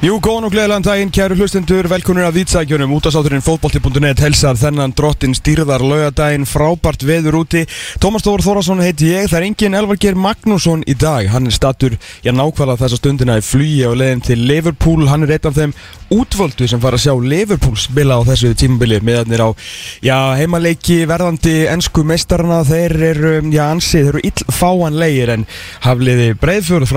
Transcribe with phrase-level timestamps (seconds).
[0.00, 5.34] Jú, góðan og gleðilegan daginn, kæru hlustendur, velkonur af Vítsækjunum, útastátturinn fótbolti.net helsar þennan drottin
[5.36, 7.66] stýrðar laugadaginn, frábært veður úti.
[8.00, 11.98] Tómas Þór Þórasson heiti ég, það er engin Elvarger Magnússon í dag, hann er stattur,
[12.24, 15.76] já nákvæmlega þessa stundina í flugi og leiðin til Liverpool, hann er einn af þeim
[16.10, 19.48] útvöldu sem fara að sjá Liverpool spila á þessu tímabili, meðanir á,
[20.00, 25.46] já, heimaleiki verðandi ennsku meistarna, þeir eru, já, ansið, þeir eru illfáanlegir en
[25.84, 26.88] hafliði breyðfjörð,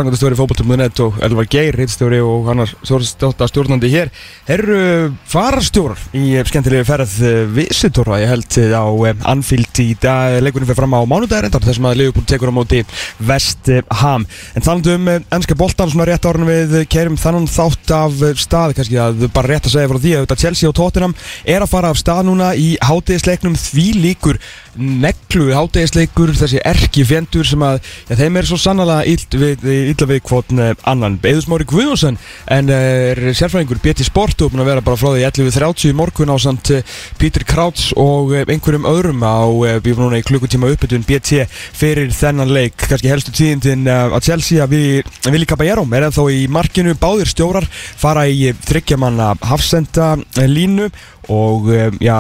[3.02, 4.12] stjórnandi hér.
[4.46, 7.16] Eru farastjórar í skemmtilegu ferð
[7.56, 8.86] visitora ég held á
[9.34, 10.38] Anfield í dag.
[10.44, 12.84] Leikunum fyrir fram á mánudagir endar þessum að Leopold tekur á móti
[13.26, 13.72] West
[14.04, 14.28] Ham.
[14.54, 18.76] En þannig um ennska boltan svona rétt árun við kerum þannan þátt af stað.
[18.78, 21.94] Kannski að bara rétt að segja frá því að Chelsea og Tottenham er að fara
[21.94, 24.40] af stað núna í hátegisleiknum því líkur
[24.78, 29.68] neglu hátegisleikur þessi erki fjendur sem að já, þeim er svo sannlega illa við,
[30.10, 31.20] við kvotn annan.
[31.24, 32.18] Eðusmári Guðjónsson
[32.54, 36.38] en er sérfræðingur BT Sport og búin að vera bara frá því 11.30 morgun á
[36.42, 36.72] samt
[37.22, 39.48] Pítur Krauts og einhverjum öðrum á
[39.84, 44.64] við erum núna í klukkutíma uppbytun BT fyrir þennan leik, kannski helstu tíðindin að Chelsea
[44.66, 50.14] að við Vili Caballero er ennþá í markinu, báðir stjórar fara í þryggjamanna hafsenda
[50.48, 50.90] línu
[51.32, 51.72] og
[52.04, 52.18] já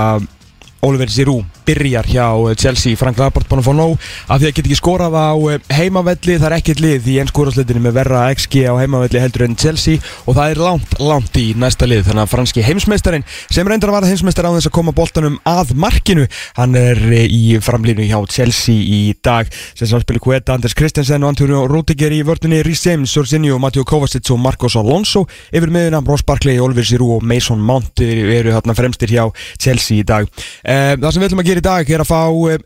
[0.84, 2.28] Oliver Giroud byrjar hjá
[2.60, 2.98] Chelsea.
[3.00, 3.94] Frank Lampard búin að fá nóg
[4.28, 5.32] af því að geta ekki skorað á
[5.72, 6.36] heimavelli.
[6.36, 10.36] Það er ekkert lið í ennskórasliðinu með verra XG á heimavelli heldur enn Chelsea og
[10.36, 12.04] það er langt, langt í næsta lið.
[12.10, 15.72] Þannig að franski heimsmeistarin sem reyndar að vara heimsmeistar á þess að koma boltanum að
[15.80, 19.48] markinu hann er í framlínu hjá Chelsea í dag.
[19.80, 24.34] Sem samspilir Kueta, Anders Christensen og Antonio Rudiger í vördunni Rhys James, Jorginho, Matteo Kovacic
[24.36, 25.24] og Marcos Alonso
[25.56, 29.24] yfir miðuna Ross Barkley, Oliver Giroud og Mason Mount eru þarna fremstir hjá
[29.62, 30.28] Chelsea í dag
[30.74, 32.22] Það sem við ætlum að gera í dag er að fá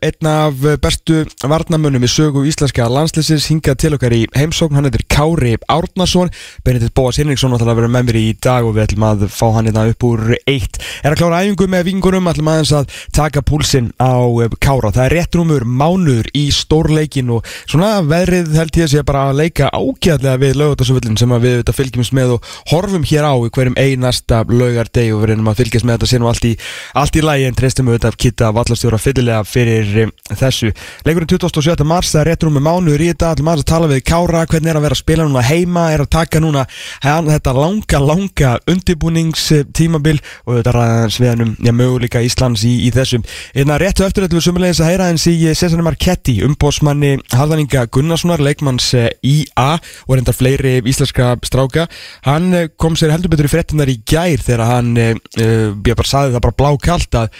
[0.08, 5.02] einn af bestu varnamönnum í sögu íslenska landslýsins hingað til okkar í heimsókn, hann heitir
[5.12, 6.30] Kári Árnason.
[6.64, 9.44] Benedikt Bóas Henriksson ætlar að vera með mér í dag og við ætlum að fá
[9.56, 10.78] hann hérna upp úr eitt.
[11.02, 14.16] Er að klára æfingu með vingunum, ætlum aðeins að taka púlsinn á
[14.56, 14.92] Kára.
[14.94, 19.26] Það er rétt rúmur mánuður í stórleikin og svona veðrið held ég að sé bara
[19.28, 23.52] að leika ágæðlega við lögutasöfullin sem við þetta fylgjumst með og horfum hér á í
[23.52, 26.54] hverjum einasta lögardeg og við reynum að fylgjast með þetta sinu allt í,
[26.96, 27.50] allt í lægi
[27.98, 30.70] en treystum við þetta að kitta vallastjóra fyllilega fyrir um, þessu.
[31.06, 31.84] Leikurinn 27.
[31.86, 34.70] mars, það er rétt rúmur mánuður í þetta, allir maður að tala við Kára, hvernig
[34.70, 36.64] er að vera að spila núna heima, er að taka núna
[37.02, 42.92] hann, þetta langa, langa undibúningstímabil og þetta ræðans við hennum, já, möguleika Íslands í, í
[42.94, 43.26] þessum.
[43.54, 48.42] Einna réttu eftir þetta við sumulegis að heyra eins í Cesare Marchetti, umbósmanni Harðaninga Gunnarssonar,
[48.44, 49.68] leikmanns IA
[50.06, 51.88] og reyndar fleiri íslenska stráka.
[52.26, 56.34] Hann kom sér heldur betur í frettunar í gær þegar hann, uh, ég bara saði
[56.36, 57.30] það bara blákalt að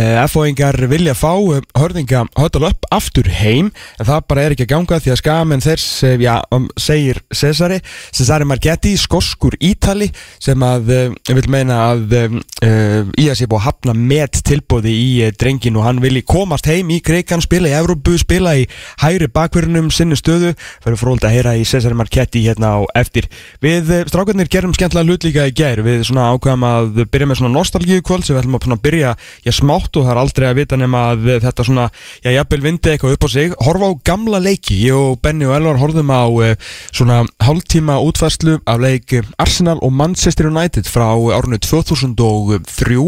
[0.00, 1.32] uh, FO-ingar vilja fá
[1.76, 5.64] hörðinga höttal upp aftur heim en það bara er ekki að ganga því að skamenn
[5.64, 7.80] þess, já, um, segir Cesare.
[8.16, 10.10] Cesare Marchetti, skoskur Ítali
[10.40, 12.16] sem að uh, vil meina að
[12.60, 16.90] í að sé búið að hafna með tilbóði í drengin og hann vilji komast heim
[16.92, 18.66] í Kreikan, spila í Evrópu, spila í
[19.00, 20.52] hægri bakverðunum sinni stöðu.
[20.84, 23.30] Fyrir fróld að heyra í Cesare Marchetti hérna á eftir.
[23.64, 27.54] Við strákarnir gerum skemmtilega hlut líka í gær, við svona ákvæðum að byrja með svona
[27.56, 29.14] nostalgíu kvöld sem við ætlum að byrja,
[29.46, 31.86] já, smátt og það er aldrei að vita nema að þetta svona,
[32.22, 34.76] já, jafnvel vindi eitthvað upp á sig, horfa á gamla leiki.
[34.86, 36.54] Ég og Benny og Elvar horfum á uh,
[36.92, 42.98] svona hálftíma útfærslu af leik Arsenal og Manchester United frá árunni 2003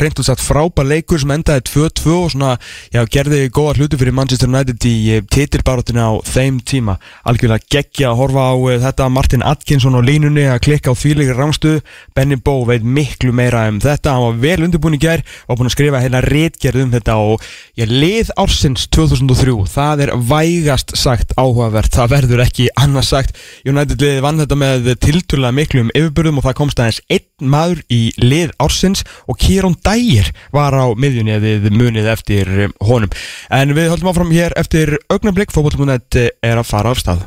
[0.00, 2.56] reynd og satt frábær leikur sem endaði 2-2 og svona,
[2.92, 8.10] já, gerði góða hluti fyrir Manchester United í uh, titilbarátina á þeim tíma, algjörlega geggja
[8.12, 8.54] að horfa á
[8.86, 11.82] þetta, Martin Atkinson á línunni að klikka á þvíleikir rángstöðu
[12.16, 14.14] Benny Bó veit miklu meira um þetta.
[14.16, 17.44] Hann var vel undirbúin í gær og búin að skrifa heila rétgerð um þetta og
[17.78, 23.36] ég lið ársins 2003 það er vægast sagt áhugavert það verður ekki annars sagt.
[23.68, 27.82] United liði vann þetta með tilturlega miklu um yfirbörðum og það komst aðeins einn maður
[27.92, 33.12] í lið ársins og Kieron Dyer var á miðjunni eða munið eftir honum.
[33.50, 37.26] En við höldum áfram hér eftir augnablík fókbólum.net er að fara af stað.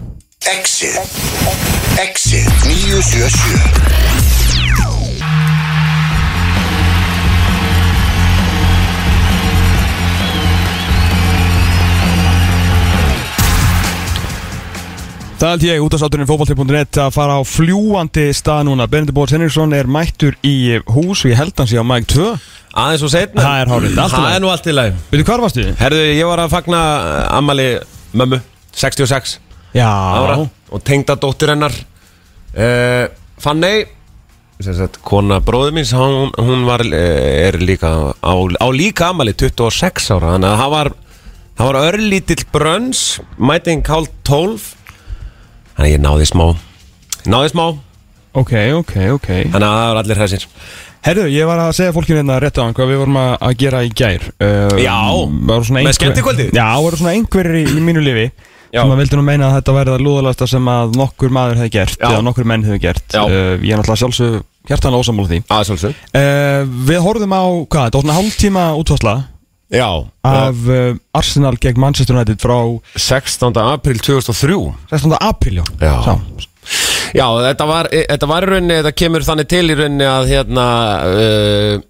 [0.50, 1.20] Exit.
[2.00, 2.48] Exit.
[2.66, 4.49] 977
[15.40, 18.90] Það held ég út af sáturinn fókbalti.net að fara á fljúandi stað núna.
[18.92, 22.26] Benedikt Bóðs Henriksson er mættur í hús og ég held hans ég á mæk 2
[22.76, 24.98] Aðeins og setna Það er í Það er nú allt í lagi.
[25.14, 25.64] Veitu hvar varstu?
[25.80, 26.82] Herðu, ég var að fagna
[27.38, 27.68] ammali
[28.20, 28.42] mömmu
[28.76, 29.38] 66
[29.78, 29.88] Já.
[29.88, 31.78] ára Og tengda dóttir hennar.
[32.52, 33.08] Uh,
[33.40, 33.86] Fanney
[34.60, 39.32] sem sagt, Kona bróður míns Hún, hún var, eh, er líka á, á líka ammali
[39.32, 40.36] 26 ára.
[40.36, 40.92] Þannig að það var
[41.56, 43.06] Það var örlítill brönns
[43.40, 44.76] Mæting hálf 12
[45.80, 46.46] Þannig að ég náði smá.
[47.32, 47.66] Náði smá.
[48.36, 48.50] Ok,
[48.82, 49.28] ok, ok.
[49.54, 50.42] Þannig að það var allir hræsir.
[51.08, 53.54] Herðu, ég var að segja fólkinu hérna rétt á hann hvað við vorum að, að
[53.62, 54.26] gera í gær.
[54.44, 54.98] Uh, Já,
[55.32, 56.52] með skemmtikvöldið?
[56.60, 58.82] Já, voru svona einhverjir í, í mínu lifi Já.
[58.82, 61.74] sem að vildi nú meina að þetta væri það lúðalasta sem að nokkur maður hefði
[61.78, 62.10] gert Já.
[62.12, 63.16] eða nokkur menn hefði gert.
[63.16, 64.38] Uh, Ég er náttúrulega sjálfsög
[64.68, 65.42] hjartanlega ósammála því.
[65.62, 69.16] Aðsálsum uh, Við horfðum á, hvað, þetta var svona hálftíma útvarsla
[69.70, 69.90] Já
[70.26, 72.58] af uh, Arsenal gegn Manchester United frá
[72.98, 73.58] 16.
[73.62, 74.58] april 2003
[74.90, 75.18] 16.
[75.22, 76.16] apríl, já, Já.
[77.14, 80.66] Já, þetta var, þetta var í rauninni, þetta kemur þannig til í rauninni að hérna
[81.10, 81.86] uh,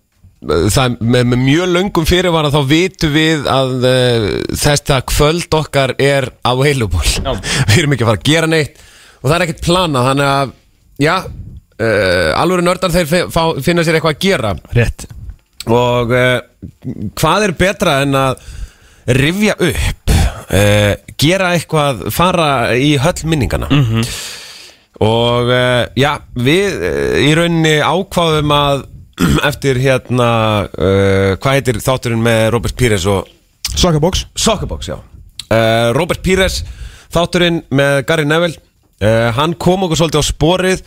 [0.71, 4.27] það með, með mjög löngum fyrirvara þá vitum við að uh,
[4.61, 7.03] þetta kvöld okkar er available
[7.71, 8.79] við erum ekki að fara að gera neitt
[9.19, 10.53] og það er ekkert planað þannig að
[11.03, 13.09] já, uh, alveg nördar þeir
[13.63, 15.07] finna sér eitthvað að gera Rétt
[15.67, 16.39] og uh,
[17.19, 18.43] hvað er betra en að
[19.19, 23.69] rifja upp uh, gera eitthvað, fara í höll minningana?
[24.99, 28.85] Og uh, já, við uh, í rauninni ákváðum að
[29.49, 30.31] eftir hérna
[30.69, 33.27] uh, hvað heitir þátturinn með Robert Pires og
[33.69, 34.25] Soccerbox.
[34.35, 34.97] Soccerbox, já.
[35.49, 36.63] Uh, Robert Pires,
[37.13, 38.57] þátturinn með Gary Neville
[39.03, 40.83] uh, hann kom okkur svolítið á sporið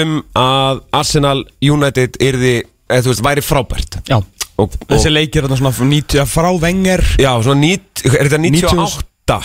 [0.00, 2.56] um að Arsenal United yrði,
[2.94, 3.98] eða þú veist, væri frábært.
[4.08, 4.18] Já.
[4.54, 7.02] Og, og Þessi leikir er þarna svona 90 frá Wenger.
[7.18, 9.38] Já, svona nýtt, er þetta 98?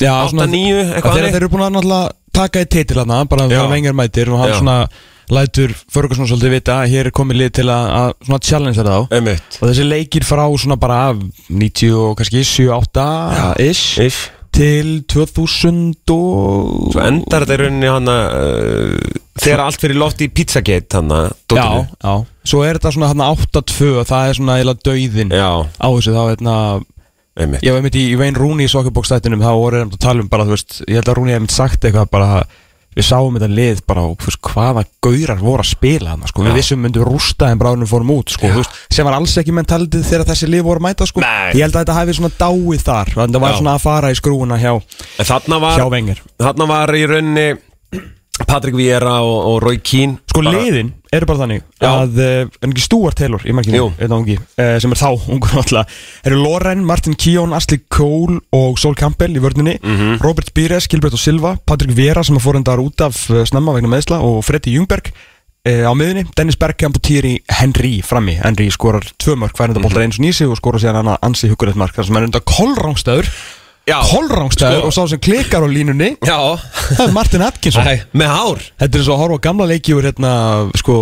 [0.00, 3.44] Já, 8, 9, eitthvað Þegar þeir eru búin að náttúrulega taka í titil hana bara
[3.46, 3.52] Já.
[3.52, 4.56] þegar Wenger mætir og hann Já.
[4.58, 4.78] svona
[5.34, 8.96] lætur Ferguson svolítið vita að hér er komið lið til að, að svona challenge þetta
[8.96, 9.58] á Einmitt.
[9.60, 13.06] Og þessi leikir frá svona bara af 90 og kannski 7-8
[13.64, 14.26] ish Ish.
[14.54, 20.28] til 2000 og Svo endar þetta í rauninni hann uh, Þegar allt fyrir loft í
[20.32, 21.12] Pizzagate hann
[21.54, 25.50] Já, já Svo er þetta svona hann 8-2 og það er svona eiginlega dauðin Já,
[25.64, 26.56] á þessu þá hérna
[27.40, 30.24] einmitt Ég var einmitt í, í Wayne Rooney í Sokkerbox-stættinum þá voru þeim að tala
[30.24, 32.44] um bara, þú veist, ég held að Rooney hef einmitt sagt eitthvað bara
[32.94, 36.44] við sáum þetta lið bara og þú veist, hvaða gaurar voru að spila hann sko.
[36.46, 39.54] við vissum myndum rústa en bráðunum fórum út sko, þú veist, sem var alls ekki
[39.56, 41.24] mentaldið þegar þessi lið voru að mæta sko.
[41.24, 41.56] Nei.
[41.58, 43.58] ég held að þetta hefði svona dáið þar það var Já.
[43.58, 44.72] svona að fara í skrúuna hjá,
[45.18, 47.48] En þarna hjá var, Wenger þarna var í rauninni
[48.48, 51.90] Patrick Vieira og, og Roy Keane sko Bara- liðin eru bara þannig Já.
[52.02, 52.16] að,
[52.66, 55.86] en ekki Stuart Taylor í markinu, ungi, uh, sem er þá ungur náttúrulega,
[56.26, 60.18] eru Loren, Martin Keown Ashley Cole og Sol Campbell í vörninni, Mhm.
[60.24, 63.72] Robert Pires, Gilbert og Silva Patrick Vera sem að fór endar út af uh, snemma
[63.76, 68.66] vegna meðsla og Freddy Ljungberg uh, á miðunni, Dennis Bergkamp og Thierry Henry frammi, Henry
[68.74, 69.86] skorar tvö mörg færenda Mhm.
[69.86, 72.40] boltar eins og nýsi og skorar síðan hann ansi hugurðið mark, þar sem er enda
[72.40, 73.30] kolrángstöður
[73.84, 74.86] Já, kolrángstöður Sko.
[74.88, 76.14] og sá sem klikkar á línunni.
[76.24, 76.38] Já.
[76.96, 77.84] Það er Martin Atkinson.
[77.84, 78.62] Æ, Með hár.
[78.80, 80.30] Þetta er svo að horfa gamla leiki úr hérna,
[80.80, 80.94] sko,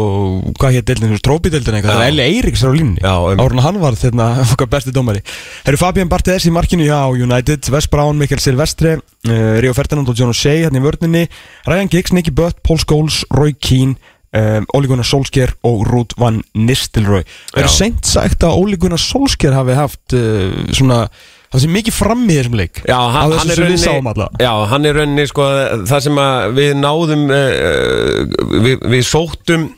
[0.58, 2.75] hvað hétt deildin, trópideildin eitthvað, það er Eli Eiríks er
[3.06, 3.38] á um.
[3.38, 4.26] Árun hann var hérna,
[4.56, 5.23] okkar besti dómari.
[5.62, 10.19] Herru Fabian Barthes í markinu hjá United Wes Brown, Mikael Silvestre uh, Rio Ferdinand og
[10.19, 11.28] John O'Shea hérna í vörninni
[11.70, 13.94] Ryan Giggs, Nicky Butt, Paul Scholes, Roy Keane
[14.35, 17.23] um, Ole Gunnar Solskjær og Ruud van Nistelrooy.
[17.52, 17.75] Það er Já.
[17.78, 21.05] seint sagt að Ole Gunnar Solskjær hafi haft uh, svona,
[21.52, 22.81] það sé mikið fram í þessum leik.
[22.88, 23.60] Já, hann, hann er
[24.00, 24.26] alla.
[24.40, 25.46] Já, hann er rauninni sko
[25.90, 26.20] Það sem
[26.56, 29.69] við náðum uh, við, við sóttum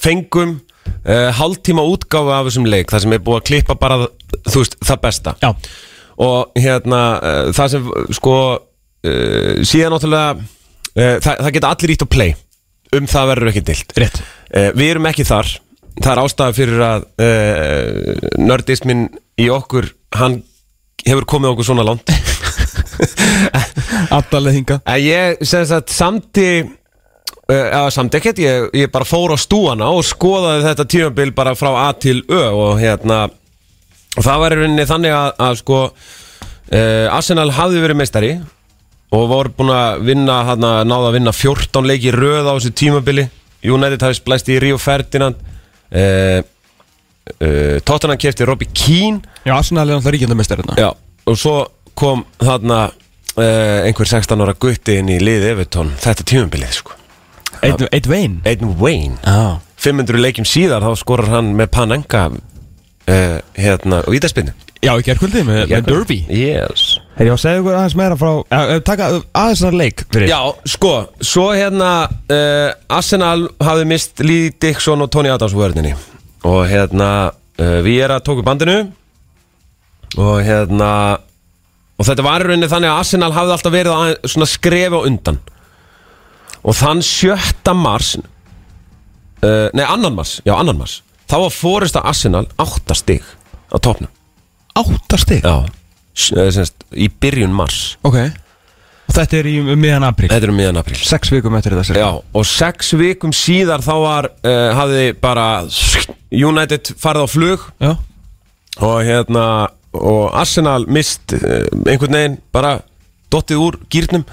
[0.00, 4.00] Fengum uh, Hálftíma útgáfa af þessum leik Það sem er búið að klippa bara
[4.48, 5.36] veist, það besta.
[5.44, 5.52] Já,
[6.20, 8.36] Og hérna uh, Það sem sko
[9.00, 10.34] Síðan náttúrulega
[10.92, 12.32] það, það geta allir ítt að play.
[12.92, 13.94] Um það verður ekki dilt
[14.76, 15.48] Við erum ekki þar.
[16.00, 17.06] Það er ástæða fyrir að
[18.44, 19.06] Nördismin
[19.40, 20.42] í okkur Hann
[21.06, 22.12] hefur komið okkur svona langt.
[24.16, 29.34] Abdalega hinga að ég sem sagt samti uh, eða samt ekkert, ég, ég bara fór
[29.34, 33.26] á stúana og skoðaði þetta tímabil bara frá A til Ö og hérna
[34.16, 38.32] og það var í rauninni þannig að, að sko uh, Arsenal hafði verið meistari
[39.10, 43.24] og voru búin að vinna hana, náða að vinna 14 leiki röð á þessu tímabili.
[43.66, 46.40] United hafði splæst í Rio Ferdinand uh,
[47.28, 49.20] uh, Tottenham kefti Robbie Keane.
[49.44, 50.90] Já, Arsenal er náttúrulega ríkjandamestari hérna Já,
[51.26, 51.56] og svo
[51.98, 56.96] kom þarna uh, einhver 16 ára gutti inn í liði Evertón þetta tímabilið sko.
[57.60, 59.18] Eitt, eitt vein Aiden Wayne.
[59.24, 59.60] Já.
[59.80, 65.42] 500 leikjum síðar þá skorar hann með Panenka uh, hérna og ítaspinnu Já, í gerkvöldi
[65.44, 66.16] með, með Derby.
[66.32, 66.94] Yes.
[67.18, 70.30] Þegar ég var að segja ykkur aðeins meira frá ja, Taka aðeins þar leik fyrir
[70.30, 70.38] Já,
[70.72, 75.92] sko, svo hérna uh, Arsenal hafði mist Lee Dixon og Tony Adams vörðinni
[76.46, 78.78] og hérna uh, við erum að tóku bandinu.
[80.18, 80.92] Og hérna
[82.00, 85.06] og þetta var í rauninni þannig að Arsenal hafði alltaf verið að svona skrefi á
[85.06, 85.40] undan.
[86.60, 87.74] Og þann 7.
[87.76, 88.14] mars
[89.44, 93.24] uh, nei, annan mars já, annan mars, þá var fórist að Arsenal 8 stig
[93.72, 94.10] á topnum
[94.80, 95.42] Átta stig?
[95.42, 95.66] Já,
[96.36, 97.96] eh, semst, í byrjun mars.
[98.06, 98.16] Ok.
[99.10, 100.28] Og þetta er í um miðan apríl?
[100.30, 100.98] Þetta er um miðan apríl.
[101.02, 105.48] Sex vikum eftir þetta Já, og sex vikum síðar þá var, uh, hafði bara
[106.30, 107.92] United farið á flug Já,
[108.80, 109.44] og hérna
[109.90, 112.76] og Arsenal mist uh, einhvern veginn bara
[113.30, 114.24] dottið úr gýrnum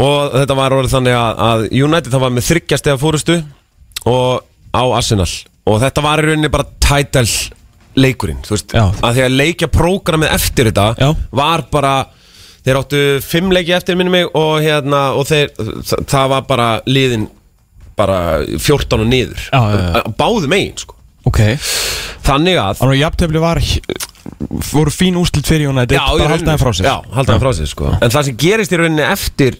[0.00, 3.40] og þetta var orðið þannig að, að United það var með þryggjast eða fórustu
[4.08, 5.28] og á Arsenal.
[5.68, 7.26] Og þetta var í rauninni bara title
[8.00, 8.84] leikurinn, þú veist, Já.
[9.02, 11.08] að því að leikja prógramið eftir þetta Já.
[11.34, 11.94] var bara
[12.62, 15.50] þeir áttu fimm leiki eftir minni mig og hérna og þeir,
[16.06, 17.26] það, var bara liðin
[17.98, 19.50] bara 14 og niður.
[20.16, 21.40] Báðu megin sko ok
[22.24, 23.60] þannig að Þannig að jafntefli var
[24.72, 27.42] voru fín úrslit fyrir United Já, bara rauninni- halda það frá sér Já, halda það
[27.44, 27.92] frá sér sko.
[28.00, 29.58] En það sem gerist í rauninni eftir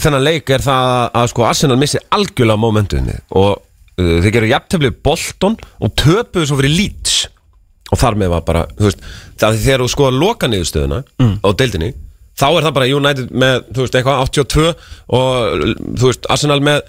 [0.00, 4.98] þennan leik er það að, sko, Arsenal missi algjörlega momentunni og uh, þeir gerðu jafnteflið
[5.08, 7.14] Bolton og töpuðu svo fyrir Leeds
[7.94, 9.04] og þar með var bara, þú veist
[9.40, 11.36] það þegar þú skoða loka niðurstöðuna Mm.
[11.40, 11.92] á deildinni,
[12.36, 14.66] þá er það bara United með, þú veist, eitthvað 82
[15.16, 15.64] og
[15.96, 16.82] þú veist, Arsenal með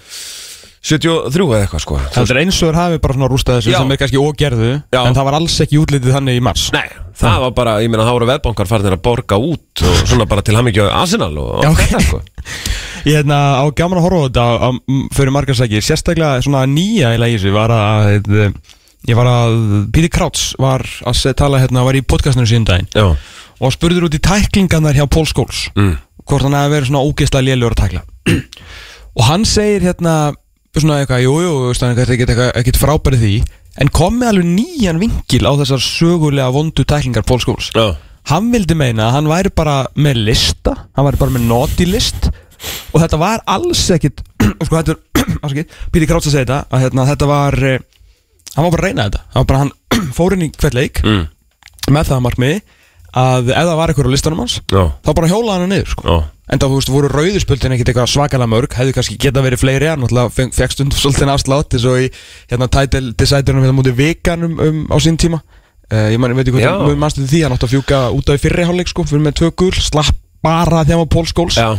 [0.82, 3.78] 73 eða eitthvað sko Það er eins og þeir hafi bara svona rústað þessu Já.
[3.80, 5.00] sem er kannski ógerðu Já.
[5.08, 6.84] en það var alls ekki útlitið þannig í mars Nei,
[7.18, 10.44] það var bara, ég meina, þá voru veðbankar farin að borga út og svona bara
[10.46, 11.82] til hamingju Arsenal og, og Já, ok.
[11.82, 12.20] þetta sko
[13.08, 14.70] Ég hérna á gaman að horfa á þetta á, á,
[15.18, 18.50] fyrir margarsæki, sérstaklega svona nýja í lagi var að eh,
[19.08, 19.58] ég var að,
[19.94, 23.06] Píti Krauts var að se- tala hérna, var í podcastinu síðan daginn Já,
[23.58, 25.94] og spurður út í tæklingarnar hjá Pól Skóls Mm.
[26.28, 28.02] hvort hann hefði verið svona ógeðslega lélur að tækla
[29.18, 30.16] og hann segir hérna
[30.82, 33.32] svona eitthvað, jú, jú, veist hann ekkert, frábærið því.
[33.78, 37.92] En kom með alveg nýjan vinkil á þessar sögulega vondu tæklingar Pól Skóls já,
[38.32, 42.30] hann vildi meina að hann væri bara með lista hann væri bara með naughty list.
[42.90, 44.24] Og þetta var alls ekkit
[44.66, 47.78] sko þetta er, Píti Kráts að segja þetta að hérna, þetta var eh,
[48.56, 49.22] hann var bara að reyna þetta.
[49.28, 51.24] Hann, var bara, hann fór inn í hvert leik mm.
[51.94, 52.58] með það markmiði
[53.16, 56.16] að ef það var eitthvað á listanum hans já, þá bara hjólaði hann niður sko.
[56.48, 59.88] en það þú veist, voru rauðurspöldin ekkit eitthvað svakalega mörg hefðu kannski geta verið fleiri
[59.88, 62.10] hann náttúrulega fekk stundum svolítið afslátt eins og í
[62.52, 65.40] hérna title deciderum hérna mútið vikan um, á sín tíma.
[65.88, 68.36] Uh, ég man, veit ekki hvað þú mannstu því hann átti að fjúka út af
[68.36, 71.56] í fyrri hálfleik sko, fyrir með tvö gul, slapp bara að hann var Pól Skóls
[71.56, 71.70] Já,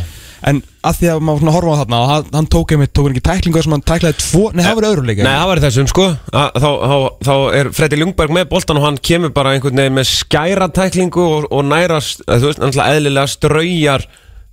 [0.48, 3.14] en að því að maður horfa á þarna og hann, hann tók einmitt, tók hann
[3.16, 5.90] ekki tæklingu sem hann tæklaði tvo, nei það var öðru leik Nei, það var þessum
[5.90, 6.06] sko.
[6.32, 6.96] Að, þá, þá,
[7.28, 11.26] þá er Freddi Ljungberg með boltan og hann kemur bara einhvern veginn með skæra tæklingu
[11.26, 14.06] og, og nærast, þú veist, náttúrulega eðlilega straujar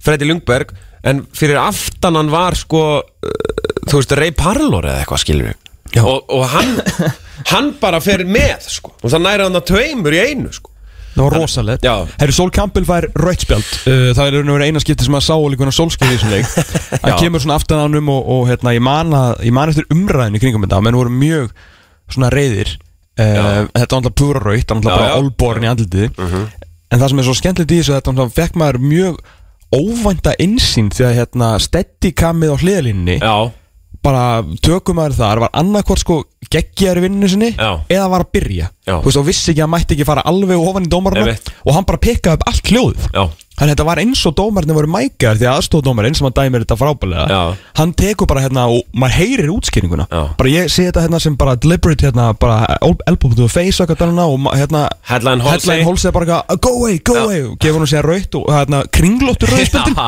[0.03, 0.75] Freddi Ljungberg.
[1.08, 3.36] En fyrir aftan hann var sko uh,
[3.88, 5.53] þú veist, Ray Parlor eða eitthvað skilur
[5.94, 6.01] Já.
[6.03, 6.74] og, og hann
[7.53, 8.91] hann bara fer með sko.
[9.00, 10.74] Og það næra hann að tveimur í einu sko
[11.17, 11.86] það var rosalegt.
[11.88, 11.95] Já.
[12.21, 15.36] Herri, Sol Campbell fær rautspjald uh, það er og verið eina skipti sem að sá
[15.38, 16.51] líka solskeiði í þessum leik.
[17.03, 17.17] Hann Já.
[17.24, 20.43] kemur svona aftan á hannum og, og hérna, ég man að ég man eftir umræðinu
[20.43, 21.50] kringum þetta menn voru mjög
[22.13, 25.17] svona reyðir uh, þetta var alltaf púra raut hann alltaf Já, bara já.
[25.24, 26.24] olborinn í andlitið.
[26.88, 29.17] En það sem er svo skemmtilegt í þessu þetta fekk maður mjög
[29.75, 33.36] óvænta insýn því að hérna steadikamið á hliðalínni Já,
[34.07, 34.23] bara
[34.63, 36.19] tökum maður það, það var annarkvort sko
[36.53, 37.71] geggjaður vinninu sinni Já.
[37.91, 38.69] eða var að byrja.
[38.87, 38.93] Já.
[39.01, 41.49] þú veist, og vissi ekki að hann mætti ekki fara alveg ofan í Einmitt.
[41.65, 43.09] og hann bara pikkaði upp allt hljóð
[43.57, 46.63] þannig að þetta var eins og dómarnir voru mækjar því að aðstóðdómarinn sem að dæmir
[46.63, 47.37] þetta frábælega
[47.79, 50.05] hann tekur bara hérna og maður heyrir útskýringuna.
[50.07, 50.21] Já.
[50.37, 52.77] bara ég sé þetta hérna sem bara deliberate hérna bara
[53.17, 55.81] to the face og hérna og hérna Headline Halsey.
[56.13, 57.41] bara go away, go away.
[57.49, 59.97] Og gefur hún sér raut og hérna kringlóttur rauðspöldin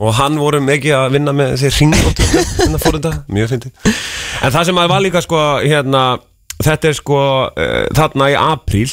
[0.00, 3.90] Og, hann voru mikið að vinna með þessi ringlóttu hérna þetta, mjög fyndið.
[4.40, 6.04] En það sem að var líka sko hérna,
[6.64, 7.18] þetta er sko
[7.50, 8.88] uh, þarna í apríl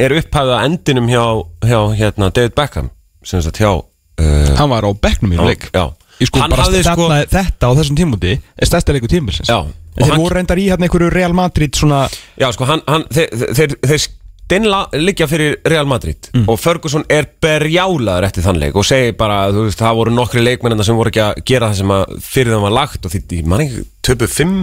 [0.00, 1.22] er upphæfða endinum hjá,
[1.66, 2.90] hjá hérna, David Beckham
[3.26, 5.70] sem sagt hjá uh, hann var á bekknum í leik.
[5.74, 5.86] já.
[6.20, 9.08] Sko sko- þetta á þessum tímúti er stærsta leiku
[9.96, 12.02] og þeir voru reyndar í hérna einhverju Real Madrid svona
[12.38, 14.04] Já, sko, hann, hann, þeir, þeir, þeir
[14.50, 16.48] steinla liggja fyrir Real Madrid Mm.
[16.50, 20.82] og Ferguson er berjálaður eftir þann leik og segir bara, veist, það voru nokkri leikmennina
[20.86, 23.46] sem voru ekki að gera það sem að fyrir þeim var lagt og því, ég
[23.46, 24.56] man ekki, töpu 5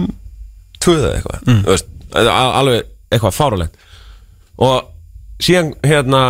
[0.84, 1.64] 2 eða eitthvað, Mm.
[2.60, 3.74] alveg eitthvað fáralegt
[4.58, 4.84] og
[5.40, 6.22] síðan hérna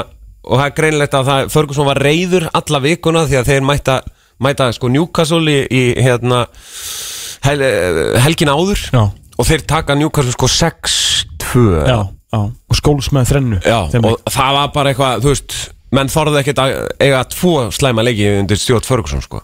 [0.44, 3.96] og það er greinlegt að það, Ferguson var reyður alla vikuna því að þeir mæta,
[4.40, 6.46] mæta sko Newcastle í, í hérna
[7.44, 7.58] hel,
[8.22, 9.02] helgin áður Já.
[9.38, 11.98] og þeir taka Newcastle sko 6-2 já,
[12.32, 12.40] já.
[12.40, 15.56] og skóls með þrennu Já, og það var bara eitthvað, þú veist
[15.94, 19.40] menn þorði ekkert að eiga tvo slæma leiki undir Stjórn Ferguson sko.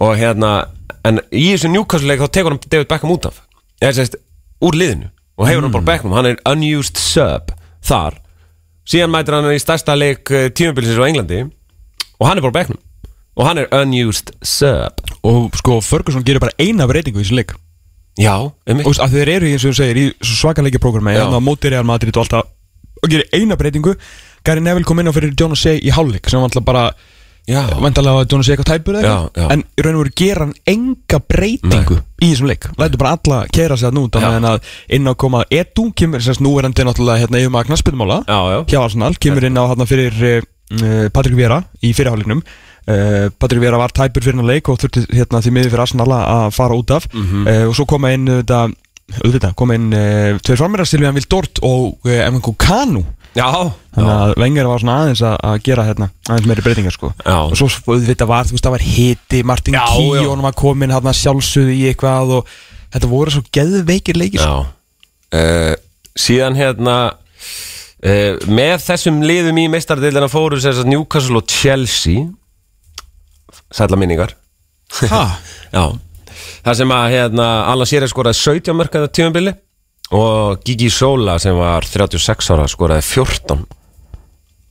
[0.00, 0.66] Og hérna,
[1.06, 3.38] en í þessu Newcastle leik þá tekur hann David Beckham út af.
[3.80, 4.18] Eða sérst,
[4.64, 7.54] úr liðinu og hefur hann bara Beckham, hann er unused sub
[7.86, 8.18] þar,
[8.88, 11.44] síðan mætir hann í stærsta leik tímabilsins á Englandi
[12.18, 12.80] og hann er bara Beckham.
[13.38, 15.00] Og hann er unused sub.
[15.24, 17.54] Og sko Ferguson gerir bara eina breytingu í þessu leik
[18.18, 21.22] Já, um að þeir eru eins og þú segir í svo svaka leikjaprógrami Já.
[21.22, 22.50] hérna á móti Real Madrid og alltaf
[23.00, 23.94] og gerir eina breytingu.
[24.44, 26.90] Gary Neville kom inn á fyrir John O'Shea í hálfleik sem var alltaf bara
[27.48, 29.40] Já, Vandalega var John O'Shea eitthvað tæpur eða Já, eitthvað.
[29.40, 29.52] já.
[29.54, 32.66] En í raun og veru gera hann enga breytingu í þessum leik.
[32.78, 34.04] Lætur bara alla keira sig að nú.
[34.12, 38.38] Þannig að inn á koma Edu Kemur sérst núverandi náttúrulega hérna yfir maður knaspilmála já,
[38.52, 38.58] já.
[38.74, 42.44] Hjá Arsenal Kemur inn á hérna fyrir uh, Patrik Vera í fyrirháleiknum
[42.88, 46.08] uh, Patrik Vera var tæpur fyrir hann leik Og þurfti hérna því miður fyrir Arsenal
[46.16, 47.46] að fara út af Mhm.
[47.46, 48.68] uh, Og svo koma inn þetta
[49.24, 53.02] Auðvitað, koma inn uh, Tveir frammeira Silvían Vildort og uh, Emenko Kanu
[53.34, 53.46] Já,
[53.94, 57.36] Þannig að Wenger var svona aðeins að, að gera hérna aðeins meiri breytingar sko Já.
[57.46, 59.76] og svo auðvitað var, þú veist, það var hiti Martin.
[59.94, 62.50] Kíón var komin hérna sjálfsögðu í eitthvað og
[62.90, 64.64] þetta voru svo geðveikir leikir sko.
[65.30, 65.78] Já
[66.18, 66.96] Síðan hérna
[68.50, 72.24] Með þessum liðum í meistardildina fóru sagt Newcastle og Chelsea
[73.74, 74.36] Sætla minningar.
[76.60, 79.52] Það sem að hérna Alan Shearer skoraði 17 mörkaða tímabili
[80.16, 83.62] og Gigi Sola sem var 36 ára skoraði 14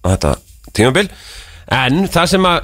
[0.04, 0.34] á þetta
[0.76, 1.08] tímabil.
[1.74, 2.60] En það sem að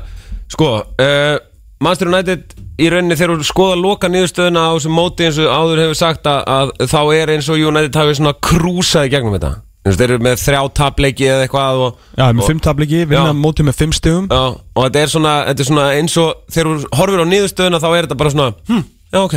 [0.52, 1.36] sko uh,
[1.82, 5.84] Manchester United í rauninni þegar þú skoða loka niðurstöðuna á þessum móti eins og áður
[5.86, 9.54] hefur sagt að, að þá er eins og United hafi svona krúsaði gegnum þetta
[9.86, 13.38] þeir eru með þrjá tapleiki eða eitthvað og, Já, með og, fimm tabliki, vinna Já.
[13.38, 16.70] mótið með fimm stegum Já, og þetta er svona, þetta er svona eins og þegar
[16.72, 19.36] þú horfir á niðurstöðuna þá er þetta bara svona hm, já ok,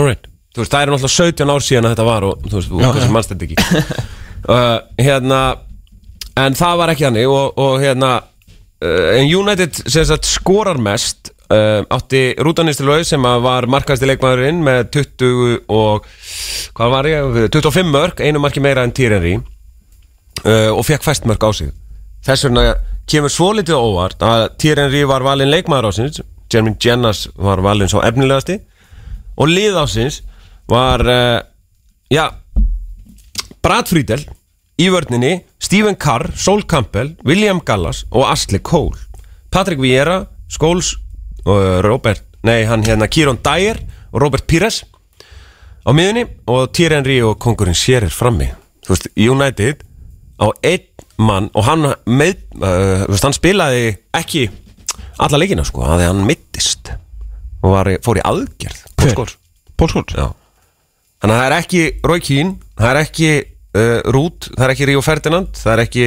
[0.00, 2.72] alright Þú veist, það er náttúrulega 17 ár síðan að þetta var og þú veist,
[2.72, 4.08] þú kannski mannst þetta ekki.
[4.42, 5.36] Uh, Hérna
[6.34, 11.30] en það var ekki hannig og, og hérna uh, en United sem sagt skorar mest
[11.52, 16.08] uh, átti Rúdanistilvau sem var markaðasti leikmaðurinn með 20 og
[16.76, 19.36] hvað var ég, 25 mörg einu marki meira en Tyrenri
[20.46, 21.72] uh, og fekk fæst mörg á sig
[22.26, 22.66] þess vegna
[23.10, 26.22] kemur svo litið óvart að Tyrenri var valinn leikmaður ásins
[26.52, 28.58] Jeremy Jennas var valinn svo efnilegasti
[29.36, 30.22] og lið ásins
[30.70, 31.40] var uh,
[32.12, 32.28] já
[33.62, 34.24] Brad Friedel
[34.80, 38.98] í vörninni Stephen Carr, Sol Campbell, William Gallas og Ashley Cole.
[39.52, 40.96] Patrick Vieira, Scholes
[41.44, 43.78] og uh, Robert, nei hann hérna Kieron Dyer
[44.10, 44.82] og Robert Pires
[45.86, 48.48] á miðunni og Thierry Henry og kongurinn Shearer frammi.
[48.82, 49.86] Þú veist, United
[50.42, 54.48] á einn mann og hann með, uh, veist, hann spilaði ekki
[55.22, 56.90] alla leikina sko, að hann mittist
[57.62, 58.84] og var, fór í aðgerð.
[59.78, 60.28] Pólskóls Já.
[61.22, 63.30] Þannig að það er ekki Roy Keane, það er ekki
[63.78, 66.06] uh, Rút, það er ekki Río Ferdinand það er ekki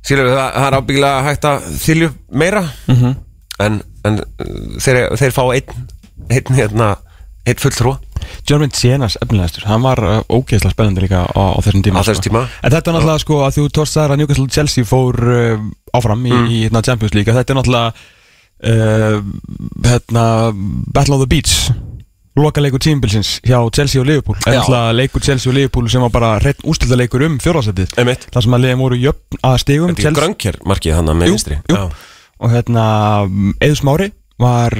[0.00, 3.16] Sýlum við, það, það er ábyggilega hægt að þylju meira -hmm.
[3.66, 5.88] en, en uh, þeir, þeir fá einn
[6.30, 6.94] einn hérna,
[7.48, 7.96] einn fulltrú
[8.46, 12.42] Jeremy Jenas efnilegastur, hann var uh, ógeðslega spennandi líka á, á þessum tíma þessum tíma.
[12.62, 15.64] En þetta er náttúrulega sko að þú tókst það að Newcastle Chelsea fór uh,
[15.96, 16.50] áfram í, Mm.
[16.52, 17.92] í hérna, Champions League að Þetta er náttúrulega
[18.70, 19.22] uh,
[19.88, 20.24] hérna,
[20.94, 21.70] Battle on the Beach
[22.40, 24.36] loka leikur tímbilsins hjá Chelsea og Liverpool.
[24.46, 27.96] En náttúrulega leikur Chelsea og Liverpool sem var bara hreinn ústilda leikur um fjórðarsætið
[28.30, 29.90] þar sem að leiðin voru jöfn að stigum.
[29.96, 31.58] Þetta er grönkjær markið hann með Jú, vinstri.
[31.68, 31.76] jú.
[31.76, 31.84] Já.
[32.40, 32.84] og hérna
[33.60, 34.72] Eður Smári var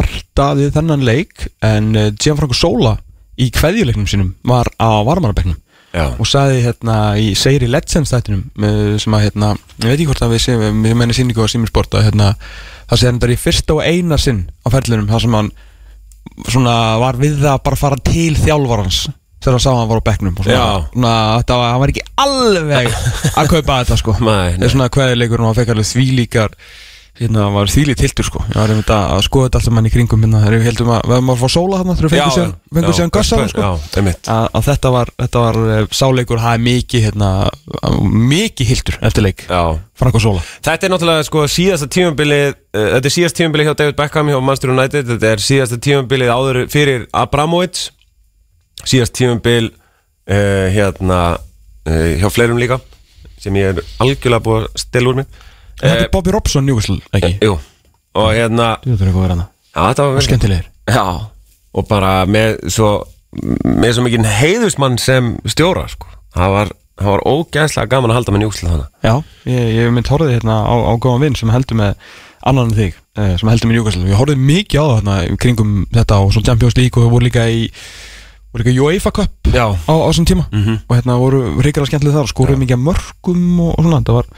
[0.00, 2.96] uh, startaði þennan leik en uh, Gianfranco Sola
[3.38, 5.58] í kveðjuleiknum sínum var á varmanabeknum
[5.94, 6.10] Já.
[6.20, 10.26] og sagði hérna í Seiri Legends þættinum uh, sem að hérna, ég veit ekki hvort
[10.26, 12.34] að við séum við menni síningu á Simirsport að hérna
[12.88, 15.54] það sé bara í fyrsta og eina sinn á ferðlunum þar sem hann
[16.48, 19.00] svona var við það bara að fara til þjálfarans
[19.38, 21.92] þegar hann sá að hann var á bekknum og svona, svona þetta var, hann var
[21.92, 22.92] ekki alveg
[23.38, 24.14] að kaupa þetta sko.
[24.18, 26.56] Það er svona kveðileikur og hann fekk alveg þvílíkar
[27.18, 28.40] hérna var þvílíkt hildur sko.
[28.46, 30.42] Ég var einmitt að að skoða þetta alltaf mann í kringum hérna.
[30.44, 33.12] Þegar við heldum að við varum að fá sóla þarna þegar við fengum fengum síðan
[33.16, 33.70] gassa sko.
[33.98, 37.30] að, að þetta var, þetta var eh, sáleikur það er mikið hérna
[38.28, 39.44] mikið hildur eftir leik.
[39.98, 43.78] Frank og Sóla Þetta er náttúrulega sko síðasta tímabilið uh, Þetta er síðasta tímabilið hjá
[43.80, 45.10] David Beckham hjá Manchester United.
[45.10, 47.88] Þetta er síðasta tímabilið áður fyrir Abramovich.
[48.86, 49.72] Síðast tímabil
[50.30, 52.78] uh, hérna uh, hjá fleirum líka
[53.38, 55.36] sem ég er algjörlega búið að stela úr mig
[55.78, 57.34] Þetta er Bobby Robson Newcastle ekki?
[57.44, 57.58] Jú.
[58.18, 60.68] Og hérna Þú veitur eitthvað verið hana já, þetta var skemmtilegir.
[60.88, 61.04] Já.
[61.78, 62.90] Og bara með svo
[63.64, 66.08] með svo mikið heiðusmann sem stjóra sko.
[66.34, 69.14] það var, það var ógæðslega gaman að halda með njúkslega þannig Já,
[69.52, 71.92] ég, ég mynd horfði hérna á, á góðan vinn sem heldur með
[72.48, 75.38] annan en þig eh, sem heldur með Newcastle Ég horfði mikið á það hérna í
[75.44, 77.66] kringum þetta og svona Champions League og við voru líka í
[78.48, 79.66] voru líka UEFA Cup Já.
[79.76, 80.46] á, á þessum tíma.
[80.52, 80.80] Mhm.
[80.88, 84.00] og hérna voru reykjala skemmtileg þar og skoruðu mikið af mörgum og, og svona.
[84.00, 84.32] Það það var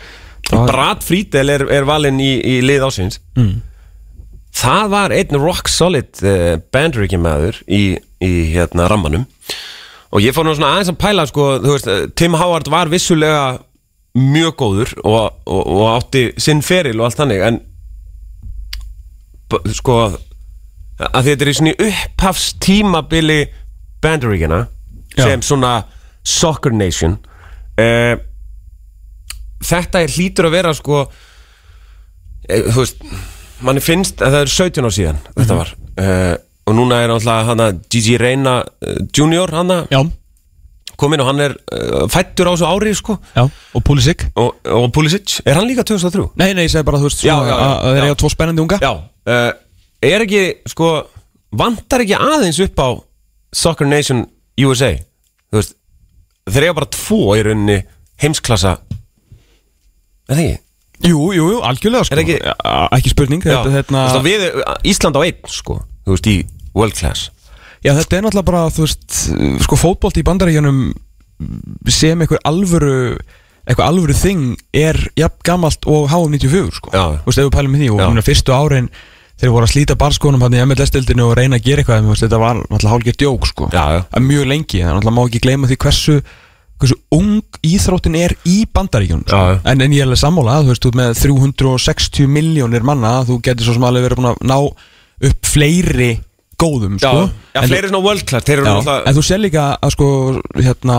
[0.51, 3.57] Brad Friedel er, er valinn í, í lið ásins mm,
[4.61, 9.29] Það var einn rock solid uh, bandryggi maður í, í hérna rammanum.
[10.11, 13.61] Og ég fór nú svona aðeins að pæla sko, veist, eh, Tim Howard var vissulega
[14.19, 17.61] mjög góður og, og, og átti sinn feril og allt þannig en
[19.77, 20.01] sko
[20.99, 23.39] að þetta er í svona í upphafs tímabili
[24.03, 24.65] bandryggina
[25.15, 25.25] Já.
[25.29, 25.77] sem svona
[26.27, 27.17] soccer nation
[27.79, 28.19] uh,
[29.65, 31.03] þetta er hlýtur að vera sko
[32.49, 33.03] e, þú veist
[33.67, 35.75] manni finnst að það er 17 ár síðan þetta var.
[36.01, 36.33] Uh,
[36.71, 39.83] og núna er alltaf hana Gigi Reyna uh, Junior hana.
[39.93, 40.01] Já,
[41.01, 43.19] komin og hann er uh, fættur á þessu ári sko.
[43.37, 44.25] Já, og Pulisic.
[44.41, 46.31] Og, og Pulisic, er hann líka 2003?
[46.41, 48.09] Nei, nei, ég segi bara, þú veist, Já, svona, já, já, að að þeir já.
[48.09, 48.81] eiga tvo spennandi unga.
[48.81, 48.93] Já,
[50.11, 50.43] er ekki
[50.73, 50.91] sko,
[51.61, 52.89] vantar ekki aðeins upp á
[53.53, 54.25] Soccer Nation
[54.61, 54.93] USA
[55.51, 55.77] þú veist
[56.51, 57.79] þeir eiga bara tvo í rauninni
[58.23, 58.77] heimsklassa
[60.31, 60.59] er það ekki?
[61.11, 64.27] Jú, jú, jú, algjörlega sko Er ekki- Ja, Ekki spurning, Já, þetta, hérna, þú veist,
[64.27, 66.37] við, Ísland á einn sko, þú veist, í
[66.77, 67.31] world class
[67.81, 69.21] Já, þetta er náttúrulega bara, þú veist,
[69.65, 70.81] sko fótbolt í bandaríkjunum
[71.89, 73.17] sem einhver alvöru
[73.65, 74.43] eitthvað alvöru þing
[74.77, 77.05] er jafn gamalt og HM94 sko Já.
[77.25, 78.09] Þú veist, ef við pælum í því og Já.
[78.13, 78.91] muna, fyrstu árin
[79.41, 82.25] þeir voru að slíta barskónum hann í MLS-dildinu og reyna að gera eitthvað, þú veist,
[82.27, 84.01] þetta var náttúrulega hálfgert djók sko Já, já.
[84.13, 86.17] Að mjög lengi, það náttúrulega má ekki gleyma því hversu
[86.81, 89.43] hversu ung íþróttin er í bandaríkjunum sko.
[89.65, 93.41] En, en ég er alveg sammála, þú veist, þú ert með 360 miljónir manna, þú
[93.45, 94.59] getur svo sem alveg verið búin að ná
[95.31, 96.13] upp fleiri
[96.61, 97.21] góðum, Já, sko
[97.55, 100.09] já En- fleiri svona world class Þeir eru náttúrulega en þú sér líka að sko
[100.61, 100.97] hérna,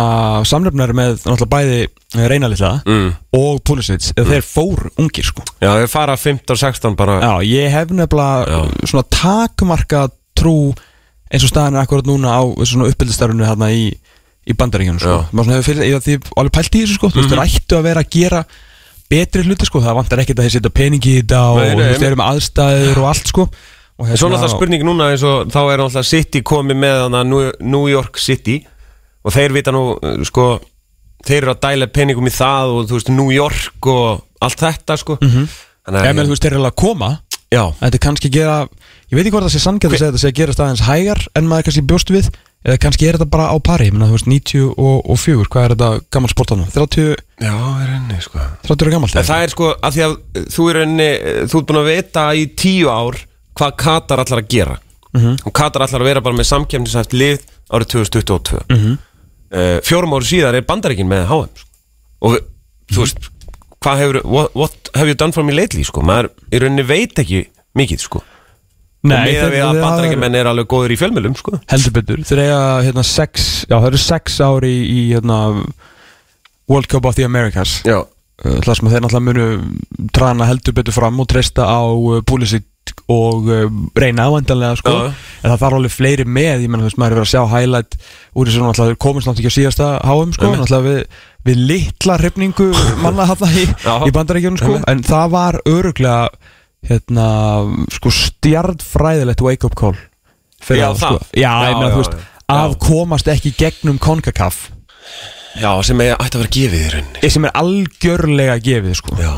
[0.50, 3.10] samlefnar með náttúrulega bæði reynalitla mm.
[3.38, 4.30] og Pulisic, mm.
[4.32, 8.48] þeir fór ungir sko Já, þeir fara 15 og 16 bara Já, ég hef nefnilega
[8.50, 8.88] Já.
[8.90, 10.74] svona takmarka trú
[11.32, 13.92] eins og staðan er akkurat núna á svona uppbyldistarfinu hérna í,
[14.52, 15.18] í bandaríkjunum sko.
[15.32, 17.78] Maður svona hefur fyrir, ég, því alveg pælt í þessu sko, þú veist, þeir ættu
[17.80, 18.42] að vera að gera
[19.12, 22.02] betri hluti sko, það vantar ekkert að þeir setja peningi í þetta og þú veist,
[22.02, 23.48] þeir eru með aðstæður og allt sko.
[24.02, 27.24] Og En svo náttúrulega spurning núna eins og þá er náttúrulega City komið með hana
[27.28, 28.62] New York City
[29.22, 29.84] og þeir vita nú
[30.26, 30.46] sko
[31.28, 34.98] þeir eru að dæla peningum í það og þú veist New York og allt þetta
[34.98, 35.20] sko.
[35.22, 35.52] Mhm.
[35.86, 37.12] Þannig Ég meðal þú veist, þeir eru að koma.
[37.52, 38.58] Já, Þetta er kannski gera
[39.12, 41.22] Ég veit ekki hvort það sé sanngætt að segja þetta sé að gera staðins hægar
[41.36, 42.30] en maður kannski bjóst við
[42.66, 45.48] eða kannski er þetta bara á pari ég meina, þú veist, 90 og, og 4
[45.50, 46.66] hvað er þetta gammal sportanu?
[46.76, 50.14] 30, já, er henni sko 30 ára gammalt En það er sko að því að
[50.14, 51.10] uh, þú er henni
[51.50, 53.18] þú ert búin að vita í tíu ár
[53.58, 54.78] hvað Katar allar að gera
[55.12, 55.42] Mhm.
[55.44, 57.42] og Katar allar að vera bara með samkefnisæft lið
[57.76, 59.00] árið 2022 mm Mhm.
[59.84, 61.68] Fjórum ári síðar er bandaríkin með HM sko.
[62.22, 62.96] og við- Mhm.
[62.96, 63.18] þú veist
[63.82, 67.14] hvað hefur, what, what have you done for me lately sko, maður í rauninni veit
[67.20, 68.22] ekki mikið sko
[69.02, 71.94] Nei, og með við að þeir hafa- bandaríkjumenn er alveg góður í fjölmjölum sko heldur
[71.98, 75.38] betur þeir eiga hérna 6 já það eru 6 ári í, í hérna
[76.70, 78.04] World Cup of the Americas Já,
[78.42, 82.24] Uh, það sem að þeir náttúrulega munu trana heldur betur fram og treysta á uh,
[82.26, 82.64] Pulisic
[83.06, 84.94] og uh, reyna áendanlega sko.
[85.12, 87.44] En það þarf alveg fleiri með ég menn þú veist maður er verið að sjá
[87.52, 87.98] highlight
[88.34, 90.98] úr þessu náttúrulega þeir komist náttúrulega ekki á síðasta HM sko, við,
[91.52, 92.68] við litla hrifningu
[93.06, 93.94] manna þarna í, Já.
[94.10, 94.74] í bandaríkjunum sko.
[94.74, 94.90] Einmitt.
[94.90, 96.18] en það var öruglega
[96.90, 97.28] hérna
[97.94, 99.98] sko stjardfræðilegt wake up call
[100.62, 101.18] Já, þá, sko.
[101.34, 102.18] já, Já, ég meina já, veist
[102.52, 104.58] að komast ekki gegnum CONCACAF.
[105.62, 109.16] Já sem er, ætti að vera gefið í rauninni sem er algjörlega gefið sko.
[109.20, 109.32] Já,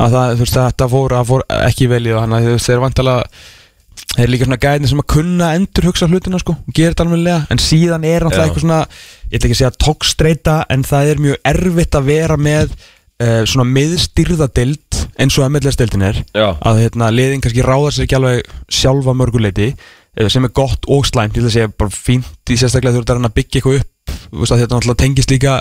[0.00, 3.24] að það, þú veist, þetta það fór ekki vel í það þannig að þeir vantalega
[4.10, 7.52] þeir eru líka svona gæðin sem að kunna endur hugsa hlutina sko, gera þetta alveg
[7.52, 11.22] en síðan er náttúrulega eitthvað svona ég ætla ekki að segja tókstreita en það er
[11.26, 16.48] mjög erfitt að vera með uh, svona miðstyrðadild eins og MLS-dildin er Já.
[16.60, 21.06] að hérna, liðin kannski ráðar sér ekki alveg sjálfa mörguleiti eh, sem er gott og
[21.08, 23.90] slæmt, ég að segja bara fínt í sérstaklega þú ert að byggja eitthvað upp
[24.30, 25.60] veist, þetta náttúrulega tengist líka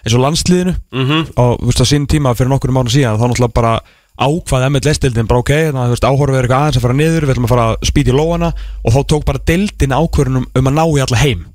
[0.00, 0.74] eins og landsliðinu.
[0.92, 1.32] Mhm.
[1.36, 3.80] Og þú veist á sín tíma fyrir nokkur mánu síðan þá náttúrulega bara
[4.20, 7.46] ákvað MLS-dildin bara ok, þannig að áhorfið er eitthvað aðeins að fara niður við ætlum
[7.48, 8.52] að fara að spýta í lóana
[8.84, 11.46] og þá tók bara dildin ákvörunum um að ná í alla heim.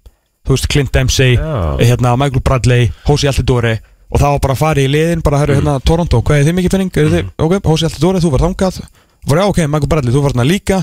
[0.45, 1.77] Þú veist Clint Dempsey Já.
[1.81, 3.79] hérna, Michael Bradley, Hósi Altidore
[4.11, 6.57] og það var bara að fara í liðin, bara herru hérna Toronto, hvað er þið
[6.59, 8.79] mikið penning, þið, ok, Hósi Altidore þú var þangað,
[9.41, 10.81] já ok, Michael Bradley þú var hérna líka,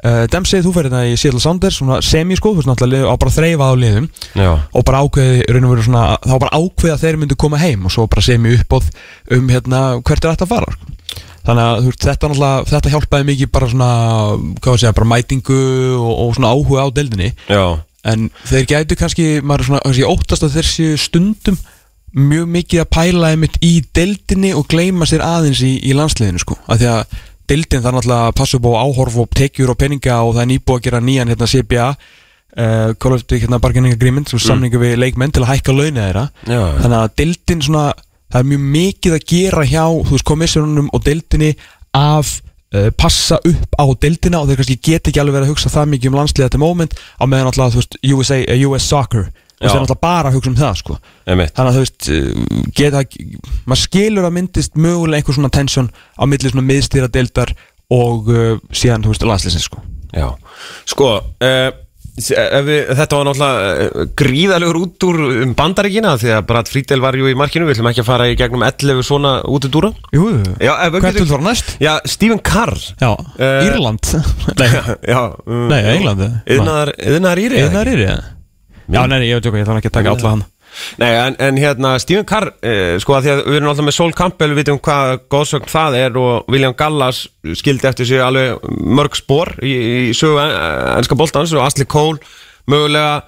[0.00, 3.34] uh, Dempsey þú fyrir hérna í Seattle Sounders, svona semi-sko þú veist náttúrulega á bara
[3.34, 4.08] þreifað á liðum.
[4.38, 5.44] Já, og bara ákveði,
[5.88, 8.88] svona þá bara ákveði að þeir myndu koma heim og svo bara semi uppbóð
[9.36, 10.98] um hérna hvert er þetta að fara sko.
[11.42, 12.28] þannig að veist, þetta
[12.70, 13.90] þetta hjálpaði mikið bara svona,
[14.62, 15.60] hvað var að segja, bara mætingu
[15.98, 17.32] og, og svona áhuga á deildinni.
[17.50, 17.64] Já,
[18.12, 21.58] en þeir gætu kannski, maður er svona kannski
[22.12, 26.58] mjög mikið að pæla einmitt í deildinni og gleyma sér aðeins í, í landsliðinu sko,
[26.66, 27.20] af því að
[27.50, 30.50] deildin þarf náttúrulega að passa upp á áhorf og tekjur og peninga og það er
[30.52, 31.88] nýbúið að gera nýjan hérna CBA
[32.56, 34.42] uh, of Duty hérna Bargaining Agreement mm.
[34.42, 36.80] samningu við leikmenn til að hækka launið þeirra já, já.
[36.84, 37.84] þannig að deildin svona
[38.32, 41.52] það er mjög mikið að gera hjá þú veist komissjónunum og deildinni
[41.96, 42.32] af
[42.72, 45.94] uh, passa upp á deildina og þeir kannski get ekki alveg verið að hugsa það
[45.96, 49.28] mikið um landsliða þetta moment á meðan alltaf þú veist USA, uh, US Soccer
[49.62, 49.72] og Já.
[49.72, 50.96] þeir alltaf bara að hugsa um það sko.
[51.28, 53.04] Þannig að þú veist uh, geta,
[53.70, 57.54] maður skilur að myndist mögulega einhver svona tension á milli svona miðstýra deildar
[57.92, 59.84] og uh, síðan þú veist landsliðsins sko.
[60.12, 60.28] Já,
[60.90, 61.70] sko uh,
[62.12, 67.16] við, þetta var náttúrulega eh, gríðalegur út úr um bandaríkina því að Brad Friedel var
[67.16, 67.64] jú í markinu.
[67.64, 71.40] Við ætlum ekki að fara í gegnum 11 svona út úr dúra Jú, vil þú
[71.46, 71.76] næst?
[71.80, 74.12] Já, Stephen Carr Já, Eh, Írland.
[74.60, 74.68] Nei,
[75.08, 76.28] Já, um, Nei, Englandi.
[76.52, 78.16] Yðnaðar, yðnaðar íri er Íri Já,
[78.88, 80.44] nei, nei, ég veit ekki, ég þarf ekki að taka alla hann
[80.96, 83.94] Nei, en, en hérna, Stephen Carr eh, sko að því að við erum alltaf með
[83.98, 87.26] Sol Campbell við vitum hvað góðsögn það er og William Gallas
[87.60, 89.74] skildi eftir sig alveg mörg spór í,
[90.08, 90.54] í sögu en-
[90.96, 92.22] enska boltans og Asli Cole
[92.72, 93.20] mögulega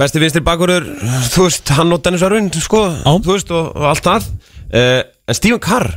[0.00, 0.86] besti vinstri bakurur
[1.34, 3.12] þú veist, hann og Dennis Örvin sko, Já.
[3.20, 4.30] þú veist, og, og allt það.
[4.72, 5.90] Eh, en Stephen Carr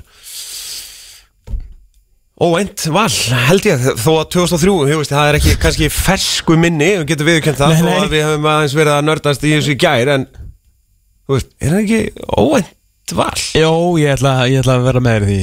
[2.35, 3.07] óvænt val,
[3.47, 7.29] held ég þó að 2003, þú veist, það er ekki kannski fersku minni, við getum
[7.29, 7.99] viðurkennt það Nei, þó nei.
[8.01, 11.83] að við höfum aðeins verið að nördast í þessu gær en þú veist, er það
[11.85, 12.01] ekki
[12.43, 13.43] óvænt val?
[13.55, 13.71] Jó,
[14.01, 15.39] ég ætla, ég ætla að vera með því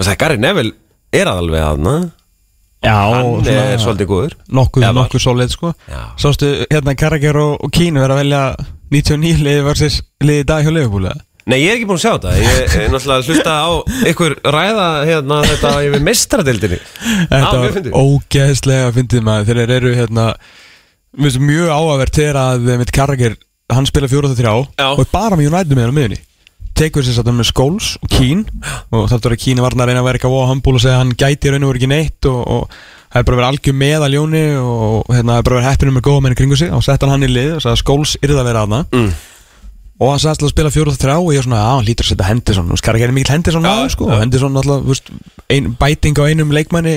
[0.00, 0.74] Það er Gary Neville
[1.20, 1.94] er aðalveg aðna
[2.80, 4.94] Já, hann er svolítið góður Nokkuð, var.
[4.96, 6.00] nokkuð solid sko Já.
[6.20, 8.44] Sástu hérna Karagер og, og Kínu er að velja
[8.94, 11.12] 99 liði versus liði dag hjá eða?
[11.48, 12.32] Nei, ég er ekki búin að sjá þetta.
[12.36, 13.70] Ég er náttúrulega að hlusta á
[14.12, 16.80] ykkur ræða hérna þetta yfir mestradildinni
[17.30, 19.52] Þetta var ógeðslega fyndið maður.
[19.60, 20.26] Þeir eru hérna
[21.16, 23.38] mjög áhugavert þegar að mitt Karagir
[23.70, 24.90] hann spila 4-3 Já.
[24.90, 26.20] og er bara með United með hann á miðunni
[26.80, 28.46] tekur sér satt með Skóls og Kín
[28.94, 31.02] og þáttur að Kín var að reyna að vera eitthvað á hambúl og segja að
[31.02, 32.62] hann gæti raun og verið ekki neitt og, og
[33.10, 35.94] það er bara verið algjör með að ljóni og hérna það er bara verið heppinu
[35.96, 36.72] með góða menni kringu sig.
[36.72, 36.84] Og
[40.00, 40.40] sett hann og sagði að að aðna Mm.
[40.40, 42.70] og að spila 4-3 og ég er svona, já, hann lítur að setja Henderson.
[42.72, 45.00] Og skar ekki mikill Henderson á sko, og Henderson alltaf,
[45.50, 46.94] ein, bæting á einum leikmanni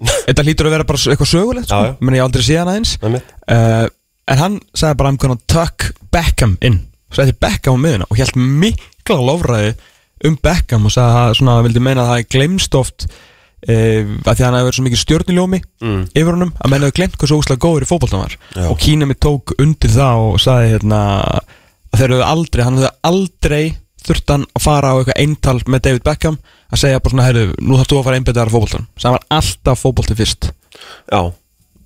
[0.26, 2.96] þetta lítur að vera bara eitthvað sögulegt sko, menn ég aldrei séð hann aðeins.
[3.46, 3.86] Uh,
[4.30, 8.16] en hann sagði bara I'm gonna tuck Beckham inn og setti Beckham á miðuna og
[8.18, 9.74] held mikla lofræði
[10.26, 14.34] um Beckham og sagði að svona vildi meina að það er glemst oft uh, að
[14.34, 16.02] því að hann hefur verið svo mikið stjórniljómi Mm.
[16.12, 18.34] yfir honum að menn hefur glemt hversu óslega góður í fótboltan var.
[18.56, 18.66] Já.
[18.68, 21.56] og Kínami tók undir það og sagði hérna að
[21.98, 23.64] þeir hefur aldrei, hann hefur aldrei
[24.00, 26.38] þurft hann að fara á eitthvað eintal með David Beckham
[26.70, 29.26] að segja bara svona, heyrðu, nú þarfst þú að fara einbetaðar fótboltan sem hann var
[29.38, 30.50] alltaf fótbolti fyrst.
[31.10, 31.20] Já,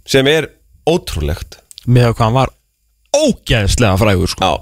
[0.09, 0.51] sem er
[0.89, 1.59] ótrúlegt.
[1.85, 2.53] Með hvað hann var
[3.15, 4.53] ógeðslega frægur sko, Já,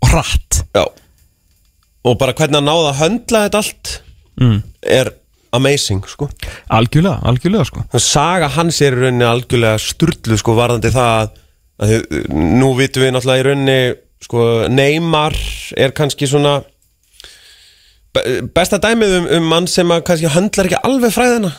[0.00, 0.60] og hratt.
[0.76, 0.84] Já.
[2.08, 3.94] Og bara hvernig hann náða að höndla þetta allt
[4.40, 4.60] mm.
[5.00, 5.12] er
[5.56, 6.30] amazing, sko.
[6.72, 7.84] Algjörlega, algjörlega sko.
[8.00, 11.34] Saga hans er í rauninni algjörlega sturlu sko varðandi það að,
[11.84, 11.96] að
[12.60, 13.80] nú vitum við náttúrulega í rauninni
[14.24, 15.34] sko Neymar
[15.80, 16.58] er kannski svona
[18.14, 21.52] be- besta dæmið um, um mann sem að kannski höndlar ekki alveg fræðina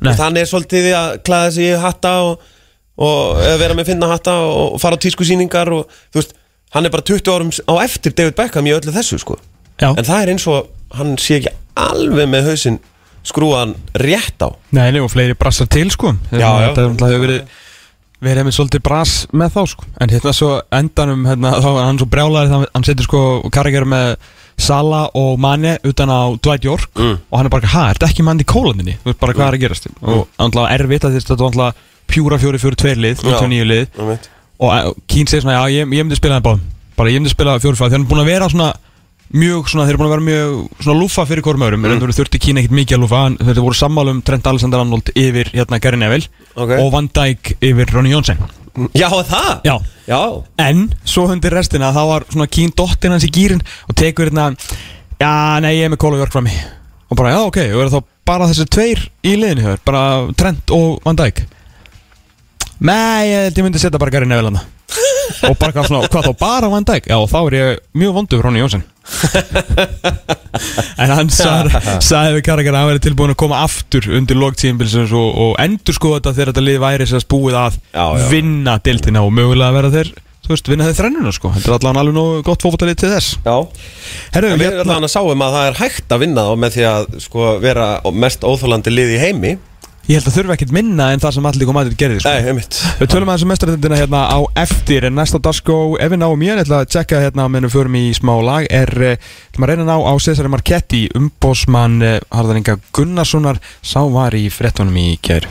[0.00, 0.14] Nei.
[0.20, 2.44] hann er svolítið að klæða sig í hatta og,
[2.98, 6.36] og vera með finna hatta og fara á tískusýningar og þú veist,
[6.74, 9.38] hann er bara 20 árum á eftir David Beckham í öllu þessu sko
[9.78, 9.92] Já.
[9.94, 12.80] en það er eins og hann sé ekki alveg með hausinn
[13.28, 16.70] skrúan rétt á Nei, nei, og fleiri brassar til sko Já, já.
[16.74, 17.58] Þetta hefur verið
[18.24, 19.84] verið með svolítið brass með þá sko.
[20.02, 23.20] En hérna svo endanum, hérna, þá var hann svo brjálæri þá hann setur sko
[23.54, 24.16] karriger með
[24.58, 27.18] Sala og Mane utan á Dwight York Mm.
[27.30, 28.96] og hann er bara, hæ, er þetta ekki mann í kólandinni?
[29.04, 29.86] Þú veist bara hvað er að gerast.
[30.02, 31.74] Og náttúrulega erfitt að þetta var náttúrulega
[32.08, 34.28] pjúra fjóri fjóri tveir lið, 99 lið.
[34.58, 36.60] og eh, Kín segir svona, já, ég, ég myndi spila það báðum
[36.98, 38.72] bara ég myndi spila fjóri fjóri, því hann er búin að vera svona
[39.34, 42.04] mjög svona, þeir eru búin að vera mjög svona lúfa fyrir hvorm öðrum, mm.
[42.06, 45.80] en þurfti Kín ekkert mikið að lúfa, en þeir voru sammálum Trent Alexander-Arnold yfir hérna
[45.84, 46.72] Gary Neville Ok.
[46.78, 48.40] og Van Dijk yfir Ronny Jónsson
[48.94, 49.50] Já, það?
[49.66, 49.74] Já.
[50.06, 50.20] Já,
[50.62, 54.52] en svo hundir restina, þá var svona Kín dottin hans í gýrin og tekur hérna
[55.18, 55.32] já,
[55.64, 56.54] nei, ég er með Kóla Jörg frammi
[57.08, 60.02] og bara, já, ok, og eru þá bara þessi tveir í liðinu bara
[60.38, 61.44] Trent og Van Dijk
[62.78, 64.66] Nei, ég held ég myndi setja bara Gary Neville hana
[65.48, 67.08] Og bara hvað svona, hvað þá bara Van Dijk?
[67.10, 68.84] Já, þá er ég mjög vondur Ronny Jónsson
[71.02, 75.12] En hann sagði, sagði við Karraker að hann verið tilbúin að koma aftur undir logtíðinbilsins
[75.16, 78.24] og, og endur sko þetta þegar þetta lið væri sérst búið að Já, já.
[78.32, 80.10] vinna deildina og mögulega vera þeir
[80.48, 81.50] þú veist, vinna þeir þrennuna sko.
[81.52, 83.34] Þetta er allavega alveg nógu gott fótboltalið til þess.
[83.44, 83.56] Já.
[84.32, 86.86] Herru, við hérna, allan að sáum að það er hægt að vinna þá með því
[86.88, 87.88] að sko vera
[88.24, 89.50] mest óþólandi lið í heimi
[90.08, 92.32] ég held að þurfa ekkert minna en það sem allir koma að þetta gerði sko.
[92.32, 92.80] Nei, einmitt.
[92.98, 95.08] Við tölum aðeins um mestarættindina hérna á eftir.
[95.08, 97.76] En næst á Dasko, ef við náum ég ég ætla að tjekka hérna meðan við
[97.76, 102.00] förum í smá lag er, eh, ætlum að reyna að ná á Cesare Marchetti umbósmann
[102.32, 103.60] Harðaringa Gunnarssonar.
[103.82, 105.48] Sá var í frettunum í gær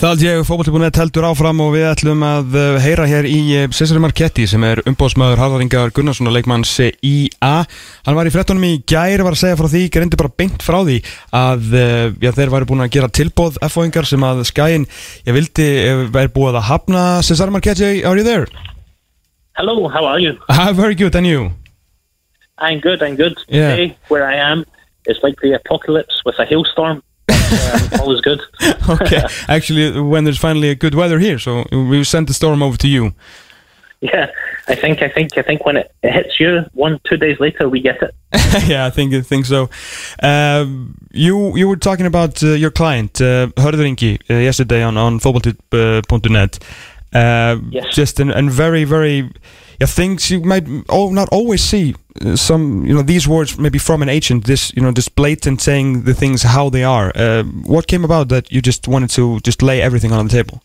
[0.00, 4.00] Það ég fókbalti.net heldur áfram og við ætlum að eh, heyra hér í eh, Cesare
[4.00, 7.66] Marchetti sem er umbósmaður Harðaringar Gunnarssonar leikmanns eh, IA
[8.06, 10.78] Hann var í frettunum í gær var að segja frá því, greindi bara beint frá
[10.88, 10.96] því
[11.36, 14.88] að eh, já, þeir væri búin að gera tilbóð F-fóingar sem að skæin
[15.28, 15.68] ég vildi,
[16.16, 18.48] væri búið að hafna Cesare Marchetti, are you there?
[19.60, 20.32] Hello, how are you?
[20.48, 21.50] Ah, very good, and you?
[22.56, 23.36] I'm good, I'm good.
[23.52, 23.76] Yeah.
[23.76, 24.64] Today, where I am,
[25.04, 27.02] it's like the apocalypse with a hailstorm.
[27.52, 28.40] Um, always good.
[28.88, 32.76] okay, actually, when there's finally a good weather here, so we send the storm over
[32.78, 33.12] to you.
[34.00, 34.30] Yeah,
[34.66, 37.68] I think, I think, I think when it, it hits you, one, two days later,
[37.68, 38.14] we get it.
[38.66, 39.68] yeah, I think I think so.
[40.22, 46.58] Um, you you were talking about uh, your client uh, uh, yesterday on on footballtip.net.
[47.12, 47.94] Uh, Yes.
[47.94, 49.30] Just and very very
[49.80, 53.78] yeah, things you might oh not always see uh, some you know these words maybe
[53.78, 57.12] from an agent this you know just blatant saying the things how they are.
[57.14, 60.62] Uh, what came about that you just wanted to just lay everything on the table?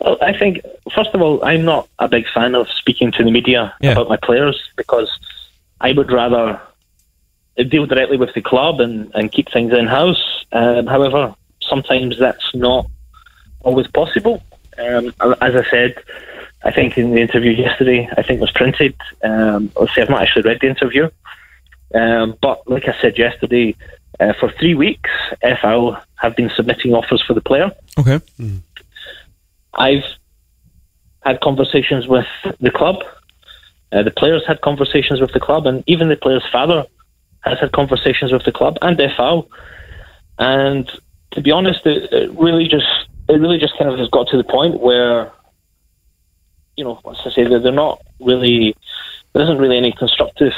[0.00, 0.60] Well, I think,
[0.94, 3.92] first of all, I'm not a big fan of speaking to the media Yeah.
[3.92, 5.08] about my players because
[5.80, 6.60] I would rather
[7.68, 10.44] deal directly with the club and, and keep things in house.
[10.50, 12.86] Um, however, sometimes that's not
[13.60, 14.42] always possible.
[14.76, 15.94] Um, as I said,
[16.64, 18.94] I think in the interview yesterday, I think was printed.
[19.24, 21.10] Um, let's say I've not actually read the interview,
[21.94, 23.74] um, but like I said yesterday,
[24.20, 27.72] uh, for three weeks, FL have been submitting offers for the player.
[27.98, 28.20] Okay.
[29.74, 30.04] I've
[31.24, 32.26] had conversations with
[32.60, 32.96] the club.
[33.90, 36.84] Uh, the players had conversations with the club, and even the player's father
[37.40, 39.40] has had conversations with the club and FL.
[40.38, 40.90] And
[41.32, 42.86] to be honest, it, it really just
[43.28, 45.30] it really just kind of has got to the point where,
[46.76, 48.74] you know, as I say that they're not really
[49.32, 50.54] there isn't really any constructive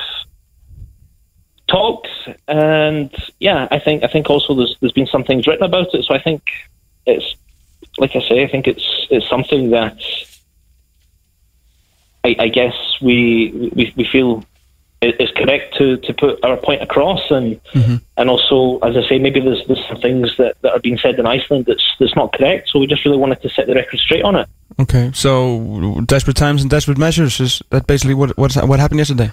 [1.67, 2.11] talks.
[2.49, 6.05] And yeah, I think I think also there's there's been some things written about it.
[6.05, 6.43] So I think
[7.07, 7.37] it's
[7.99, 9.99] like I say, I think it's it's something that
[12.25, 14.45] I, I guess we, we we feel
[15.19, 17.97] is correct to, to put our point across, and mm-hmm.
[18.17, 21.19] and also, as I say, maybe there's there's some things that, that are being said
[21.19, 22.71] in Iceland that's that's not correct.
[22.71, 24.49] So we just really wanted to set the record straight on it.
[24.79, 25.11] Okay.
[25.15, 29.31] So desperate times and desperate measures is that basically what what what happened yesterday?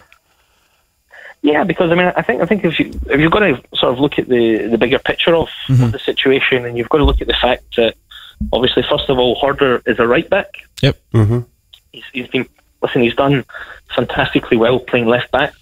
[1.44, 3.94] Yeah, because I mean, I think I think if you if you've got to sort
[3.94, 5.84] of look at the the bigger picture of, mm-hmm.
[5.84, 7.96] of the situation, and you've got to look at the fact that
[8.54, 10.54] obviously, first of all, Horder is a right back.
[10.82, 10.98] Yep.
[11.14, 11.40] Mm-hmm.
[11.92, 12.48] He's, he's been
[12.82, 13.02] listen.
[13.02, 13.46] He's done
[13.96, 15.54] fantastically well playing left back.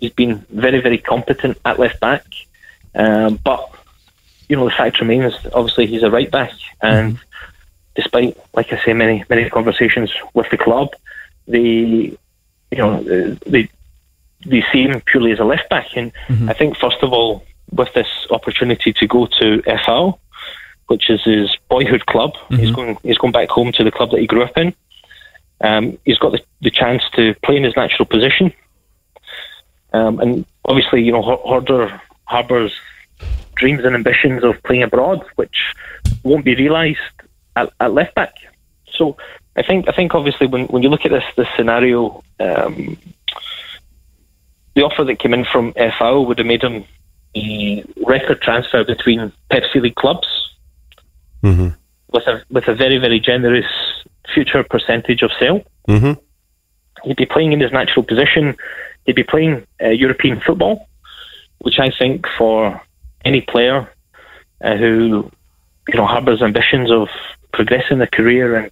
[0.00, 2.24] He's been very very competent at left back,
[2.94, 3.70] um, but
[4.48, 5.34] you know the fact remains.
[5.54, 7.24] Obviously, he's a right back, and mm-hmm.
[7.94, 10.90] despite, like I say, many many conversations with the club,
[11.46, 12.16] they
[12.70, 13.02] you know
[13.46, 13.68] they
[14.46, 15.96] they see him purely as a left back.
[15.96, 16.48] And mm-hmm.
[16.48, 20.18] I think, first of all, with this opportunity to go to FL,
[20.88, 22.74] which is his boyhood club, he's mm-hmm.
[22.74, 24.74] going he's going back home to the club that he grew up in.
[25.62, 28.52] Um, he's got the, the chance to play in his natural position.
[29.92, 32.72] Um, and obviously, you know, Hor- Horder harbours
[33.54, 35.74] dreams and ambitions of playing abroad, which
[36.22, 36.98] won't be realised
[37.56, 38.34] at, at left back.
[38.90, 39.16] So
[39.56, 42.96] I think I think obviously when, when you look at this this scenario, um,
[44.74, 46.84] the offer that came in from FAO would have made him
[47.36, 50.28] a record transfer between Pepsi League clubs
[52.12, 53.66] with a with a very very generous
[54.34, 55.62] future percentage of sale.
[55.88, 56.18] Mhm.
[57.04, 58.56] He'd be playing in his natural position.
[59.06, 60.88] He'd be playing uh, European football,
[61.58, 62.80] which I think for
[63.24, 63.88] any player
[64.62, 65.30] uh, who
[65.88, 67.08] you know harbours ambitions of
[67.52, 68.70] progressing their career and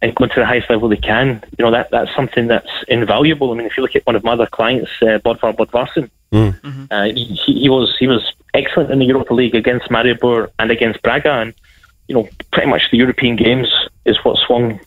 [0.00, 3.50] and going to the highest level they can, you know that that's something that's invaluable.
[3.50, 6.08] I mean, if you look at one of my other clients, uh, Bodvar Bodvarsson,
[6.90, 10.70] uh, he, he he was he was excellent in the Europa League against Maribor and
[10.70, 11.54] against Braga, and
[12.08, 13.68] you know pretty much the European games
[14.04, 14.80] is what swung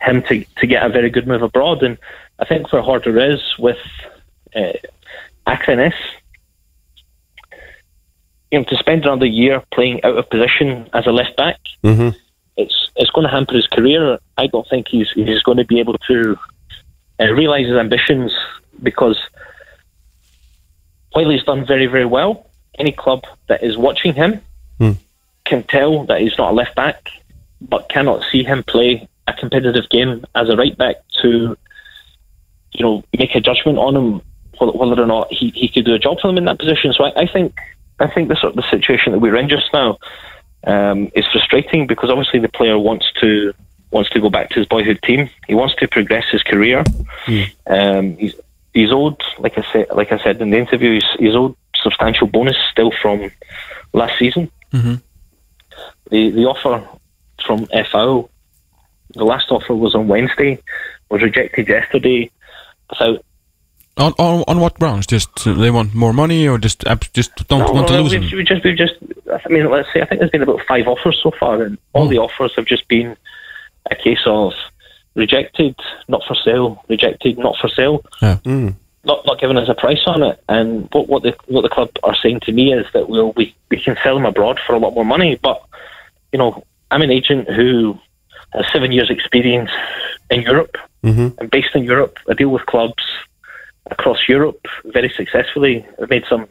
[0.00, 1.82] him to to get a very good move abroad.
[1.82, 1.98] And
[2.38, 2.80] I think for
[3.18, 3.78] is with
[4.56, 4.72] uh,
[5.46, 5.94] Akrenes,
[8.50, 11.58] you know, to spend another year playing out of position as a left back,
[12.56, 14.18] it's it's going to hamper his career.
[14.38, 16.38] I don't think he's he's going to be able to
[17.20, 18.32] uh, realise his ambitions
[18.82, 19.18] because
[21.12, 24.40] while he's done very very well, any club that is watching him
[25.44, 27.08] can tell that he's not a left back,
[27.60, 31.56] but cannot see him play a competitive game as a right back to,
[32.72, 34.22] you know, make a judgment on him
[34.58, 36.92] whether, whether or not he, he could do a job for them in that position.
[36.92, 37.58] So I, I think
[38.00, 39.98] I think the sort of the situation that we're in just now
[40.66, 43.54] um, is frustrating because obviously the player wants to
[43.90, 45.30] wants to go back to his boyhood team.
[45.46, 46.82] He wants to progress his career.
[47.66, 48.34] Um, he's
[48.72, 52.26] he's owed, like I said, like I said in the interview, he's, he's owed substantial
[52.26, 53.30] bonus still from
[53.92, 54.50] last season.
[56.10, 56.86] The the offer
[57.46, 58.28] from FO,
[59.14, 60.60] the last offer was on Wednesday,
[61.10, 62.30] was rejected yesterday
[62.90, 63.24] without
[63.96, 65.06] On on, on what grounds?
[65.06, 68.22] Just uh, they want more money, or just ab- just don't want to lose we've,
[68.22, 68.36] him?
[68.38, 68.94] we've just, we've just,
[69.32, 72.04] I mean, let's say, I think there's been about five offers so far, and all
[72.04, 72.08] Oh.
[72.08, 72.22] the hmm.
[72.22, 73.16] offers have just been
[73.90, 74.52] a case of
[75.14, 75.76] rejected,
[76.08, 78.04] not for sale, rejected, not for sale.
[78.20, 78.36] Yeah.
[78.38, 78.70] Hmm.
[79.04, 80.42] not not giving us a price on it.
[80.48, 83.54] And what what the what the club are saying to me is that we'll, we
[83.70, 85.38] we can sell him abroad for a lot more money.
[85.40, 85.62] But
[86.34, 87.98] you know, I'm an agent who
[88.52, 89.70] has seven years' experience
[90.30, 91.40] in Europe mm-hmm.
[91.40, 92.18] I'm based in Europe.
[92.28, 93.04] I deal with clubs
[93.90, 95.86] across Europe very successfully.
[96.00, 96.48] I've made some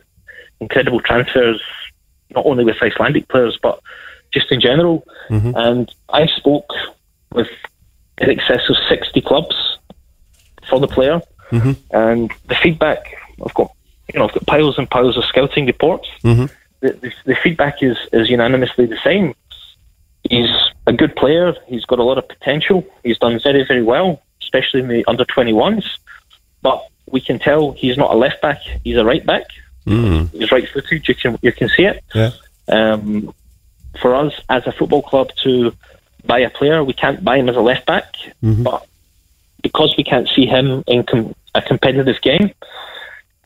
[0.61, 1.61] incredible transfers,
[2.29, 3.81] not only with Icelandic players but
[4.31, 5.05] just in general.
[5.29, 5.53] Mm-hmm.
[5.55, 6.69] And I spoke
[7.31, 7.49] with
[8.19, 9.55] in excess of sixty clubs
[10.69, 11.21] for the player,
[11.51, 11.73] mm-hmm.
[11.91, 13.03] and the feedback
[13.43, 13.71] I've got,
[14.13, 16.07] you know, I've got piles and piles of scouting reports.
[16.81, 19.33] The, the, the feedback is is unanimously the same.
[20.29, 20.49] He's
[20.87, 21.53] a good player.
[21.67, 22.85] He's got a lot of potential.
[23.03, 25.99] He's done very very well, especially in the under twenty ones.
[26.61, 28.61] But we can tell he's not a left back.
[28.83, 29.45] He's a right back.
[30.31, 31.07] He's right footed.
[31.07, 32.03] You can you can see it.
[32.15, 32.31] Yeah.
[32.69, 33.33] Um,
[34.01, 35.73] for us as a football club to
[36.25, 38.05] buy a player, we can't buy him as a left back,
[38.63, 38.87] but
[39.61, 42.51] because we can't see him in com- a competitive game,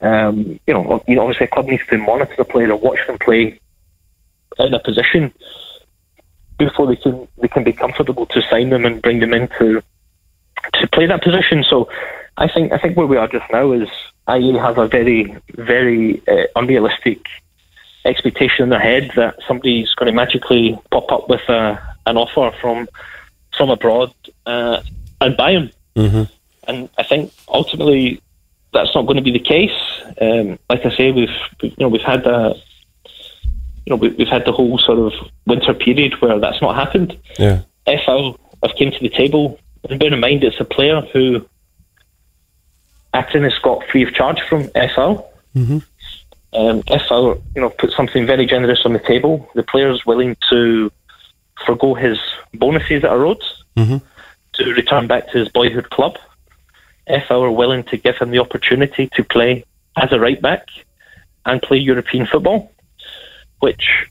[0.01, 2.99] um, you know, you know, obviously a club needs to monitor the player and watch
[3.07, 3.59] them play
[4.59, 5.33] in a position
[6.57, 9.81] before they can they can be comfortable to sign them and bring them in to
[10.73, 11.63] to play that position.
[11.63, 11.89] So
[12.37, 13.89] I think I think where we are just now is
[14.29, 17.19] IE have a very very uh, unrealistic
[18.05, 22.55] expectation in their head that somebody's going to magically pop up with a, an offer
[22.61, 22.87] from
[23.55, 24.13] from abroad
[24.45, 24.81] uh,
[25.21, 25.71] and buy him.
[26.67, 28.21] And I think ultimately
[28.73, 29.71] that's not going to be the case.
[30.21, 31.29] Um, like I say, we've
[31.61, 32.55] we've- you know we've had a
[33.87, 35.13] you know we, we've had the whole sort of
[35.45, 37.17] winter period where that's not happened.
[37.39, 37.61] Yeah.
[37.85, 38.01] If
[38.61, 39.57] I've came to the table,
[39.89, 41.47] and bear in mind it's a player who
[43.13, 45.23] Acton has got free of charge from FL.
[46.51, 49.49] Um, FL, you know, put something very generous on the table.
[49.55, 50.91] The player's willing to
[51.65, 52.19] forego his
[52.53, 53.63] bonuses at a Rhodes
[54.55, 56.17] to return back to his boyhood club.
[57.07, 59.63] FL are willing to give him the opportunity to play
[59.95, 60.67] as a right back
[61.45, 62.69] and play European football,
[63.59, 64.07] which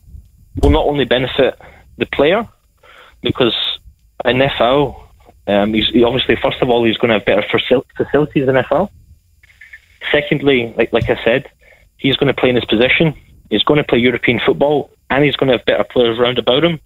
[0.62, 1.58] will not only benefit
[1.98, 2.48] the player
[3.22, 3.54] because
[4.24, 4.92] in FL,
[5.46, 7.44] um, he's he obviously first of all he's going to have better
[7.96, 8.84] facilities in FL.
[10.10, 11.50] Secondly, like like I said,
[11.96, 13.14] he's going to play in his position.
[13.50, 16.64] He's going to play European football, and he's going to have better players round about
[16.64, 16.80] him,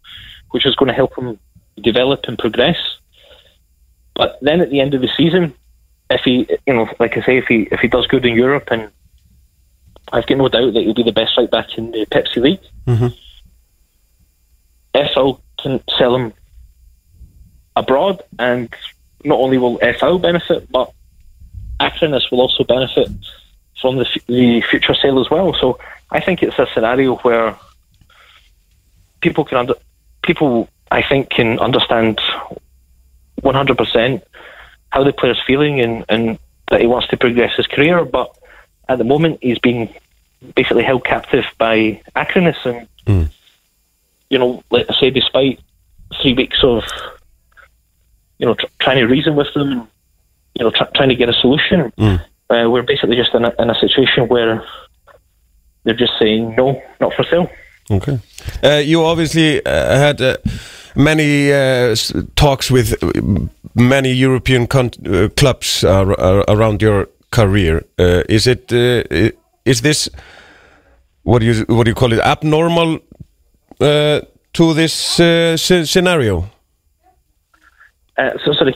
[0.51, 1.39] which is going to help him
[1.81, 2.77] develop and progress.
[4.15, 5.55] But then at the end of the season,
[6.11, 8.69] if he, you know, like I say, if he if he does good in Europe,
[8.71, 8.91] and
[10.13, 12.61] I've got no doubt that he'll be the best right back in the Pepsi League.
[12.87, 13.09] Mm-hmm.
[15.15, 16.33] FL can sell him
[17.77, 18.69] abroad, and
[19.25, 20.93] not only will FL benefit, but
[21.79, 23.09] Acronis will also benefit
[23.81, 25.55] from the, f- the future sale as well.
[25.55, 25.79] So
[26.11, 27.57] I think it's a scenario where
[29.21, 29.75] people can under,
[30.23, 32.21] people I think can understand
[33.43, 34.23] 100%
[34.91, 36.39] how the player's feeling and, and
[36.71, 38.05] that he wants to progress his career.
[38.05, 38.35] But
[38.91, 39.89] at the moment, he's being
[40.57, 42.57] basically held captive by Acronis.
[42.65, 42.89] And,
[44.31, 45.61] you know, like I say, despite
[46.21, 46.83] three weeks of,
[48.39, 49.87] you know, tr- trying to reason with them,
[50.57, 51.93] you know, tr- trying to get a solution,
[52.51, 54.65] uh, we're basically just in a, in a situation where
[55.85, 57.49] they're just saying, no, not for sale.
[57.91, 58.19] Okay.
[58.63, 60.37] Uh, you obviously uh, had uh,
[60.97, 61.95] many uh,
[62.35, 62.95] talks with
[63.75, 67.85] many European con- uh, clubs uh, ar- around your career.
[67.99, 69.03] Uh, is it uh,
[69.65, 70.09] is this
[71.23, 72.99] what do you what do you call it abnormal
[73.81, 74.21] uh,
[74.53, 76.45] to this uh, scenario?
[78.19, 78.75] Uh, so, sorry,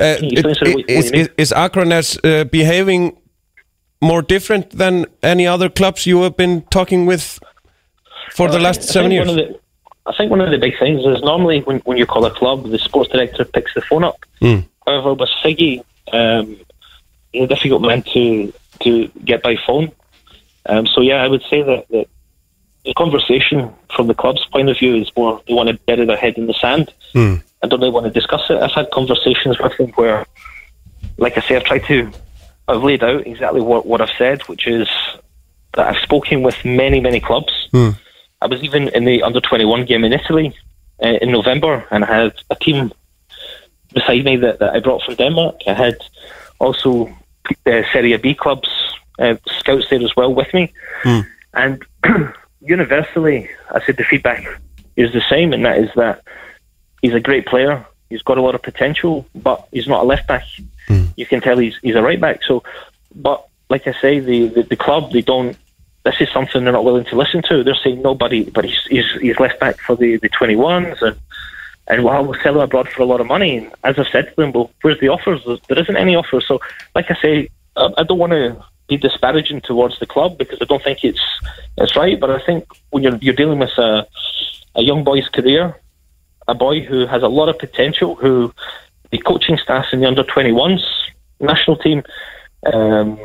[0.00, 3.16] Uh, it- explain sort of what, what is, is, is Akranes uh, behaving
[4.02, 7.38] more different than any other clubs you have been talking with
[8.32, 9.28] for the last seven years?
[9.28, 9.58] One of the,
[10.06, 12.68] I think one of the big things is normally when, when you call a club,
[12.70, 14.16] the sports director picks the phone up.
[14.86, 15.82] However, with Siggy,
[16.12, 16.56] um,
[17.34, 19.92] a difficult man to to get by phone.
[20.66, 22.06] Um, so yeah, I would say that, that
[22.84, 26.16] the conversation from the club's point of view is more they want to bury their
[26.16, 26.92] head in the sand
[27.62, 28.56] and don't really want to discuss it.
[28.60, 30.26] I've had conversations with them where,
[31.16, 32.10] like I say, I've tried to,
[32.68, 34.88] I've laid out exactly what, what I've said, which is
[35.74, 37.68] that I've spoken with many, many clubs.
[38.40, 40.54] I was even in the under 21 game in Italy
[41.02, 42.92] uh, in November and I had a team
[43.94, 45.60] beside me that, that I brought from Denmark.
[45.66, 45.96] I had
[46.58, 47.14] also
[47.66, 48.68] uh, Serie B clubs,
[49.18, 50.72] uh, scouts there as well with me.
[51.54, 51.82] And
[52.60, 54.44] universally, I said the feedback
[54.96, 56.22] is the same, and that is that
[57.02, 57.84] he's a great player.
[58.08, 60.44] He's got a lot of potential, but he's not a left back.
[61.16, 62.42] You can tell he's he's a right back.
[62.44, 62.62] So,
[63.14, 65.56] but like I say, the, the the club they don't.
[66.04, 67.62] This is something they're not willing to listen to.
[67.62, 71.16] They're saying nobody, but he's he's, he's left back for the the twenty ones and.
[71.92, 73.58] And well, we'll sell him abroad for a lot of money.
[73.58, 75.44] And as I've said to them, well, where's the offers?
[75.44, 76.48] There- isn't any offers.
[76.48, 76.58] So,
[76.94, 80.64] like I say, I, I don't want to be disparaging towards the club because I
[80.64, 81.20] don't think it's
[81.76, 82.18] it's right.
[82.18, 84.06] But I think when you're you're dealing with a
[84.74, 85.78] a young boy's career,
[86.48, 88.54] a boy who has a lot of potential, who
[89.10, 90.82] the coaching staff in the under 21s
[91.40, 92.02] national team
[92.72, 93.18] um,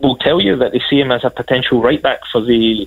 [0.00, 2.86] will tell you that they see him as a potential right back for the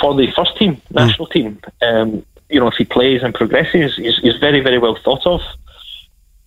[0.00, 1.60] for the first team national team.
[1.82, 5.40] Um, you know, if he plays and progresses, he's, he's very very well thought of.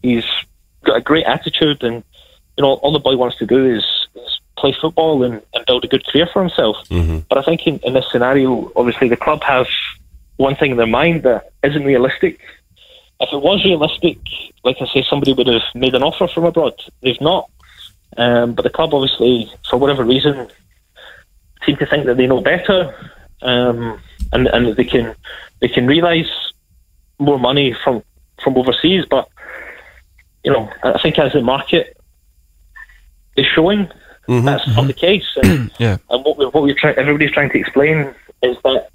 [0.01, 0.25] He's
[0.83, 2.03] got a great attitude, and
[2.57, 3.85] you know, all the boy wants to do is,
[4.15, 6.77] is play football and, and build a good career for himself.
[7.29, 9.67] But I think in, in this scenario, obviously the club have
[10.37, 12.39] one thing in their mind that isn't realistic.
[13.19, 14.17] If it was realistic,
[14.63, 16.73] like I say, somebody would have made an offer from abroad.
[17.01, 17.49] They've not.
[18.15, 20.47] Um, but the club, obviously, for whatever reason,
[21.65, 22.95] seem to think that they know better,
[23.41, 23.99] um,
[24.33, 25.15] and and they can
[25.59, 26.29] they can realise
[27.19, 28.03] more money from
[28.43, 29.05] from overseas.
[29.09, 29.27] But
[30.43, 31.97] you know, I think as the market
[33.35, 33.89] is showing,
[34.27, 35.27] that's not the case.
[35.41, 35.97] And, Yeah.
[36.09, 38.13] and what we what we're trying, everybody's trying to explain
[38.43, 38.89] is that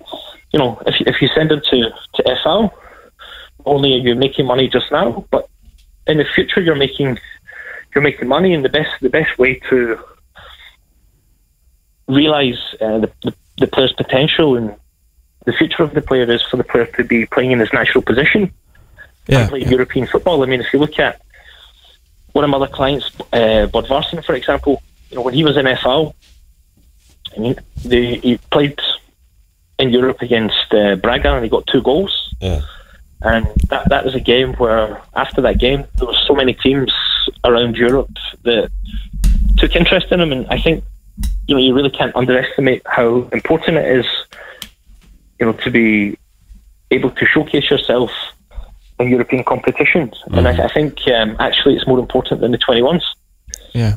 [0.53, 2.67] you know, if you, if you send them to to FL,
[3.65, 5.49] only are you making money just now, but
[6.07, 7.19] in the future you're making
[7.95, 9.99] you're making money, and the best the best way to
[12.09, 14.75] realise uh, the, the the player's potential and
[15.45, 18.03] the future of the player is for the player to be playing in his natural
[18.03, 18.53] position
[19.27, 19.41] Yeah.
[19.41, 20.43] and play European football.
[20.43, 21.21] I mean, if you look at
[22.33, 25.57] one of my other clients, uh, Bud Varson, for example, you know, when he was
[25.57, 26.15] in FL,
[27.37, 28.79] I mean, they, he played
[29.79, 32.35] in Europe against uh, Braga and he got two goals.
[32.41, 32.61] Yeah.
[33.23, 36.93] And that, that was a game where, after that game, there were so many teams
[37.45, 38.11] around Europe
[38.43, 38.71] that
[39.59, 40.33] took interest in him.
[40.33, 40.85] And I think,
[41.47, 44.07] you know, you really can't underestimate how important it is,
[45.43, 46.17] you know, to be
[46.93, 48.13] able to showcase yourself
[49.01, 50.15] in European competitions.
[50.27, 53.03] And I, I think um, actually it's more important than the 21s.
[53.73, 53.97] Yeah.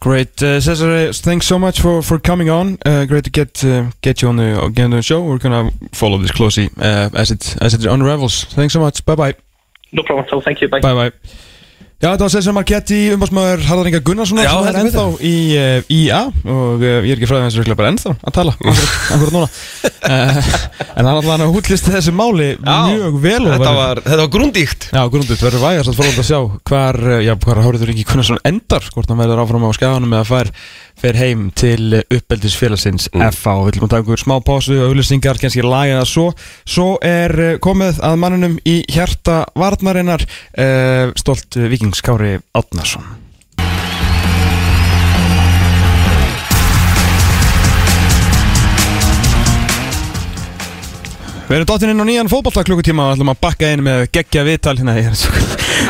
[0.00, 1.12] Great, uh, Cesare.
[1.12, 2.78] Thanks so much for, for coming on.
[2.84, 5.22] Uh, great to get uh, get you on the get on the show.
[5.22, 8.44] We're gonna follow this closely uh, as it as it unravels.
[8.44, 9.04] Thanks so much.
[9.04, 9.34] Bye bye.
[9.92, 10.42] No problem at all.
[10.42, 10.68] Thank you.
[10.68, 10.80] Bye.
[10.80, 11.12] Bye bye.
[11.96, 15.86] Já, þetta var Cesar Marketti, umbásmaður Harðar Inga Gunnarssonar Já, sem er ennþá í uh,
[15.96, 19.46] IA og uh, ég er ekki fræðið hans virkilega bara ennþá að tala akkurat núna.
[20.04, 20.40] Uh,
[20.92, 24.30] en hann alltaf hann hútlisti þessu máli mjög vel og Þetta verður- var, þetta var
[24.36, 24.88] grúndíkt.
[24.92, 28.42] Já, grundut, verður vægast að fórhald að sjá hvar, uh, já, hvar Háriður Ingi Gunnarsson
[28.52, 30.52] endar hvort hann verður áfram á skæðanum eða fær,
[31.00, 35.40] fer heim til uppeldisfélagsins FA og við viljum að taka ykkur smá pásu og auðlýsingar,
[35.42, 36.26] kannski lagið að svo.
[36.64, 43.25] Svo er uh, komið að mannunum í hjarta varnarinnar uh, stolt uh, vikingskári Átnarsson
[51.46, 54.72] Við erum dottin inn á nýjan fótballtaklukutíma og ætlum að bakka inn með geggja viðtal.
[54.80, 55.30] Hérna ég er svo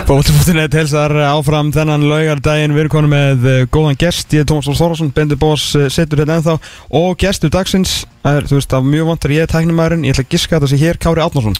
[0.05, 2.75] Fótballtaklukutíma helsar áfram þennan laugardaginn.
[2.77, 4.35] Við erum konum með eh, góðan gest.
[4.37, 6.59] Ég er Tómas Lóð Þórásson, Bendur Bós eh, situr hérna ennþá.
[7.01, 10.27] Og gestur dagsins það er, þú veist, af mjög vantar ég er tæknumæðurinn Ég ætla
[10.27, 11.57] að giska þetta sé hér, Kári Átnarsson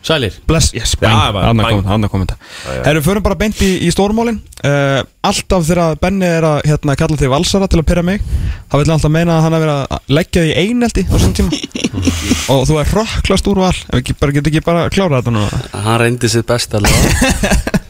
[0.00, 0.36] Sælir.
[0.48, 2.30] Bless, yes, komið, annað komið
[2.86, 4.38] Herru, förum bara beint í, í stórmálin.
[4.64, 8.22] Uh, Alltaf þegar Benni er að hérna, kalla þig valsara til að pyrra mig.
[8.72, 11.34] Þá vil hann alltaf meina að hann hafi verið að leggja því einelti á þessum
[11.36, 11.60] tíma.
[12.54, 13.74] Og þú er rökklast úr val.
[13.76, 15.62] Ef ekki, bara, getur ekki bara að klára þetta núna.
[15.84, 16.96] Hann reyndi sitt best alveg.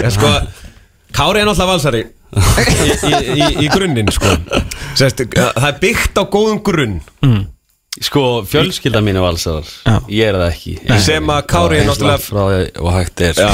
[0.00, 0.28] En sko,
[1.16, 2.02] Kári er náttúrulega valsari.
[2.30, 4.32] Í, í, í, í grunninn sko.
[4.96, 7.00] Sest, Það er byggt á góðum grunn
[7.98, 9.96] Sko, fjölskylda mín er valsarar Já.
[10.14, 10.74] Ég er það ekki.
[11.02, 13.40] Sem að Kári er náttúrulega- frá því og hægt er.
[13.42, 13.48] Já,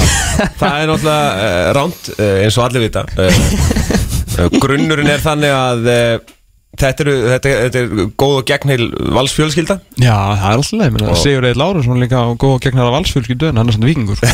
[0.60, 3.06] það er náttúrulega uh, ránt uh, eins og allir vita.
[3.16, 3.40] Uh,
[4.44, 6.34] uh, Grunnurinn er þannig að uh,
[6.82, 9.76] þetta, eru, þetta, þetta er góð og gegnheil valsfjölskylda.
[10.02, 11.10] Já, það er alltaf leið.
[11.22, 14.20] Sigur Eil Lárusson líka góð og gegnar af valsfjölskyldu en hann er svona vikingur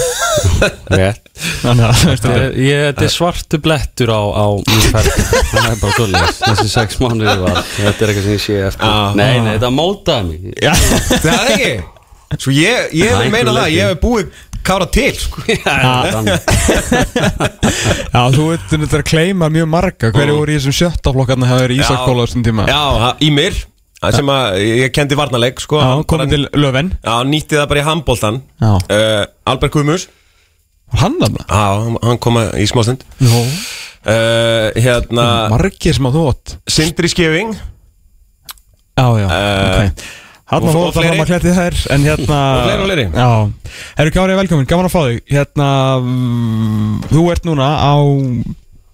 [1.63, 5.11] Þetta er- ég- þetta er svartu blettur á, á mín ferð.
[5.53, 8.87] Það er bara svolítið Þessi sex mánuði var Þetta er eitthvað sem ég sé eftir.
[8.87, 9.15] Já.
[9.19, 10.55] Nei, nei, þetta mótaði mig.
[10.63, 10.73] Já,
[11.25, 11.73] Það er ekki
[12.39, 15.43] Svo ég, ég Það er meina það, ég hef búið Kára til sko.
[15.43, 16.39] Þannig.
[18.15, 20.11] já þú veit þetta er að kleima mjög marga.
[20.15, 22.67] Hverju voru í þessum sjötta flokkarna hafa verið Ísak Kóla á þessum tíma?
[22.71, 22.83] Já,
[23.27, 23.59] í mér
[24.03, 26.93] það sem að ég kendi varnarleik sko, Já, komið til Löfven.
[27.03, 28.71] Já, nýtti það bara í handbóltan Já.
[28.79, 30.07] uh, Albert Guðmus
[31.03, 31.45] Hann þarna?
[31.49, 31.67] Já,
[32.07, 33.03] hann- kom í smástund.
[33.19, 33.43] Jó.
[34.03, 36.57] Uh, Hérna Margir sem að þú átt.
[36.69, 37.55] Sindri Skeving.
[38.95, 40.11] Já, já, Eh, ok
[40.53, 43.07] Hann og- var og fótt að að kletti þær En hérna Og fleiri og fleiri.
[43.17, 43.31] Já.
[43.99, 45.23] Herru Kári, velkomin, gaman að fá þig.
[45.33, 45.69] Hérna
[46.03, 47.95] mm, Þú ert núna á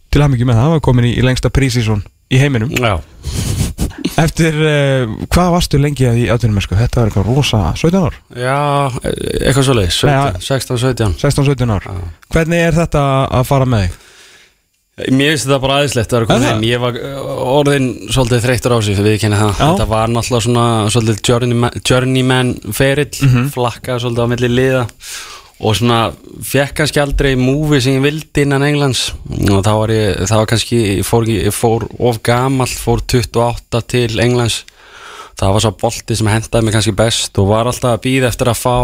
[0.09, 2.71] Til að mikið með það, var komin í, í lengsta prísísson Í heiminum.
[2.77, 2.99] Já,
[4.19, 6.77] Eftir, uh, hvað varstu lengi að í atvinnum sko?
[6.79, 8.17] Þetta var eitthvað rosa 17 ár?
[8.35, 8.57] Já
[8.99, 11.87] eitthvað svolítið Nei, 16, 16, 17 16-17 ár.
[12.35, 13.05] Hvernig er þetta
[13.39, 13.99] að fara með þig?
[15.15, 16.63] Mér finnst þetta bara aðeinslegt að vera komin heim.
[16.67, 19.53] Ég var uh, orðin svolítið þreyttur á sig Við kynna það.
[19.63, 23.51] Þetta var náttúrulega svona svolítið journeyman, journeyman ferill Mhm.
[23.55, 24.83] Flakkaði svolítið á milli liða
[25.59, 26.01] Og svona
[26.47, 29.09] fekk kannski aldrei múfi sem ég vildi innan Englands.
[29.51, 33.83] Og þá var ég, það var kannski Ég fór, ég fór of gamall Fór 28
[33.91, 34.65] til Englands.
[35.39, 38.51] Það var svo bolti sem hendaði mig kannski best Og var alltaf að býða eftir
[38.51, 38.77] að fá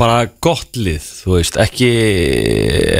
[0.00, 1.90] bara gott lið þú veist, ekki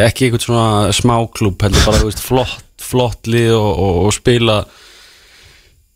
[0.04, 4.62] ekki einhvern svona smáklúb heldur bara, þú veist, flott, flott lið og, og, og spila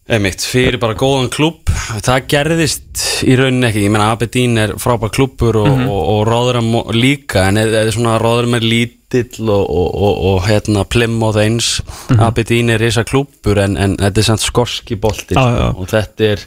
[0.09, 1.69] einmitt, fyrir bara góðan klúb
[2.05, 3.85] það gerðist í rauninni ekki.
[3.85, 8.57] Ég meina Aberdeen er frábær klúbur og, og, og Rotherham líka en eða svona Rotherham
[8.59, 11.75] er lítill og, og, og, og hérna Plymouth eins
[12.17, 15.69] Aberdeen er risa klúbur en, en þetta er samt skorski bolti já.
[15.75, 16.47] og þetta er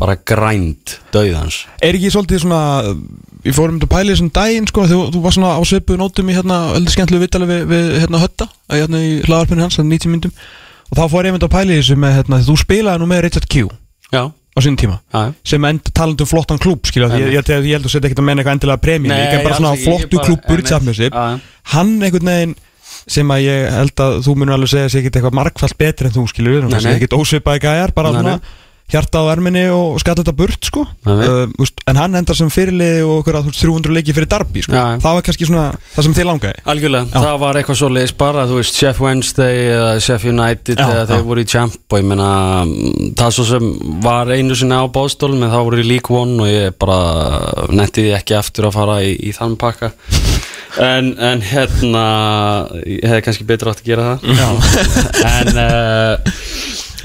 [0.00, 2.62] bara grænd döðans Er ekki svolítið svona
[3.40, 6.00] Við fórum til að pæla í þessum daginn sko Þú, þú var svona á svipuðu
[6.00, 10.00] nótum í hérna Öldur skemmtilegu vittali við, við hérna hötta Hérna í hlaðarpinu hans, þannig
[10.00, 10.34] 90 myndum
[10.90, 13.24] Og þá fór ég mynd að pæla í þessu með hérna Þú spilaði nú með
[13.28, 13.68] Richard Q
[14.10, 17.68] já, á sínum tíma já sem end talandi um flottan klúb skilja, ég, ég, ég,
[17.70, 19.84] ég held að setja ekkert að menna eitthvað endilega premjum, ég er bara svona ég
[19.86, 21.28] flottu klúbbur í
[21.70, 22.56] hann einhvern veginn
[23.10, 26.16] sem að ég held að þú munur alveg segja sig ekkert eitthvað margfald betri en
[26.16, 26.96] þú skilur Nei, nei.
[26.96, 28.34] ekkert ósvipaði gæjar, bara svona
[28.90, 28.94] nei.
[28.96, 31.26] hjarta á erminni og skalla þetta burt sko Nei, nei.
[31.30, 34.30] uh, úst, en hann endar sem fyrirliði og okkur að þú veist 300 leiki fyrir
[34.30, 34.74] Darby sko.
[34.74, 34.84] Já.
[35.02, 35.64] það var kannski svona
[35.94, 37.20] það sem þið langaði Algjörlega, Já.
[37.24, 41.06] það var eitthvað svo leiðis bara, þú veist, Chef Wednesday eða Chef United Já, eða
[41.14, 42.30] þeir voru í Champ og ég meina,
[42.66, 43.70] mm, það svo sem
[44.04, 47.00] var einu sinni á bóðstólum en það voru í League One og ég bara
[47.70, 49.92] netti því ekki aftur að fara í, í þann pakka
[50.90, 52.04] en, en hérna
[52.86, 54.28] ég hefði kannski betur átt að gera það
[55.34, 56.36] en uh,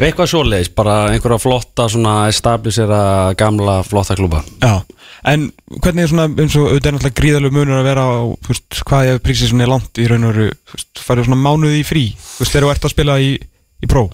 [0.04, 3.00] eitthvað svo leiðis, bara einhverja flotta svona establisera
[3.39, 4.82] gamla flotta klúba Já,
[5.32, 5.48] en
[5.80, 8.16] hvernig er svona eins og auðvitað er náttúrulega gríðalegu munur að vera á
[8.50, 10.52] veist, hvað ég prísið svona er langt í raun og veru
[11.06, 12.06] færðu svona mánuði í frí?
[12.41, 14.08] Veist, þegar þú ert að spila í, í pró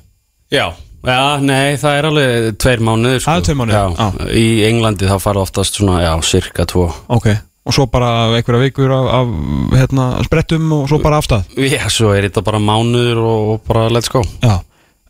[0.52, 0.66] Já,
[1.08, 3.38] já, nei, það er alveg tveir mánuðir sko.
[3.40, 4.26] Er tveir mánuðir, já, já.
[4.36, 6.90] Í Englandi þá fara oftast svona, já, cirka tvo.
[7.16, 7.30] Ok,
[7.64, 9.32] og svo bara einhverja vikur af, af
[9.80, 14.12] hérna, sprettum og svo bara afstæð Já, svo er þetta bara mánuður og bara let's
[14.12, 14.26] go.
[14.44, 14.58] Já,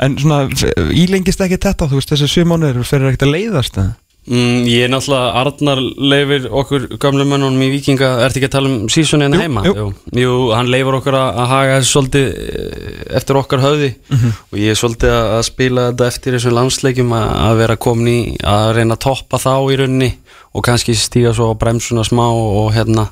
[0.02, 0.46] en svona
[0.92, 3.92] ílengist ekki þetta, þú veist, þessi sjö mánuður fyrir ekkert að leiðast eða?
[4.28, 5.80] mm, Ég er náttúrulega, Arnar
[6.12, 9.64] leifir okkur gamlu mönnunum í Víkinga Ertu ekki að tala um hérna Jú, heima?
[9.66, 9.86] jú.
[10.22, 14.34] jú, hann leifir okkur að, haga þessu svolítið eh, eftir okkar höfði Mhm.
[14.52, 18.76] og ég er svolítið að spila þetta eftir þessum landsleikjum að, vera komin í að
[18.78, 20.12] reyna að toppa þá í rauninni
[20.54, 23.10] og kannski stíga svo á bremsuna smá og hérna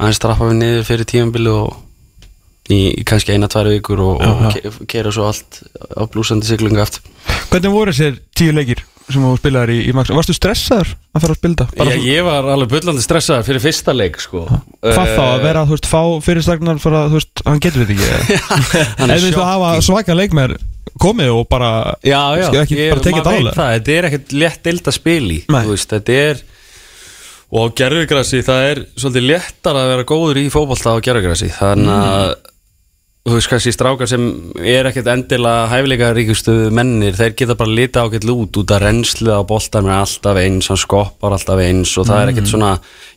[0.00, 1.76] aðeins strappa við niður fyrir tímabili og
[2.76, 5.60] í, kannski eina, tvær vikur og, og Já, ke kera svo allt
[5.96, 7.04] á blúsandi siglingu eftir
[7.50, 10.12] Hvernig voru þessir tíu leikir sem þú spilaðir í, í Max?
[10.14, 11.78] Varstu stressaður að fara að spila þetta?
[11.80, 14.44] Bara ég, var alveg bullandi stressaður fyrir fyrsta leik sko.
[14.84, 17.82] Hvað þá að Eh, vera, þú veist, fá fyrirstagnar fyrir að, þú veist, hann getur
[17.88, 18.36] þetta ekki
[19.02, 20.54] Eða þú veist að hafa svaka leikmer
[21.02, 21.72] komið og bara
[22.06, 23.56] Já, já, ekki ég, bara tekið maður þetta veit álega?
[23.58, 25.60] það, þetta er ekkert létt deild að spila í Nei.
[25.66, 26.44] þú veist, þetta er
[27.50, 31.90] og á gerfugrassi það er svolítið léttar að vera góður í fótbolta á gerfugrassi þannig
[31.90, 32.34] að
[33.30, 34.24] þú veist kannski strákar sem
[34.58, 39.30] er ekkert endilega hæfileika ríkustu mennir þeir geta bara lita ágætt út út að rennslu
[39.30, 42.72] á boltan er alltaf eins, hann skoppar alltaf eins og það er ekkert svona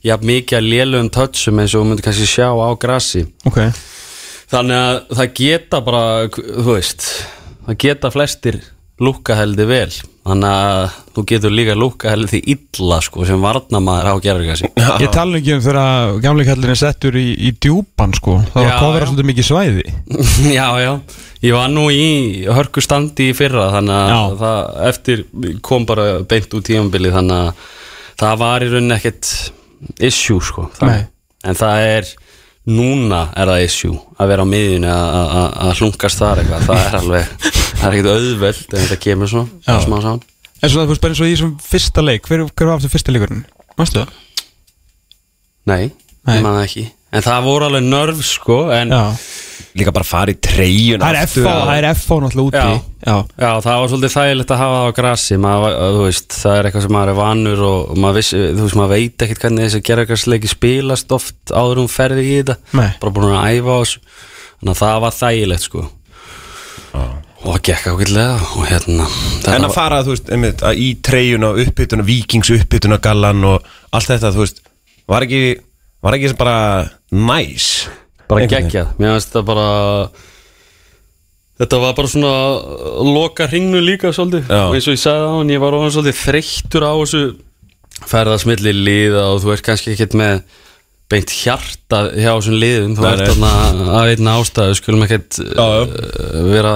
[0.05, 3.59] jafn mikið að lélugum touchum eins og þú myndir kannski sjá á grassi Ok,
[4.53, 7.07] Þannig að það geta bara, þú veist,
[7.65, 8.59] það geta flestir
[9.01, 9.89] lúka heldur vel.
[10.23, 14.69] Þannig að þú getur líka lúka heldur því illa sko sem varnamaður á gerðurkassi.
[15.03, 19.09] ég tala ekki um þegar gamleikallin er settur í, í djúpan sko Það var kofra
[19.09, 19.83] svolítið mikið svæði
[20.59, 20.91] já, já.
[21.43, 22.05] Ég var nú í
[22.47, 24.61] hörku standi í fyrra þannig að það
[24.93, 25.25] eftir
[25.65, 27.67] kom bara beint úr tímambili þannig að
[28.23, 29.33] það var í rauninni ekkert
[30.07, 30.69] issue sko.
[30.77, 31.03] Það, Nei.
[31.51, 32.11] en það er,
[32.67, 36.67] núna er það issue að vera á miðjunni að- hlunkast þar eitthvað.
[36.69, 40.21] Það er alveg, það er ekkert auðveld en þetta kemur svona, smá saman.
[40.63, 42.93] En svona, þú veist, bara eins og í þessum fyrsta leik Hver, hver var aftur
[42.93, 43.41] fyrsta leikurinn?
[43.77, 44.13] Mástu það?
[45.67, 45.91] Nei,
[46.23, 46.37] Nei.
[46.37, 49.03] ég man það ekki En það voru alveg nörf sko En Já.
[49.73, 52.57] Líka bara fara í treyjun Það er FH, það er FH náttúrulega úti.
[52.59, 52.81] Já.
[53.09, 56.57] Já, Já, það var svolítið þægilegt að hafa það á grassi maður, þú veist, það
[56.59, 59.41] er eitthvað sem maður er vanur og og maður, vissi, þú veist, maður veit ekkert
[59.45, 62.57] hvernig þessi gerðarkarsleiki spilast oft áður um ferði í þetta.
[62.77, 62.91] Nei.
[63.01, 64.03] bara búin að æfa á þessu.
[64.61, 65.83] Þannig að það var þægilegt sko.
[67.43, 70.77] Og það gekk ákveðlega og hérna þetta En að var- fara, þú veist, einmitt, að
[70.79, 74.61] í treyjun og uppbytuna, vikings uppbytuna gallan og allt þetta, þú veist
[75.09, 75.41] Var ekki,
[76.03, 76.57] var ekki sem bara
[77.11, 77.69] næs?
[78.29, 79.67] Bara geggjað, mér finnst þetta bara
[81.61, 82.33] þetta var bara svona
[83.07, 84.49] loka hringnu líka svolítið.
[84.49, 84.65] Já.
[84.67, 87.23] og eins og ég sagði á hann, ég var ofan svolítið þreyttur á þessu
[88.09, 90.43] ferðasmilli liða og þú ert kannski ekkert með
[91.11, 92.95] beint hjarta hjá þessum liðum.
[92.97, 93.51] Þú ert þarna
[93.99, 95.83] af einn ástæðu skulum ekkert uh,
[96.49, 96.75] vera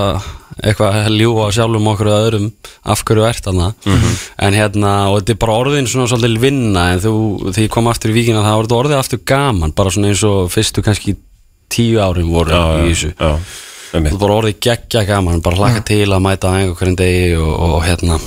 [0.64, 2.47] eitthvað að ljúa sjálfum okkur og öðrum
[2.86, 3.74] af hverju ert þarna.
[3.86, 4.18] Mhm.
[4.47, 7.14] en hérna, og þetta er bara orðin svona svolítið vinna en þú,
[7.51, 10.24] þegar ég kom aftur í vikina það var þetta orðið aftur gaman, bara svona eins
[10.24, 11.16] og fyrstu kannski
[11.70, 12.51] tíu árin voru
[12.88, 13.14] í þessu.
[13.18, 13.38] já,
[13.88, 17.51] Þú er bara orðið geggja gaman, bara hlaka til að mæta á einhverjum degi og,
[17.53, 18.17] og, og hérna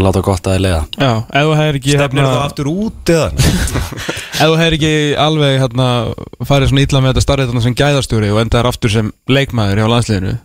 [0.00, 0.82] láta gott að þið leiða.
[0.94, 3.28] Já, ef þú hefur ekki Stefnir hérna, það aftur út eða?
[4.40, 5.88] Ef þú hefur ekki alveg hérna,
[6.48, 9.88] farið svona illa með þetta starrið þarna sem gæðastjóri og endaðar aftur sem leikmaður hjá
[9.90, 10.36] landsliðinu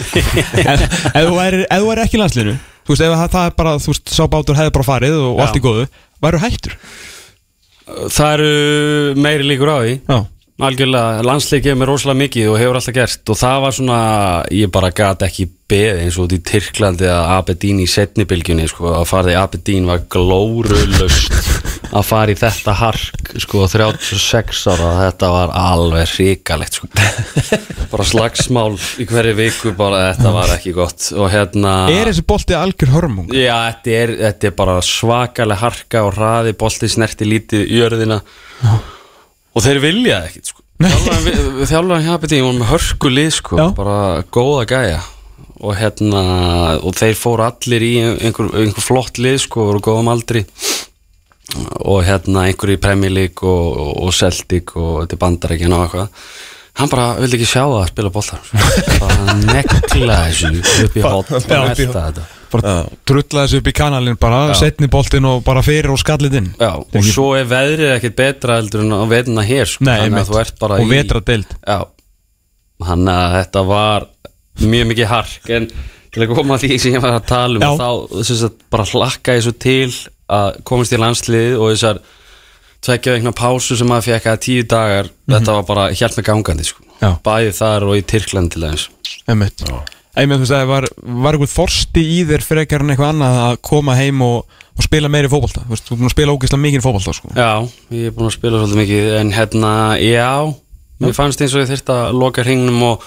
[0.74, 0.84] ef,
[1.14, 4.10] ef þú væri þú ekki landsliðinu Þú veist, ef það það er bara, þú veist,
[4.10, 5.86] sá bátur hefði bara farið og, og allt í góðu
[6.20, 6.76] Væru hættur?
[8.12, 9.94] Það eru meiri líkur á því.
[10.04, 10.18] Já,
[10.60, 14.00] Algjörlega, landslið mér rosalega mikið og hefur alltaf gert og það var svona,
[14.54, 18.90] ég bara gat ekki beðið eins og út í Tyrklandi að Aberdeen í setnibilgjunni sko,
[18.98, 21.36] að fara í Aberdeen var glórulust
[21.90, 26.90] að fara í þetta hark sko 36 ára, þetta var alveg hrikalegt sko.
[27.90, 32.58] Bara slagsmál í hverju viku bara þetta var ekki gott og hérna er þessi bolti
[32.58, 33.34] algjör hörmung?
[33.34, 38.20] Já, þetta er, þetta er bara svakalega harka og hraði, bolti snerti lítið í jörðina.
[38.70, 38.99] Og
[39.58, 40.62] þeir vilja ekkit sko.
[40.80, 43.96] þjálfan hjá ég var með hörku lið sko, bara
[44.32, 45.00] góða gæja.
[45.60, 46.20] Og hérna
[46.80, 50.46] og þeir fóru allir í einhver, einhver flott lið sko, voru góðum aldri.
[51.82, 55.84] Og hérna einhver í Premier League og, og, og Celtic og þetta er bandarækjan og
[55.84, 56.24] eitthvað.
[56.80, 58.44] Hann bara vildi ekki sjá það að spila boltar
[59.02, 60.52] bara nekla þessu
[60.86, 62.74] upp í hot og Já, melta þetta Bara
[63.06, 66.48] drulla þessu upp í kanalinn bara, setni boltin og bara fyrir og skallið inn.
[66.58, 70.20] Já, og svo er veðrið ekkert betra heldur en á veðina hér sko, Nei, þannig
[70.24, 71.78] að þú ert bara Og í vetra deild Já,
[72.86, 74.06] þannig að þetta var
[74.60, 75.68] mjög mikið hark en
[76.10, 77.70] til að koma að því sem ég var að tala um Já.
[77.78, 79.92] þá þess að bara hlakka þessu til
[80.30, 82.00] að komast í landslið og þessar
[82.80, 86.66] tvekja veikna pásu sem maður fekk að tíu dagar þetta var bara hjælt með gangandi
[86.66, 86.84] sko.
[87.24, 88.88] Bæði þar og í Tyrkland til dæmis
[90.18, 90.86] Einmitt, þú veist, var,
[91.26, 95.10] var eitthvað þorsti í þér frekar en eitthvað annað að koma heim og, og spila
[95.12, 95.62] meiri fótbolta.
[95.68, 97.30] Þú veist, þú er búin að spila ógeðslega mikið fótbolta sko.
[97.36, 97.50] Já,
[97.94, 100.30] ég er búin að spila svolítið mikið en hérna, já
[101.00, 103.06] mér fannst eins og ég þurfti að loka hringnum og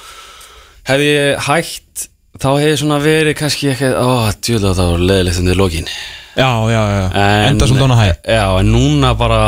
[0.88, 2.08] hefði ég hætt
[2.42, 5.90] þá hefði ég svona verið kannski ekki ó, djúlega þá var leðilegt undir lokin.
[6.34, 9.42] Já, já, já, en, enda svona dóna hæ Já, en núna bara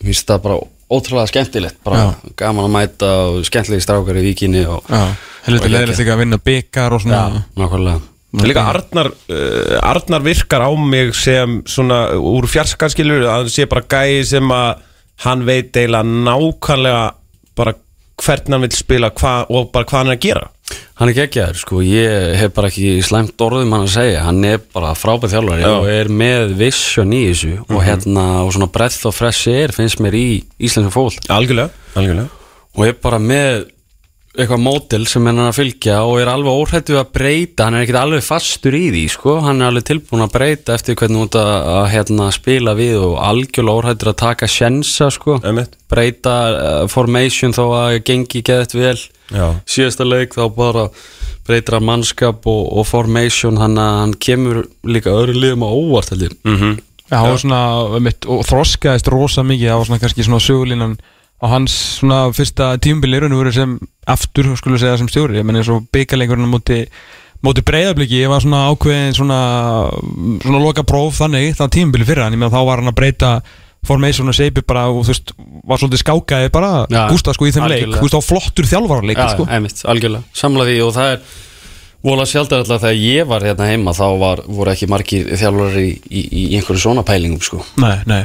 [0.00, 0.56] mér finnst það bara
[0.90, 2.08] ótrúlega skemmtilegt bara
[2.40, 5.04] gaman að mæta og skemmtilegi strákar í vikinni og Já,
[5.46, 7.44] helviti og leðilegt líka að vinna byggar og svona.
[7.58, 8.00] Nákvæmlega.
[8.34, 13.52] Það er líka Arnar, uh, Arnar virkar á mig sem svona úr fjarskarskilur að hann
[13.54, 14.82] sé bara gæi sem að
[15.22, 17.04] hann veit eiginlega nákvæmlega
[17.54, 17.76] bara
[18.24, 20.48] hvernig hann vil spila hva, og bara hvað hann er að gera.
[20.98, 24.62] Hann er geggjaður, sko, ég hef bara ekki slæmt orðum hann að segja, hann er
[24.74, 25.70] bara frábæð þjálfari Já.
[25.74, 30.00] og er með vision í þessu og hérna, og svona breath of fresh air finnst
[30.02, 30.26] mér í
[30.62, 32.30] íslensku fólk Algjörlega, algjörlega.
[32.74, 33.66] Og er bara með
[34.34, 37.84] eitthvað mótil sem hann er að fylgja og er alveg óhættu að breyta hann er
[37.84, 39.36] ekkert alveg fastur í því sko.
[39.44, 43.14] Hann er alveg tilbúin að breyta eftir hvernig út að, að hérna, spila við og
[43.22, 45.38] algjörlega óhættur að taka sjensa sko.
[45.46, 45.76] Einmitt.
[45.90, 48.96] breyta uh, formation þó að gengi geðt vel.
[49.32, 49.46] Já.
[49.70, 50.88] síðasta leik þá bara
[51.46, 56.34] breytir hann mannskap og, og formation hann, hann kemur líka öðru liðum á óvart heldur
[56.42, 59.74] mm Já, og svona, mitt, og þroskaðist rosa mikið.
[59.76, 60.94] Á svona kannski svona sögulínan
[61.42, 63.74] á hans svona fyrsta tímubili raun og verið sem
[64.10, 65.38] aftur, skulum segja, sem stjóri.
[65.40, 66.80] Ég menn eins og byggaleikurinn á móti
[67.44, 69.38] móti breyðabliki, ég var svona ákveðin svona,
[70.40, 73.32] svona loka próf þannig það tímubili fyrir hann, ég meðan þá var hann að breyta
[73.84, 75.32] formation og seipi bara og þú veist,
[75.68, 78.00] var svolítið skákaði bara Já, Gústa sko í þeim leik, algjörlega.
[78.00, 79.46] þú veist, á flottur þjálfarleik Já, sko.
[79.92, 81.20] algjörlega, samla því og það er
[82.04, 85.90] vola sjaldar alltaf þegar ég var hérna heima þá var, voru ekki margir þjálfur í,
[86.08, 87.62] í, í einhverju svona pælingum sko.
[87.80, 88.24] Nei, nei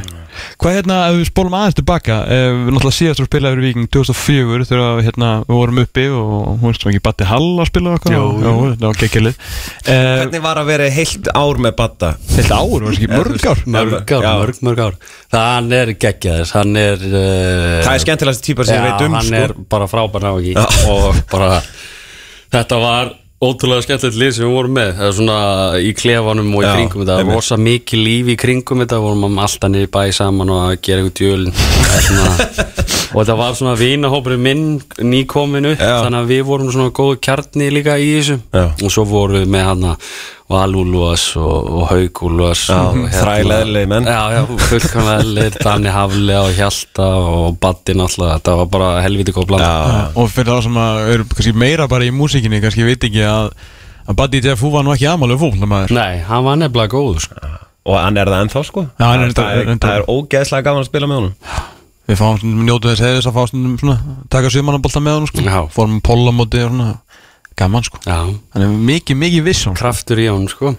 [0.59, 3.87] Hvað hérna, ef við spólum aðeins tilbaka eh, Við náttúrulega síðast að spila yfir Viking
[3.91, 6.29] 2004 Þegar við, hérna, við vorum uppi Og
[6.61, 8.53] hún veist ekki Batti Hall að spila okkar Jú, jú.
[8.69, 12.11] það var gekkjalið uh, Hvernig var að vera heilt ár með Batta?
[12.29, 14.29] Þetta ár, var ekki mörg ár mörg ár, Já.
[14.29, 14.99] mörg, mörg ár
[15.33, 19.27] hann er geggjaðis, hann er uh, Það er skemmtilegast típar sem ég veit um hann
[19.27, 19.41] sko.
[19.43, 20.55] er bara frábær náki
[20.89, 21.59] og bara
[22.53, 24.89] þetta var ótrúlega skemmtilegt lið sem við vorum með.
[24.97, 25.35] Það er svona
[25.79, 27.17] í klefanum og í Já, kringum þetta.
[27.21, 27.37] Einmitt.
[27.39, 28.99] rosa mikið líf í kringum þetta.
[29.05, 31.55] Vorum alltaf niður bæ saman og að gera eitthvað djölin
[32.07, 32.49] svona,
[33.13, 34.65] og þetta var svona vinahópurinn minn
[35.13, 35.93] nýkominu Já.
[36.03, 38.41] þannig að við vorum svona góðu kjarni líka í þessu.
[38.51, 38.65] Já.
[38.75, 39.87] og svo vorum við með hann
[40.49, 42.79] Valúluas og, og Haugúluas Já,
[43.19, 44.07] þræleðilegir menn.
[44.09, 44.39] Já, já,
[44.69, 49.69] fullkomlega eðlir Danni Hafle og Hjalta og Baddi náttúrulega, þetta var bara helviti góð blanda.
[49.69, 53.21] Já, Og fyrir það sem að eru kannski meira bara í músíkinni Kannski veit ekki
[53.29, 53.51] að
[54.09, 57.49] að Batti Jeff Hú var nú ekki aðmálega fólknamaður Nei, hann var nefnilega góð sko.
[57.89, 58.81] og hann er það ennþá sko.
[58.97, 61.35] Já, hann er það, er, það er ógeðslega gaman að spila með honum.
[62.09, 63.95] Við fáum njótu þess heiðis að fá svona
[64.33, 65.45] taka sjömannabolta með hann sko.
[65.75, 66.87] Fórum pollamóti og svona
[67.59, 67.99] gaman sko.
[68.05, 68.17] Já,
[68.55, 70.73] Hann er mikið, mikið viss hún kraftur í hann sko.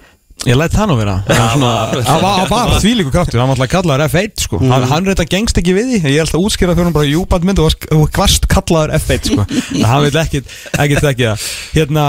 [0.48, 1.14] Ég læt það nú vera.
[1.28, 3.42] Hann var þvílíku kraftur.
[3.42, 4.60] Hann var alltaf kallaður F1 sko.
[4.64, 5.98] Hann, hann reynda gengst ekki við því.
[6.08, 7.60] Ég er alltaf að útskýra fyrir hann bara Júband mynd.
[7.60, 9.44] Og þú varst kallaður F1 sko.
[9.84, 11.44] Hann vil ekkit, ekkit ekki það.
[11.76, 12.06] Hérna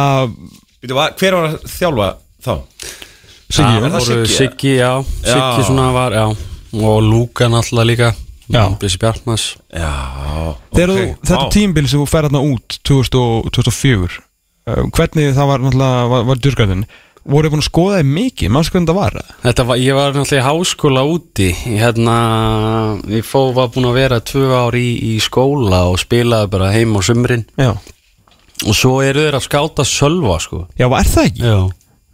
[0.87, 2.09] Hver var að þjálfa
[2.41, 2.53] þá?
[3.51, 4.91] Siggi, Siggi, já,
[5.27, 6.25] Siggi svona var, já.
[6.79, 8.13] Og Lúkan alltaf líka.
[8.51, 8.65] Já.
[8.79, 11.45] Blissi Bjartmas þetta vá.
[11.53, 14.30] tímbil sem þú fer hérna út 2000 og- 2004 uh,
[14.65, 16.83] Hvernig það var náttúrulega var, var djurgarðin
[17.21, 18.49] Voru þið búin að skoða þið mikið?
[18.49, 19.17] Manstu hvernig það var?
[19.43, 21.49] Þetta var, ég var náttúrulega í háskóla úti.
[21.77, 22.15] Hérna,
[23.13, 26.97] ég fó, var búin að vera tvö ár í, í skóla og spilaði bara heim
[26.97, 27.45] á sumrin.
[27.61, 27.75] Já.
[28.65, 30.63] Og svo eru þeir að skáta sölva sko.
[30.81, 31.45] Já, var það ekki?
[31.45, 31.61] Já.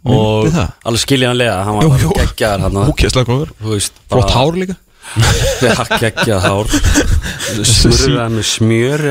[0.08, 3.56] Og alveg skiljanlega hann var hann Ókesslega góður.
[4.12, 4.76] Flott hár líka.
[5.64, 5.72] Já,
[6.04, 6.78] geggjað hár.
[7.64, 9.06] Smurðað með smjör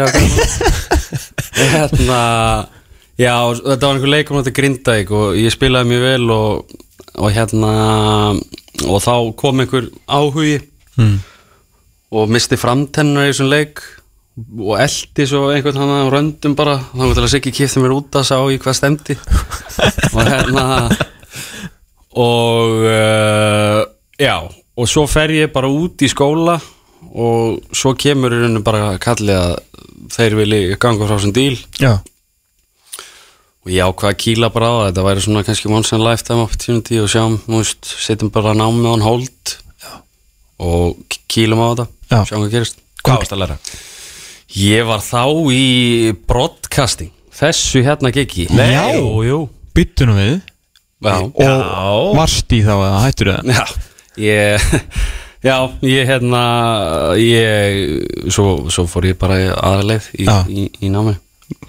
[1.73, 2.21] Hérna
[3.17, 6.73] Já, þetta var einhver leikum þetta Grindavík og ég spilaði mjög vel og,
[7.17, 7.69] og hérna
[8.85, 10.59] og þá kom einhver áhugi
[11.01, 11.15] mm.
[12.13, 13.81] og misti framtennur í þessum leik
[14.37, 16.75] og eldi svo einhvern hann á röndum bara.
[16.91, 19.15] Þá var til að Siggi kipti mér út að sá í hvað stemdi
[20.15, 20.65] og hérna
[22.17, 23.79] og uh,
[24.21, 26.59] já, og svo fer ég bara út í skóla
[27.17, 29.57] og svo kemur í rauninu bara kallið að
[30.13, 31.57] þeir vilji ganga frá sem díl.
[31.81, 31.97] Já
[33.67, 36.05] og ég ákvað að kýla bara á það þetta væri svona kannski once in a
[36.07, 39.89] lifetime opportunity og sjáum, þú veist, setjum bara námið on hold já.
[40.63, 42.19] og kýlum á þetta, Já.
[42.29, 43.57] sjáum hvað gerist Hvað varst að læra?
[44.57, 45.65] Ég var þá í
[46.27, 48.71] broadcasting Þessu hérna gigi Nei.
[48.95, 49.37] Jú, jú
[49.75, 50.33] Byttu nú við
[51.03, 53.65] Já, Og varst í þá eða hættur það já
[54.23, 54.67] Ég
[55.47, 56.41] Já, ég hérna
[57.21, 60.39] Ég Svo, svo fór ég bara aðra leið í, Já.
[60.49, 61.13] í, í námi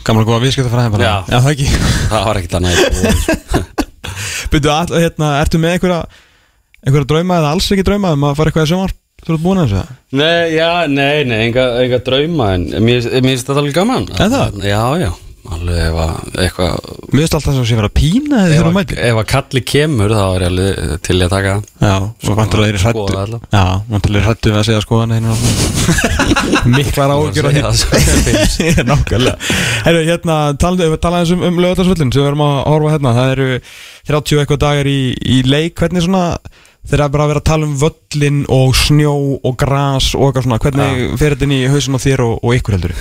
[0.07, 1.15] Gamla góða viðskipta fræðin bara Já.
[1.29, 1.69] Já, það ekki
[2.13, 3.67] Það var ekkert annað í boði.
[4.53, 6.01] Byttu, all, hérna, ertu með einhverja
[6.83, 9.59] einhverja drauma eða alls ekki drauma um að fara eitthvað í sjómar Þú ert búin
[9.63, 13.75] að þessu Nei, já, nei, nei, enga, enga drauma En mér mér finnst þetta alveg
[13.77, 14.61] gaman Er það?
[14.63, 15.11] Já, já,
[15.57, 18.77] alveg ef að eitthvað Mér finnst alltaf sem sé vera að pína eða þeirra að,
[18.77, 18.99] mæti.
[19.09, 21.55] ef að kalli kemur þá er ég alveg til að taka.
[21.81, 21.95] Já,
[22.25, 23.41] svo vantur það er hrættu.
[23.55, 25.17] Já, vantur það er hrættu við að segja skoðan
[26.77, 29.51] Miklar segja það því Nákvæmlega.
[29.87, 33.35] Herru, hérna, talaðu tala eins um, um lögatarsvöllin sem við erum að horfa hérna Það
[33.37, 33.49] eru
[34.13, 35.75] 30 eitthvað dagar í, í leik.
[35.79, 36.25] Hvernig svona,
[36.89, 40.47] þeir eru bara að vera að tala um völlin og snjó og gras og eitthvað
[40.47, 40.61] svona.
[40.65, 42.95] Hvernig fer þetta inn í hausin á þér og, og ykkur heldur?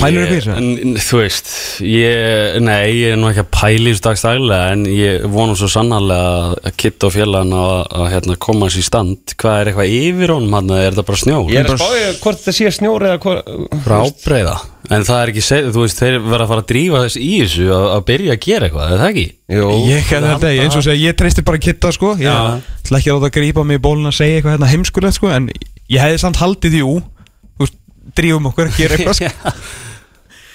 [0.00, 0.94] Pælur ykkur í þessu?
[1.06, 1.52] Þú veist,
[1.86, 5.70] ég, nei, ég er nú ekki að pæla í þessu dagstæðilega en ég vonu svo
[5.72, 9.36] sannarlega að Kitt og félagin að, að hérna, koma sér í stand.
[9.40, 11.40] Hvað er eitthvað yfir honum hann, er þetta bara snjó?
[11.52, 14.58] Ég er að spáði hvort það sé snjór eða hvort Rábreiða
[14.90, 17.66] En það er ekki, þú veist, þeir verða að fara að drífa þess í þessu
[17.70, 19.26] að, að byrja að gera eitthvað, er það ekki?
[19.54, 19.66] Jú.
[19.86, 22.10] Ég hefði þetta, eins og segja, ég treysti bara kitta sko.
[22.18, 25.30] Ég ætla ekki að láta grípa mig í bólun að segja eitthvað hérna heimskulegt sko
[25.30, 27.76] En ég hefði samt haldið jú Þú veist,
[28.18, 29.54] drífum okkur, gera eitthvað sko.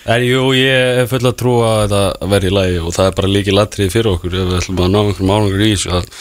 [0.06, 3.16] En jú, ég er full að trúa að þetta verði í lagi og það er
[3.22, 5.96] bara líki latrið fyrir okkur ef við ætlum að ná einhverjum árangur í þessu.
[5.96, 6.12] Að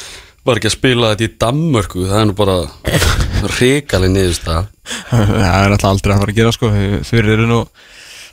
[0.44, 2.54] var ekki að spila þetta í Danmörku það er nú bara
[3.58, 4.70] ríkali niðurst að
[5.10, 6.70] Það er alltaf aldrei að fara að gera sko.
[7.10, 7.60] Fyrir eru nú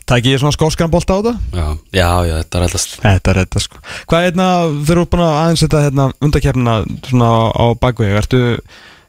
[0.10, 3.40] Tæki ég svona skóskan bolta á það já, já, já, þetta er alltaf Þetta er
[3.44, 4.48] þetta sko Hvað er hérna,
[4.88, 6.76] þeir eru búin að aðeins þetta hérna undakefnina
[7.08, 8.42] svona á, bakvegi Ertu,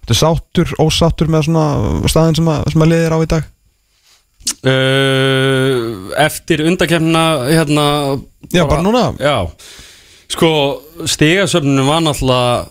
[0.02, 1.64] ertu sáttur, ósáttur með svona
[2.12, 3.48] staðin sem að, sem að liðir á í dag?
[4.66, 7.86] uh, Eftir undakefna hérna
[8.52, 9.04] Já, bara núna?
[9.22, 9.36] Já,
[10.32, 10.48] sko
[11.08, 12.66] stigasöfninu var náttúrulega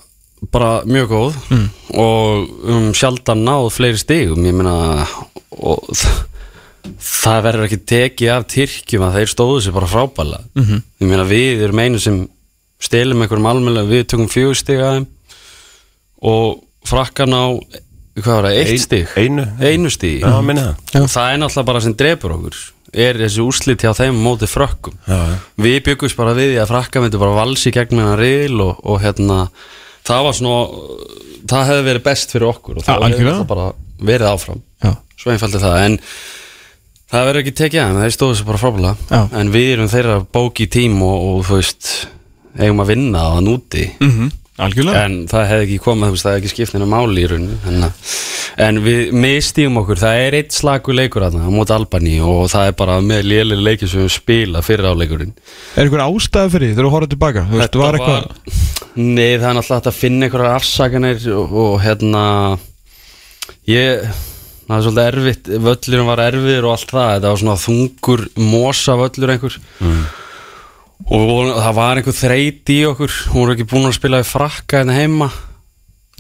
[0.52, 1.68] bara mjög góð Mm.
[2.02, 5.06] og um sjaldan náð fleiri stigum ég meina
[5.52, 6.26] og þ-
[7.02, 10.64] það verður ekki tekið af Tyrkjum að þeir stóðu sér bara frábæla Mhm.
[10.68, 10.82] -hmm.
[11.02, 12.28] ég meina við erum einu sem
[12.82, 15.08] stelum einhverjum almennilega, við tökum fjögur stig að þeim
[16.22, 17.46] og frakkan á
[18.22, 19.46] hvað var það, eitt Ein- stig einu.
[19.62, 22.56] einu stig Já, minni það er náttúrulega bara sem drepur okkur
[22.94, 25.38] er þessi úrslit hjá þeim á móti frökkum Já, já.
[25.58, 29.00] við byggumst bara við að frakka myndi bara valsi gegn með hann riðil og, og
[29.02, 29.50] hérna
[30.04, 30.68] það var svona
[31.48, 33.72] það hefði verið best fyrir okkur og Ja, það hefði bara
[34.02, 34.96] verið áfram Já.
[35.18, 36.00] svo einfalt er það en
[37.12, 38.96] það verður ekki tekið aðeins, þeir stóðu sér bara frábæla
[39.42, 41.90] en við erum þeirra bóki í tím og, og þú veist
[42.60, 44.38] eigum að vinna á það núti Mm -hmm.
[44.62, 45.78] En það hefði ekki
[46.12, 47.94] veist, það hefði ekki skipt neina máli í rauninu en,
[48.58, 52.68] en við mistíum okkur, það er eitt slagu leikur aðna á móti Albani og það
[52.68, 55.34] er bara með lélega leikir sem við spila fyrir áleikurinn
[55.76, 57.46] Er einhver ástæði fyrir því þegar þú horfður tilbaka?
[57.50, 58.24] Þú veist, var eitthvað
[58.96, 62.24] Nei, það er náttúrulega að finna einhverjar afsakanir og, og hérna
[63.72, 64.04] ég
[64.72, 68.98] það er svolítið erfitt völlurinn var erfiður og allt það þetta var svona þungur mosa
[69.02, 69.58] völlur einhver
[71.12, 74.82] og það var einhver þreyt í okkur hún var ekki búin að spila við frakka
[74.82, 75.30] hérna heima.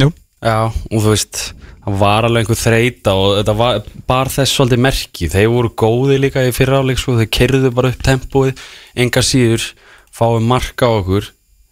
[0.01, 0.09] Jú,
[0.41, 1.41] já og þú veist
[1.81, 5.29] það var alveg einhver þreita og þetta var bara þess svolítið merki.
[5.31, 8.65] Þeir voru góði líka í fyrra áleik sko, þeir kerðu bara upp tempóið.
[9.01, 9.69] Enga síður
[10.11, 11.29] fáið marka á okkur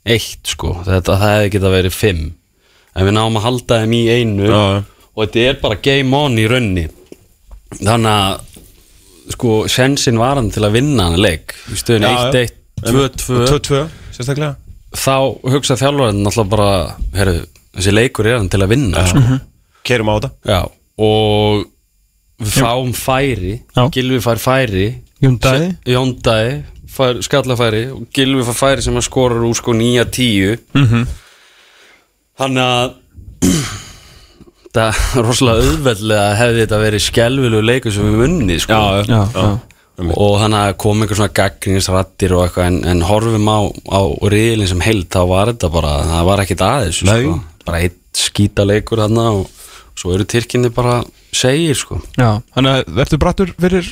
[0.09, 2.23] eitt sko, þetta það hefði geta verið fimm.
[2.97, 4.47] En við náum að halda þeim í einu.
[4.49, 4.63] Já.
[5.19, 6.85] Og þetta er bara game on í raunni
[7.79, 12.47] þannig að sko sensin var hann til að vinna hann leik í stöðun Já, já.
[12.47, 12.55] 1-1,
[12.87, 13.81] 2-2 2-2,
[14.15, 14.55] sérstaklega
[14.95, 15.15] þá
[15.53, 16.69] hugsa þjálfarinn náttúrulega bara
[17.19, 17.35] heru,
[17.75, 19.37] þessi leikur er hann til að vinna sko.
[19.85, 20.61] Kerum á þetta Já,
[21.05, 21.67] og
[22.39, 23.83] við fáum færi Já.
[23.93, 24.87] Gilvi fær færi
[25.19, 25.67] Jón Daði.
[25.91, 26.53] Jón Daði
[26.89, 31.05] fær skallafæri og Gilvi fær færi sem hann skorar úr sko 9-10 Mhm.
[32.39, 32.95] Þannig að
[34.75, 38.79] það er rosalega auðveldlega hefði þetta verið skelvilegu leikur sem við munni sko.
[39.09, 39.45] já, já.
[40.13, 44.01] og þannig að kom einhver svona gaggrinisrattir og eitthvað en, en horfum á, á
[44.33, 47.39] riðilin sem held þá var þetta bara, það var ekkit aðeins sko.
[47.65, 49.49] bara eitt skítaleikur þarna og
[49.99, 50.99] svo eru Tyrkinni bara
[51.35, 53.89] segir sko Já, þannig að ertu brattur fyrir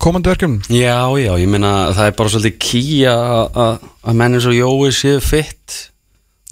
[0.00, 0.60] komandi verkefnum?
[0.70, 3.16] Já, já, ég meina það er bara svolítið kýja
[3.48, 5.80] að menn eins og Jói séu fitt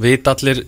[0.03, 0.65] veit allir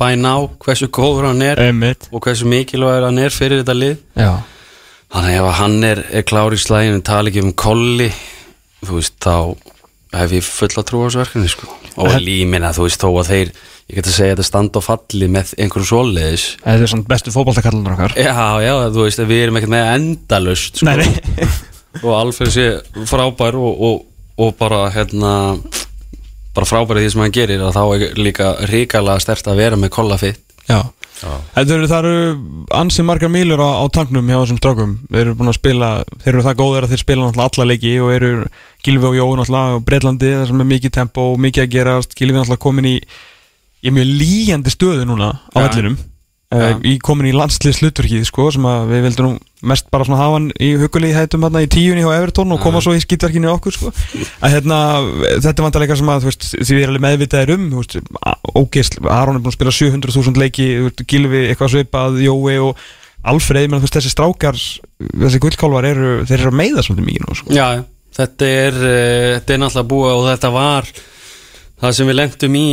[0.00, 0.32] bæ ná
[0.64, 2.08] hversu góður hann er Einmitt.
[2.12, 3.96] og hversu mikilvægur hann er fyrir þetta lið.
[4.18, 4.32] Já.
[5.14, 8.08] Þannig ef að hann er, er klár í slæginu tala ekki um kolli
[8.84, 9.54] þú veist, þá
[10.14, 11.68] hef ég fulla trú á þessu verkefni sko.
[11.96, 13.52] og En- límina, þú veist, þó að þeir
[13.84, 16.44] ég get að segja að þetta standa og falli með einhverju svoleiðis.
[16.64, 18.14] Þetta er svona bestu fótballtakallunar okkar.
[18.18, 18.34] Já,
[18.64, 20.86] já, þú veist, við erum ekkert með endalust sko.
[20.90, 21.48] Nei, nei.
[22.02, 22.66] Og Alfred sé
[23.06, 24.00] frábær og, og,
[24.42, 25.34] og bara hérna
[26.54, 29.76] bara frábær í því sem hann gerir og þá er líka ríkala stert að vera
[29.80, 30.80] með kollafitt Já.
[31.24, 34.94] Þetta eru, það eru ansi margar mílur á, á tanknum hjá þessum strákum?
[35.12, 35.88] Þeir eru búin að spila,
[36.24, 38.30] þeir eru það góðir að þeir spila náttúrulega alla leiki og eru
[38.84, 42.16] Gilvi og Jói náttúrulega á Breitlandi það sem er mikið tempo og mikið að gerast.
[42.18, 42.94] Gilvi náttúrulega komin í,
[43.84, 45.68] í mjög líjandi stöðu núna á Ja.
[45.68, 45.96] vellinum
[46.52, 46.74] Ja.
[46.74, 50.36] uh, í komin í landslið slutverkið sko, sem við vildum nú mest bara svona hafa
[50.36, 53.76] hann í hugulegi hættum hérna í tíunni hjá Everton og koma svo í skýtverkinu okkur
[53.76, 53.92] sko.
[54.44, 54.80] að hérna,
[55.40, 57.96] þetta er vantarleika sem að þú veist, því við erum alveg meðvitaðir um veist,
[58.60, 62.84] ógeist, Aron er búin að spila 700.000 leiki, veist, Gilvi eitthvað svipað Jói og
[63.24, 64.58] Alfreð menn, þessi strákar,
[65.00, 67.54] þessi gullkálvar eru, þeir eru að meiða svolítið mikið nú sko.
[67.56, 67.68] Já,
[68.18, 70.90] þetta er uh, þetta er náttúrulega búið og þetta var
[71.84, 72.66] það sem við lendum í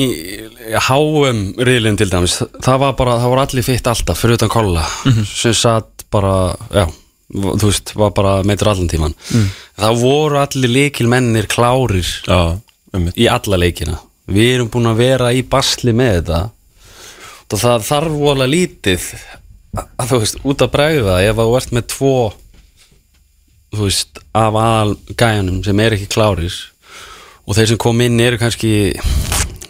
[0.88, 4.86] háum riðlinn til dæmis það var bara, það voru allir fitt alltaf fyrir utan kolla.
[5.28, 6.86] Sem satt bara, já
[7.32, 9.14] þú veist, var bara meitur allan tíman
[9.80, 12.58] það voru allir leikil mennir klárir Já,
[12.96, 14.00] um í alla leikina.
[14.32, 16.42] Við erum búin að vera í basli með þetta.
[17.52, 19.08] Og það þarf vola lítið
[19.76, 22.16] að þú veist, út að bregða ef að þú ert með tvo
[23.72, 26.58] þú veist, af aðal gæjanum sem er ekki klárir
[27.46, 28.74] og þeir sem kom inn eru kannski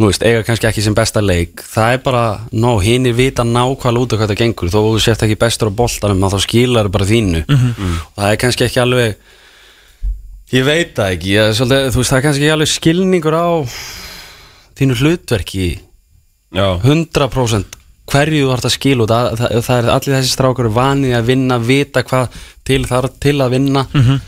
[0.01, 1.61] þú veist, eiga kannski ekki sem besta leik.
[1.67, 5.01] Það er bara, nó, hinn er vita nákvæmlega út af hvað það gengur, þó þú
[5.03, 7.43] sért ekki bestur á boltanum, þá skilar það bara þínu.
[8.07, 9.15] Og það er kannski ekki alveg
[10.51, 11.35] ég veit það ekki.
[11.35, 13.49] Ég, svolítið, þú veist, það er kannski ekki alveg skilningur á
[14.81, 15.69] þínu hlutverki.
[16.51, 17.77] Já, 100%
[18.11, 19.13] hverju þú ert að skila út.
[19.13, 23.37] Það, það, það er allir þessi strákur vanið að vinna, vita hvað til þarf til
[23.37, 23.85] að vinna.
[23.93, 24.19] Mm -hmm.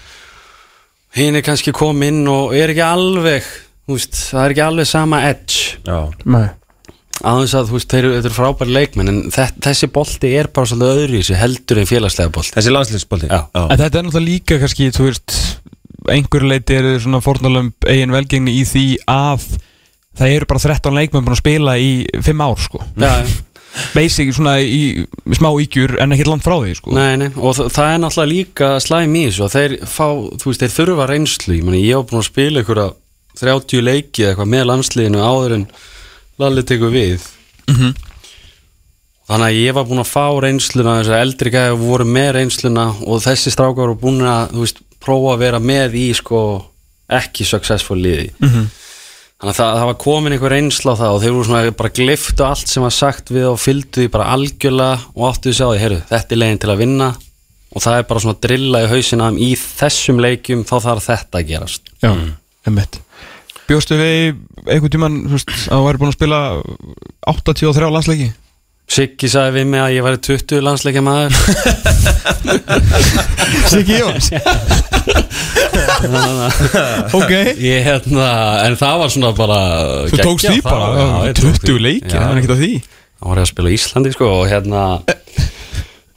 [1.18, 3.46] Hinn er kannski kom inn og er ekki alveg
[3.88, 5.78] þú veist, það er ekki alveg sama edge.
[5.86, 5.98] Já.
[6.26, 6.46] Nei.
[7.24, 10.48] aðeins að þú veist, þeir, eru- þetta eru frábæri leikmenn en þe- þessi bolti er
[10.52, 12.54] bara svolítið öðru í þessu heldur en félagslega bolti.
[12.58, 13.30] Þessi landsliðsbolti?
[13.30, 13.42] Já.
[13.54, 15.36] En þetta er náttúrulega líka kannski, þú veist
[16.10, 19.46] einhverju leiti eru svona fórnalömb eigin velgengni í því að
[20.20, 21.92] það eru bara 13 leikmenn búin að spila í
[22.26, 22.82] 5 ár sko.
[22.98, 23.14] Já,
[23.96, 26.94] basic svona í smá ígjur en ekki langt frá því sko.
[26.98, 30.08] Nei, nei, og þa- það er náttúrulega líka slæm í þessu og þeir fá,
[30.38, 31.56] þú veist, þeir þurfa reynslu.
[31.58, 32.94] Ég, meni, ég hef búin að spila ykkur að
[33.42, 35.68] 30 leiki eða eitthvað með landsliðinu áður en
[36.42, 37.22] Lalli tekur við.
[39.24, 42.86] Þannig að ég var búin að fá reynsluna þess að eldri gæði voru með reynsluna
[43.08, 46.40] og þessi strákar voru búin að, þú veist, prófa að vera með í sko
[47.14, 48.32] ekki successful liði
[49.44, 51.94] þannig að það, það var komin einhver reynsla á það og þeir voru svona bara
[51.98, 55.80] gliftu allt sem var sagt við og fylgdu því bara algjörlega og áttu því að
[55.82, 57.10] heyrðu, þetta er leginn til að vinna
[57.74, 61.50] og það er bara svona drilla í hausina í þessum leikjum þá þarf þetta að
[61.50, 61.92] gerast.
[62.00, 62.14] Já,
[62.70, 63.00] einmitt.
[63.68, 66.42] Bjóstu við einhvern veist, að þú væri búin að spila
[67.34, 68.32] 83 landsleiki
[68.92, 71.32] Siggi sagði við mig að ég væri 20 landsleikja maður
[73.72, 74.28] Siggi Jóns?
[77.14, 77.32] Ok.
[77.64, 78.28] Ég hérna,
[78.68, 79.60] en það var svona bara
[80.12, 82.72] Þú tókst því bara, já, ég tók 20 leiki, það var ekkert á því.
[83.14, 84.84] Það var að spila í Íslandi sko og hérna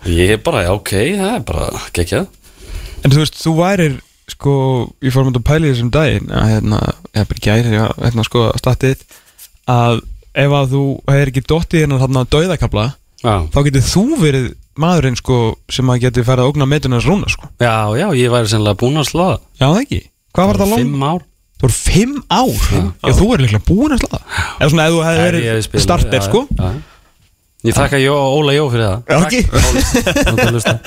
[0.07, 2.27] Ég bara, já, ok, það er bara geggjað.
[3.03, 3.97] En þú veist, þú værir
[4.31, 4.53] sko,
[5.07, 6.83] ég fór að pæla í þessum daginn að hérna,
[7.15, 9.03] ég bara gæri já, hérna sko statið
[9.71, 10.03] að
[10.37, 12.87] ef að þú hefur ekki dottið hérna þarna döðakabla,
[13.25, 15.39] Já, þá getur þú verið maðurinn sko
[15.73, 17.49] sem að geti farið að ógna metunars rúna sko.
[17.63, 19.39] Já, já ég væri sennilega búin að slaða.
[19.57, 20.03] Já, það ekki,
[20.37, 20.85] hvað var það langt?
[20.85, 21.25] Fimm ár.
[21.57, 22.67] Þú voru fimm ár?
[23.01, 24.21] Já, þú er líklega búin að slaða.
[24.61, 26.45] Eða svona, ef þú ég verið starter já, sko.
[26.53, 26.69] já.
[27.67, 28.99] Ég þakka Jó, Óla Jó fyrir það.
[29.11, 29.41] Já, ekki?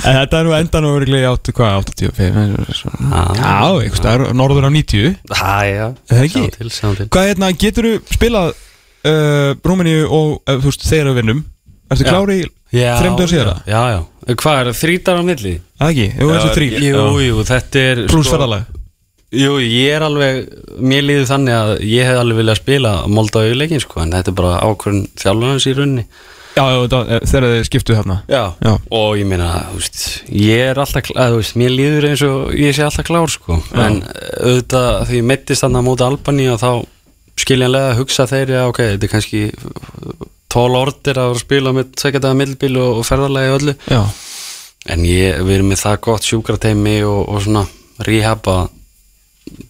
[0.00, 0.94] Þetta er nú endan og
[1.28, 2.16] áttu, hvað, 85
[3.36, 5.86] Já, eitthvað, er norður af 90 Hæ, já.
[6.22, 6.44] Ekki?
[6.72, 11.44] Sjá til, Hvað hérna, getur þú spilað uh, Rúmeníu og, uh, þú veist, við vinnum?
[11.90, 12.12] Ertu Já.
[12.14, 13.48] klári í Já, þreim dögur síðar?
[13.66, 14.00] Já, já.
[14.30, 15.54] Hvað er það, þrítar á milli?
[15.80, 18.79] Það ekki, jú, þessu þrý Jú, jú, þetta er sko- Plús ferðalag
[19.30, 20.48] Jú, ég er alveg
[20.82, 24.38] Mér líður þannig að ég hef alveg viljað spila Molda auðleikin, sko En þetta er
[24.40, 26.06] bara ákvörn þjálfurins í runni
[26.58, 28.16] Já, já, þegar þið skiptuð þarna.
[28.28, 28.72] Já, Já.
[28.98, 30.00] og ég meina, þú veist,
[30.34, 33.58] ég er alltaf, að, þú veist, mér líður eins og ég sé alltaf klár, sko,
[33.78, 36.70] en eh, auðvitað því ég meittist þannig á móti Albani og þá
[37.40, 39.42] skiljanlega hugsa þeir, já, ok, þetta er kannski
[40.50, 44.02] tól ordir að að spila með tvekjadaða millbíl og, og ferðarlega öllu, Já,
[44.90, 47.64] en ég, við erum með það gott sjúkrateimi og, og svona
[48.10, 48.68] rehab að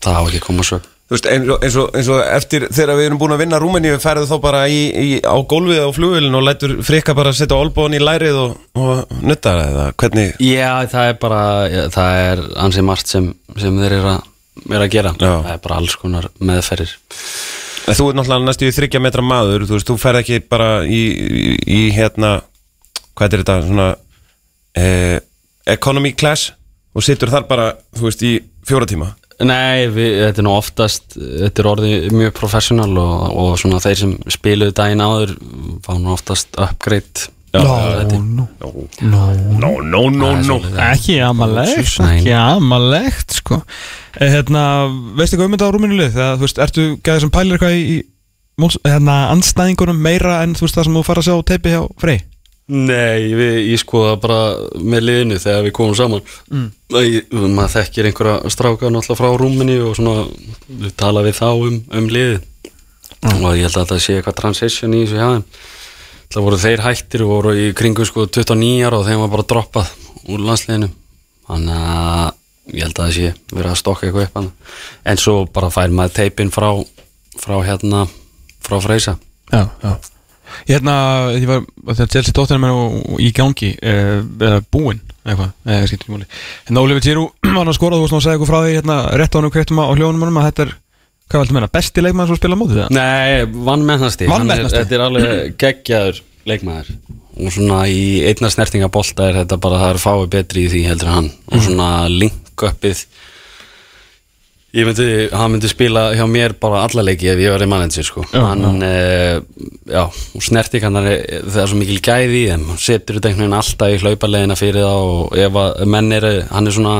[0.03, 0.81] það á ekki að koma svo.
[1.11, 3.59] Þú veist, eins og, eins, og, eins og eftir þegar við erum búin að vinna
[3.59, 7.59] Rúmeníu ferðu þá bara í, í, á gólfið á flugvélin og lætur frikka bara setja
[7.59, 12.20] olbóðan í lærið og, og nutta það eða hvernig Já, það er bara, já, það
[12.28, 13.26] er ansið margt sem,
[13.59, 14.31] sem þeir eru að,
[14.70, 15.33] er að gera, Já.
[15.33, 16.95] það er bara alls konar meðferðir.
[17.91, 20.68] En Þú ert náttúrulega næstu í þryggja metra maður Þú veist, þú ferð ekki bara
[20.87, 21.01] í,
[21.66, 22.37] í, hérna
[23.18, 23.89] Hvað er þetta, svona
[24.78, 25.16] eh,
[25.74, 26.53] Economy class
[26.95, 28.37] Og situr þar bara, þú veist, í
[28.68, 29.11] fjóra tíma
[29.41, 33.97] Nei, við, þetta er nú oftast þetta er orðið mjög professional og, og svona þeir
[34.03, 35.32] sem spiluðu daginn áður
[35.86, 38.45] fá nú oftast upgrade Nó, þetta er- nó,
[39.03, 39.22] No,
[39.59, 40.59] no, no, no, Það no.
[40.61, 41.97] svolítið- ekki amalegt.
[42.07, 43.62] Ekki amalegt, sko
[44.20, 44.62] Eh, Hérna,
[45.18, 46.12] veistu hvað um þetta á Rúmeníu lið?
[46.14, 47.99] Þegar, þú veist, ertu gæði sem pælir eitthvað í,
[48.84, 52.20] hérna, anstæðingunum meira en þú veist það sem þú fara að sjá teipi hjá Frey?
[52.71, 54.39] Nei, við, ég skoða bara
[54.79, 56.21] með liðinu þegar við komum saman.
[56.53, 56.68] Mm.
[57.03, 60.29] ég, maður þekkir einhverja stráka náttúrulega frá rúminni og svona
[60.68, 62.39] við tala við þá um, um liði
[63.21, 65.43] og ég held að það sé eitthvað transition í þessu þeim.
[66.31, 69.49] Það voru þeir hættir og voru í kringum sko 29 ára og þeim var bara
[69.51, 69.91] droppað
[70.31, 70.93] úr landsliðinu.
[71.51, 75.73] Þannig að ég held að það sé verið að stokka eitthvað upp en svo bara
[75.75, 76.71] fær maður teipin frá
[77.41, 78.07] frá hérna
[78.62, 79.18] frá Freysa.
[79.51, 80.10] Já, já
[80.69, 80.95] Hérna,
[81.37, 86.29] ég var, þegar Chelsea er nú í gangi eh, eða búinn, eitthvað, eða ekki máli.
[86.69, 88.99] Hérna Oliver Giroud var hann að skora, þú veist að segja eitthvað frá því hérna
[89.21, 90.75] rétt á hann og kveitum á hljónum honum að þetta er,
[91.31, 92.93] hvað veldur meina, besti leikmaður sem spila mótið það?
[92.99, 94.31] Nei, vannmennasti?
[94.31, 96.95] Þetta er alveg geggjaður leikmaður.
[97.41, 101.13] Og svona í einna snertingabolta er þetta bara það er fáið betri í því heldur
[101.15, 101.29] hann.
[101.53, 103.05] Og svona link-upið
[104.77, 108.07] ég myndi, hann myndi spila hjá mér bara alla leiki ef ég var í manager
[108.07, 108.25] sko.
[108.31, 109.41] Já, hann, já,
[109.91, 111.09] já og snerting hann er,
[111.47, 112.66] það er svo mikil gæði í þeim.
[112.71, 116.29] Hann setur þetta einhvern veginn alltaf í hlauparlegina fyrir það og ef að menn er
[116.51, 116.97] hann er svona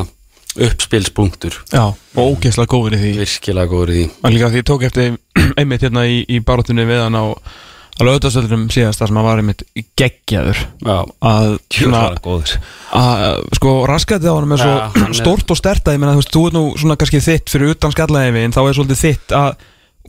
[0.61, 1.61] uppspilspunktur.
[1.71, 3.11] Já, og ógeðslega góður í því.
[3.21, 4.07] Virkilega góður í því.
[4.19, 5.13] Og líka því ég tók eftir
[5.61, 7.25] einmitt hérna í, í barátunni við hann á
[7.99, 9.65] á lögðarsöldunum síðast þar sem hann var einmitt
[9.99, 10.61] geggjaður.
[10.87, 11.57] Að
[13.01, 16.15] að sko raskatið á hann er svo Ja, hann er- og stert að ég meina
[16.15, 19.03] þú veist, þú er nú svona kannski þitt fyrir utan skallaðið en þá er svolítið
[19.05, 19.51] þitt að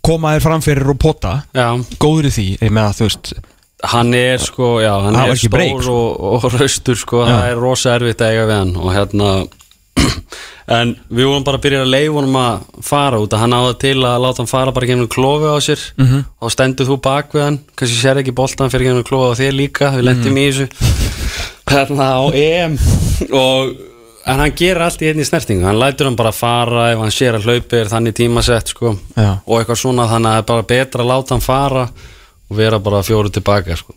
[0.02, 1.34] koma þér framfyrir og pota.
[1.54, 1.68] Já.
[2.02, 3.34] Góður í því, ég meina þú veist.
[3.92, 5.94] Hann er sko, já, hann er stór break, sko.
[6.22, 7.32] og, og raustur sko, Já.
[7.34, 9.30] það er rosa erfitt að eiga við hann og hérna
[10.72, 13.36] en við vorum bara að byrja að leifa honum að fara út.
[13.36, 15.86] Að hann áða til að láta hann fara bara genið klofi á sér.
[15.98, 16.08] Mhm.
[16.08, 16.26] -hmm.
[16.42, 17.60] og stendur þú bak við hann.
[17.76, 19.94] Kannski sér ekki boltan fyrir genið klofi á þér líka.
[19.98, 20.68] Við lendum í þessu.
[21.72, 22.78] Hérna á EM.
[23.32, 23.76] Og
[24.26, 25.66] en hann gerir allt í einni snertingu.
[25.66, 28.98] Hann lætur hann bara fara ef hann sér að hlaupi er þannig tímasett sko.
[29.16, 29.40] Já.
[29.46, 31.88] og eitthvað svona þannig að það er bara betra að láta hann fara
[32.52, 33.96] og vera bara fjóru tilbaka sko.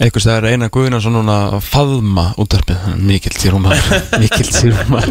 [0.00, 3.76] einhvers það er eina Guðnarsson núna að faðma útvarpið, mikill sírumar
[4.22, 5.10] mikill sírumar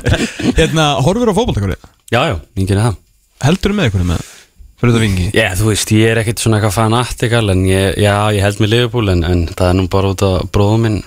[0.58, 1.78] hérna, horfur á fótboltakari,
[2.10, 2.98] já, já, ég gerir það.
[3.46, 4.28] Heldur með einhverju með?
[4.82, 5.26] Fyrir þetta vingi?
[5.38, 8.72] Já, þú veist, ég er ekkert svona eitthvað fanatikal en ég, já, ég held með
[8.74, 11.00] Liverpool en, en það er nú bara út að bróðum minn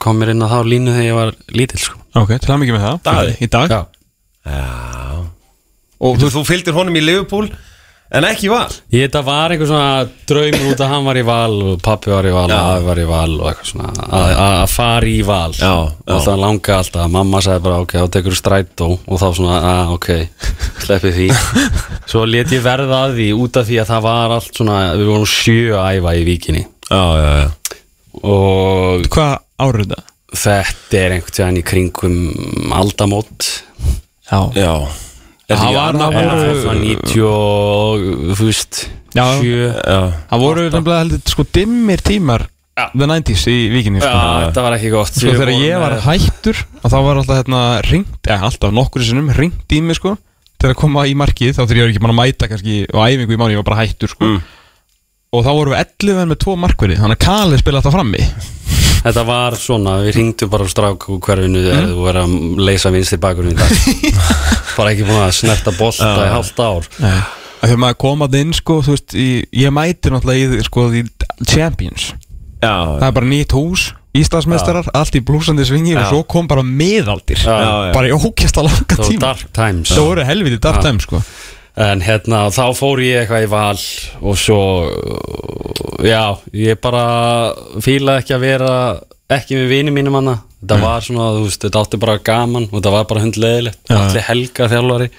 [0.00, 2.00] kom mér inn á þá línu þegar ég var lítill sko.
[2.16, 2.98] ok, til að mikið með það.
[3.08, 3.36] Daði.
[3.44, 3.76] í dag?
[3.76, 3.80] Já,
[5.98, 7.48] Og þú, þú fylgdir honum í Liverpool
[8.08, 8.70] En ekki val?
[8.88, 12.24] Ég þetta var einhver svona draumur út að hann var í val og pappi var
[12.24, 15.52] í val og afi var í val og eitthvað svona að- fara í val.
[15.52, 16.14] Já, og já.
[16.14, 20.08] alltaf langa alltaf, mamma sagði bara ok, þá tekur strætó og þá svona, að ok
[20.86, 21.28] sleppi því.
[22.10, 25.10] Svo let ég verða að því út af því að það var allt svona, við
[25.12, 26.62] vorum sjö að æfa í víkinni.
[26.88, 27.50] Já, já, já.
[28.24, 30.04] Og Hvað árið þetta?
[30.46, 33.50] þetta er einhvern veginn í kringum aldamót.
[34.32, 34.72] Já, Já
[35.48, 38.06] Það það var- annað það eða voru- það var 90 og
[38.38, 38.80] þú veist
[39.16, 39.24] Já.
[39.40, 40.00] 7 Já.
[40.30, 42.46] það voru nefnilega heldur sko dimmir tímar
[42.78, 44.06] The 90s í vikinni sko.
[44.06, 45.08] Já, þetta var ekki gott.
[45.10, 49.32] Sko þegar ég var hættur og þá var alltaf hérna ringt, eða alltaf nokkur sinnum
[49.34, 50.12] ringt í mig sko
[50.62, 52.98] til að koma í markið þá þegar ég var ekki mann að mæta kannski á
[53.02, 54.24] æfingu í mánu, ég var bara hættur sko.
[54.30, 54.42] Mm.
[55.34, 58.22] og þá vorum við 11 með tvo markverði þannig að Kali spila alltaf frammi
[58.98, 61.90] Þetta var svona, við ringdum bara á strák og hverfinu þegar Mm.
[61.94, 63.70] þú verður að leysa vinstri bakurinn í dag.
[64.78, 66.88] Bara ekki búin að snerta bolta í halvt ár.
[67.62, 71.04] Þegar maður kom að inn sko þú veist, í, ég mæti náttúrulega í sko í
[71.46, 72.12] Champions,
[72.58, 72.74] Já.
[72.98, 73.88] Það er bara nýtt hús
[74.18, 76.08] Íslandsmeistarar, allt í blúsandi svingi og Já.
[76.10, 77.38] svo kom bara miðaldir.
[77.38, 77.92] Já, já.
[77.94, 79.20] bara í ókjasta langa tíma.
[79.20, 79.92] dark times.
[79.92, 81.20] Það voru helviti dark time sko
[81.78, 83.82] En hérna, þá fór ég eitthvað í val
[84.26, 84.60] og svo,
[86.02, 87.04] já, ég bara
[87.84, 88.72] fílaði ekki að vera
[89.30, 90.38] ekki með vini mínum hana.
[90.58, 93.82] Þetta var svona, þú veist, þetta átti bara gaman og þetta var bara hundleðilegt.
[93.86, 93.98] Já.
[94.00, 95.10] Allir helga þjálfari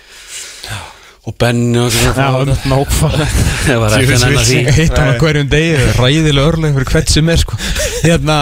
[1.29, 2.55] og Benni og svona.
[2.65, 3.27] nákvæmlega
[3.67, 4.59] Það var ekki að nennan því.
[4.77, 7.59] Hitt hann hverjum degi Ræðilega örlega fyrir hvert sem er sko.
[8.05, 8.37] Hérna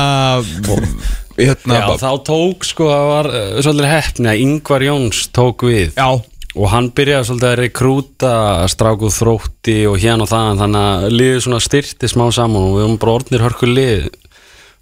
[1.37, 5.97] Hérna Já, þá tók sko, það var uh, svolítið hefni að Ingvar Jóns tók við
[5.97, 6.07] Já,
[6.57, 8.33] og hann byrjaði svolítið að rekrúta
[8.73, 12.85] strákuð þrótti og hérna og það þannig að liðið svona styrti smá saman og við
[12.85, 14.07] höfum bara orðnir hörku lið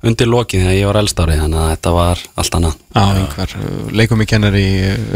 [0.05, 2.83] undir lokin þegar ég var elstárið þannig að þetta var allt annað.
[2.95, 3.55] Já, einhver
[4.01, 4.67] leikum í kennar í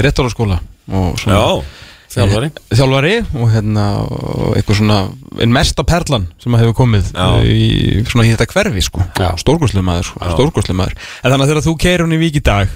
[0.02, 0.60] réttálaskóla
[0.90, 2.50] og svona Já þjálfari.
[2.74, 5.00] Þjálfari og hérna og eitthvað svona
[5.40, 7.28] einn mesta perlan sem hefur komið Já.
[7.46, 9.06] í svona í þetta hverfi sko.
[9.44, 10.96] Stórgóðslega maður, sko, stórgóðslega maður.
[11.22, 12.74] En þannig að þegar þú keir hún í vík í dag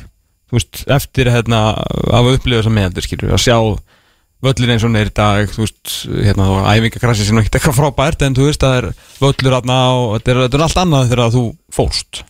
[0.60, 1.64] veist, eftir hérna
[2.14, 3.58] að upplifa þessa meðaldur skilur, að sjá
[4.44, 8.26] völlur eins og er í dag þú veist, hérna þá æfingakrassi sem ekki eitthvað frábært
[8.26, 8.88] en þú veist að það er
[9.24, 11.44] völlur aðna og þetta er, þetta er allt annað þegar þú
[11.74, 12.24] fórst.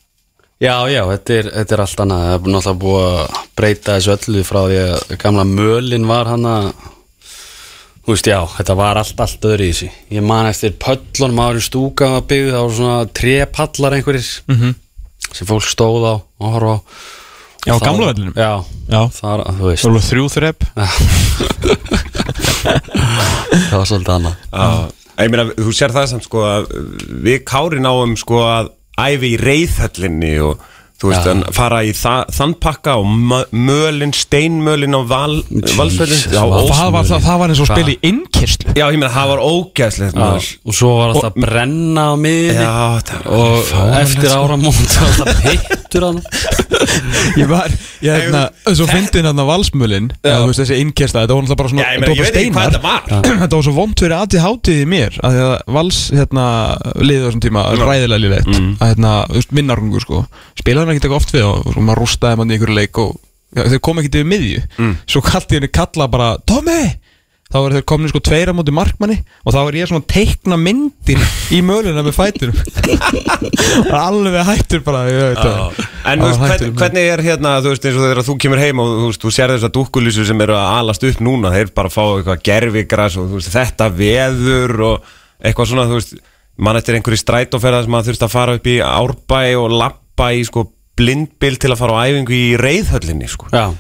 [0.64, 2.24] Já, já, þetta er, þetta er allt annað.
[2.24, 6.50] Það er náttúrulega búið að breyta þessu öllu frá því að gamla mölin var hann
[6.50, 6.68] að
[8.04, 9.86] Þú veist, já, þetta var allt, allt öðru í þessu.
[10.12, 14.74] Ég man eftir pöllunum í stúka var byggð, það voru svona trepallar einhverjir -hmm.
[15.32, 16.80] sem fólk stóð á og horfa á
[17.64, 18.34] Já, Og gamla vellinum?
[18.36, 18.52] Já,
[18.92, 19.84] Já, þar, þú veist.
[19.86, 20.60] Það voru þrjú þrepp
[23.70, 24.36] Það var svolítið annað.
[25.24, 26.70] Ég meina, þú sér það samt sko að
[27.24, 30.62] við kári náum sko að æfi í reyðhöllinni og
[31.04, 36.38] þú veist, en fara í þa þann pakka og mö- mölin, steinmölin á val, valsvöldin
[36.40, 39.28] og- það var, það, það var eins og spil í innkyrstlu já, ég meina, það
[39.34, 40.50] var ógæslegt maður.
[40.66, 44.40] Og svo var alltaf Og- brenna á var Og fáránlegt, eftir sko.
[44.42, 45.30] áramónt var alltaf
[45.94, 46.22] pittur hann
[47.38, 47.72] Ég var,
[48.04, 48.42] ég hérna,
[48.74, 51.88] svo fyndin hérna valsmölin Já, þú veist þessi innkjæsta, þetta var náttúrulega bara svona Já,
[51.88, 53.04] ég þetta meina, var ég veit ekki hvað þetta var.
[53.44, 56.46] Þetta var svo vond fyrir aðtíð hátíð í mér að því að vals, hérna,
[57.02, 60.24] liðið á þessum tíma ræðilega liðlegt, að hérna, þú veist, minnarungur sko,
[60.60, 63.16] spilaði hann ekkert eitthvað oft við og og maður rústaði mann í einhverju leik og
[63.54, 64.64] já, þeir kom ekkert yfir miðju.
[65.10, 66.82] Svo kallt ég henni kalla bara, Tommy
[67.54, 70.58] þá er þeir komin sko tveira mútið markmanni og þá er ég svona að teikna
[70.58, 71.22] myndir
[71.54, 75.82] í möluna með fæturum og alveg hættur bara ég veit það.
[76.10, 76.74] En veist, hvern, hættur.
[76.82, 79.34] hvernig er hérna, þú veist, eins og þegar þú kemur heim og þú veist, þú
[79.38, 83.18] sér þess að dúkkulísu sem eru að alast upp núna, þeir bara fá eitthvað gerfigras
[83.22, 85.12] og veist, þetta veður og
[85.44, 86.16] eitthvað svona, þú veist,
[86.58, 90.42] mann eftir einhverju strætóferða sem að þurft að fara upp í árbæ og lappa í
[90.50, 90.68] sko
[90.98, 93.48] blindbil til að fara á æfingu í reyðhöllinni, sko.
[93.54, 93.72] Já,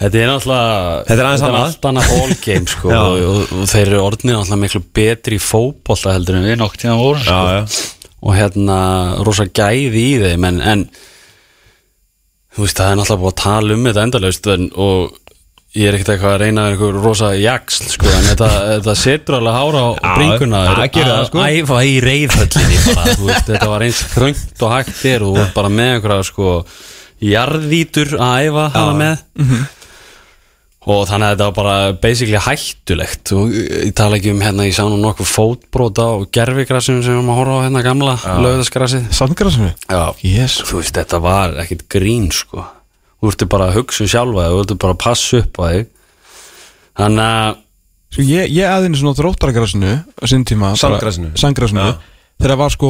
[0.00, 1.60] þetta er er annað.
[1.60, 6.14] allt annað ballgame sko, og, og, og þeir eru orðnir náttúrulega miklu betri í fótbolta
[6.16, 7.38] heldur en við nokk tíðan vorum sko.
[7.38, 7.88] Já, já.
[8.20, 8.78] og hérna
[9.28, 10.86] rosa gæði í þeim en, en
[12.54, 15.18] þú veist það er náttúrulega búið að tala um þetta endalaust en, og
[15.78, 19.54] ég er ekkert eitthvað að reyna einhver rosa jaksl sko en þetta, þetta setur alveg
[19.60, 21.42] hára á bringuna það, sko.
[21.44, 22.80] að æfa í reyðhöllinni
[23.52, 26.56] þetta var eins kröngt og hægt er og bara með einhverja sko
[27.30, 29.68] jarðvítur að æfa hana með Mhm.
[30.80, 33.32] Og þannig að þetta var bara basically hættulegt.
[33.36, 37.18] Og ég tala ekki um hérna ég sá nú nokkuð fótbróta og gerfigrassinu sem við
[37.18, 38.14] erum að horfa á hérna gamla
[38.46, 39.72] lögðasgrassið Sandgrasinu?
[39.90, 42.64] Já, Jésu þú veist, þetta var ekkit grín sko.
[43.20, 45.64] Þú ertu bara að hugsa um sjálfa þig, þú ertu bara að passa upp á
[45.68, 45.90] þig.
[47.00, 47.58] Þannig að
[48.10, 50.72] Sko ég, ég aðeins svona þróttaragrasinu á sinn tíma
[51.86, 51.92] Já.
[52.40, 52.88] Þegar það var sko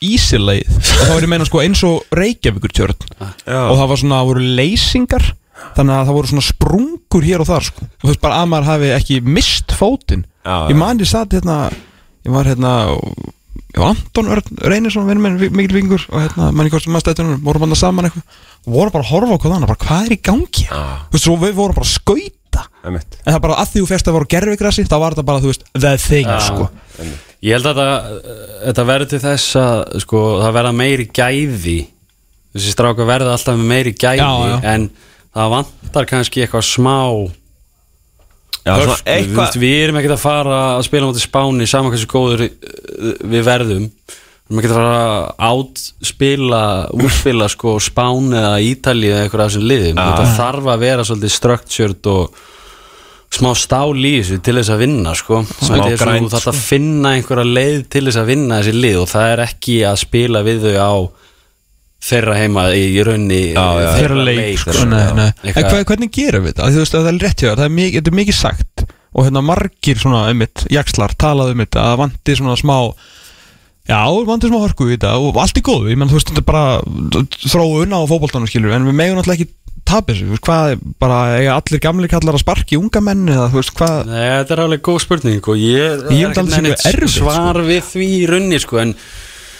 [0.00, 3.58] ísilegið og þá er ég meina sko eins og Reykjavíkur tjörn Já.
[3.66, 5.26] og það var svona, það voru leysingar
[5.76, 7.86] þannig að það voru svona sprungur hér og þar sko.
[7.86, 10.24] Og þú veist bara að maður hafi ekki mist fótinn.
[10.44, 10.80] Ég já.
[10.80, 11.60] man ég satt hérna
[12.24, 12.72] ég var hérna
[13.70, 17.10] ég var Anton Örn Reynisson vinur minn, mikill vingur og hérna, mann í kostum maður
[17.10, 18.38] stættunum vorum hann saman eitthvað.
[18.66, 21.36] Og vorum bara að horfa hvað annað, bara hvað er í gangi þú veist, svo
[21.40, 22.64] við vorum bara að skauta.
[22.84, 22.98] En
[23.30, 25.68] það bara að því þú fyrst að voru gerfigrassi þá var þetta bara, þú veist,
[25.76, 26.66] the thing, sko.
[27.40, 28.32] Ég held að þetta,
[28.66, 31.78] þetta verður til þess að sko, það verða meiri gæði.
[32.50, 34.56] Þessi stráka verða alltaf meiri gæði Já, já.
[34.74, 34.88] en
[35.36, 36.96] það vantar kannski eitthvað smá
[38.60, 42.08] Já, svona hörku, við, við erum ekkert að fara að spila móti spáni saman hversu
[42.10, 43.86] góður uh, við verðum.
[43.88, 46.62] Við erum ekkert að fara að átspila
[46.98, 50.00] útspila sko spáni eða Ítalið eða eitthvað af þessum liðum.
[50.02, 52.42] Þetta þarf að vera svolítið structured og
[53.30, 55.40] smá stál í þessu til þess að vinna sko.
[55.46, 59.10] Þetta er svona, þarf að finna einhverja leið til þess að vinna þessi lið og
[59.14, 60.92] það er ekki að spila við þau á
[62.00, 63.90] þeirra heima í raunni Já, já.
[63.98, 64.86] þeirra leik sko, sko.
[64.88, 65.26] nei, nei.
[65.28, 66.62] en Eitthvað- hvað, hvernig gerum við þetta?
[66.64, 68.38] Af því Þú veist að það er rétt hjá það er mikið, þetta er mikið
[68.40, 72.56] sagt og hérna margir svona um mitt jakslar talað um þetta að það vanti svona
[72.60, 72.76] smá
[73.90, 76.44] já, vanti smá hörku í þetta og allt í góðu, ég menn þú veist þetta
[76.44, 76.66] er bara
[77.50, 79.56] þróun á fótboltanum skilur en við megum náttúrulega ekki
[79.90, 83.26] tapa þessu, þú veist, hvað er bara eiga allir gamli kallar að sparki unga menn
[83.32, 86.54] eða þú veist hvað Nei, þetta er alveg góð spurning og ég, Ég segja ekkert
[86.54, 88.94] erfitt, neitt svar við því í raunni sko en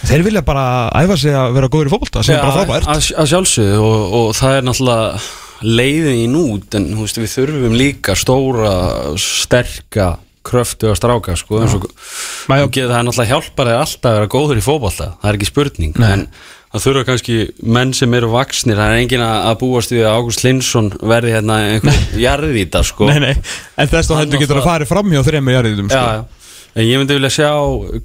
[0.09, 0.65] þeir vilja bara
[0.97, 2.89] æfa sig að vera góður í fótbolta sem er bara frábært.
[2.89, 5.23] að, að sjálfsögðu og, og það er náttúrulega
[5.61, 8.75] leiðin í nút en þú veist, við þurfum líka stóra,
[9.21, 10.15] sterka
[10.47, 14.17] kröftu að stráka sko eins og og geða það er náttúrulega hjálpar þeir alltaf að
[14.17, 16.09] vera góður í fótbolta það er ekki spurning Nei.
[16.15, 16.25] en
[16.71, 17.37] það þurfa kannski
[17.77, 21.33] menn sem eru vaksnir það er engin að að búast við að Ágúst Linsson verði
[21.35, 23.09] hérna einhver jarðvítar sko.
[23.11, 23.33] Nei, nei,
[23.75, 26.40] en þess þá Hann heldur getur að fara fram hjá þremur jarðiðum Já, sko.
[26.77, 27.51] En ég myndi vilja sjá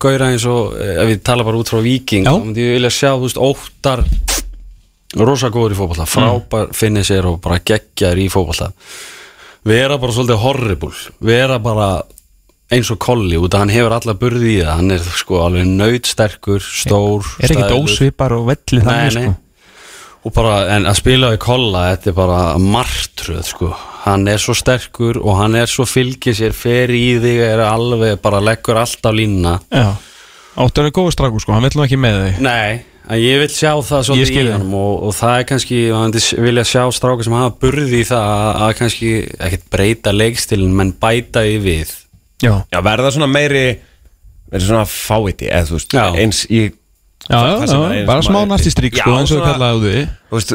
[0.01, 2.93] Gaura eins og, eh, ef við tala bara út frá Viking þá myndi ég vilja
[2.93, 4.05] sjá, þú veist, óttar
[5.23, 8.71] rosa góður í fótballa frábær finni sér og bara geggjar í fótballa
[9.65, 10.91] vera bara svolítið horrible
[11.23, 11.89] vera bara
[12.73, 15.69] eins og kolli út að hann hefur alla burði í það hann er sko alveg
[15.69, 19.35] nöytsterkur stór, er ekki dósvipar og velli Nei, þannig sko
[20.25, 23.69] og bara, en að spila í kolla þetta er bara martröð sko.
[24.05, 28.17] Hann er svo sterkur og hann er svo fylgir sér, fer í þig er alveg,
[28.23, 29.55] bara leggur allt á línuna.
[29.69, 29.93] Já,
[30.55, 32.39] áttu að vera góður strákur sko, hann vill nú ekki með þig.
[32.45, 36.23] Nei, en ég vil sjá það svolítið í honum og, og það er kannski, myndi
[36.47, 39.11] vilja sjá strákar sem hafa burði í það að, að kannski
[39.49, 41.93] ekkert breyta leikstilin menn bæta í við.
[42.43, 43.67] Já, Já, verða svona meiri
[44.51, 46.05] verða svona fáiti eða þú veist Já.
[46.21, 46.65] eins í
[47.29, 49.73] já, já, það er já bara smá næsti strík sko, eins og við svona- kallaði
[49.73, 50.53] á því þú veist,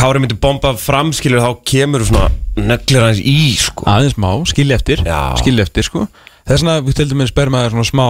[0.00, 3.84] Kári myndi bomba fram skilur þá kemur svona neglir hans í sko.
[3.88, 5.02] Aðeins smá, skilja eftir
[5.40, 6.06] skilja eftir sko.
[6.46, 8.06] Það er svona, við til dæmis ber maður svona smá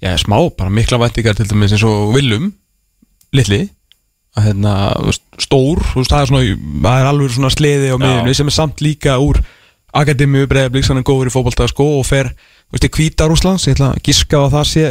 [0.00, 2.52] já, smá, bara mikla væntingar til dæmis eins og Willum,
[3.36, 3.68] litli.
[4.38, 4.72] Að hérna,
[5.40, 8.56] stór þú veist, það er svona, það er alveg svona sleði á miðinu sem er
[8.56, 9.40] samt líka úr
[9.98, 12.28] Akademíu Breiðablíks, hann er góður í fótbolta sko og fer,
[12.68, 14.84] þú veist, í Hvíta Rúslands ég ætla að giska á að það sé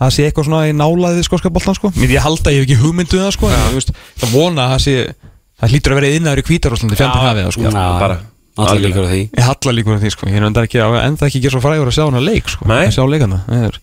[0.00, 1.90] það sé eitthvað svona í nálaðið skóska boltan sko.
[1.96, 4.72] Mér ég halda, ég hef ekki hugmyndu það sko en, þú veist, það vona að
[4.74, 4.94] það sé
[5.60, 7.64] það hlýtur að vera innaður í Hvíta Rúslandi fjandinn hafið það sko.
[7.64, 8.18] Já, bara
[8.54, 8.88] algjörlega.
[8.88, 9.20] líkur á því.
[9.38, 11.90] Ég halla líkur á því sko, ég er enda ekki, enda ekki ekki svo frægur
[11.90, 12.82] að sjá hana leik sko, Nei.
[12.86, 13.78] að sjá leikana Það er,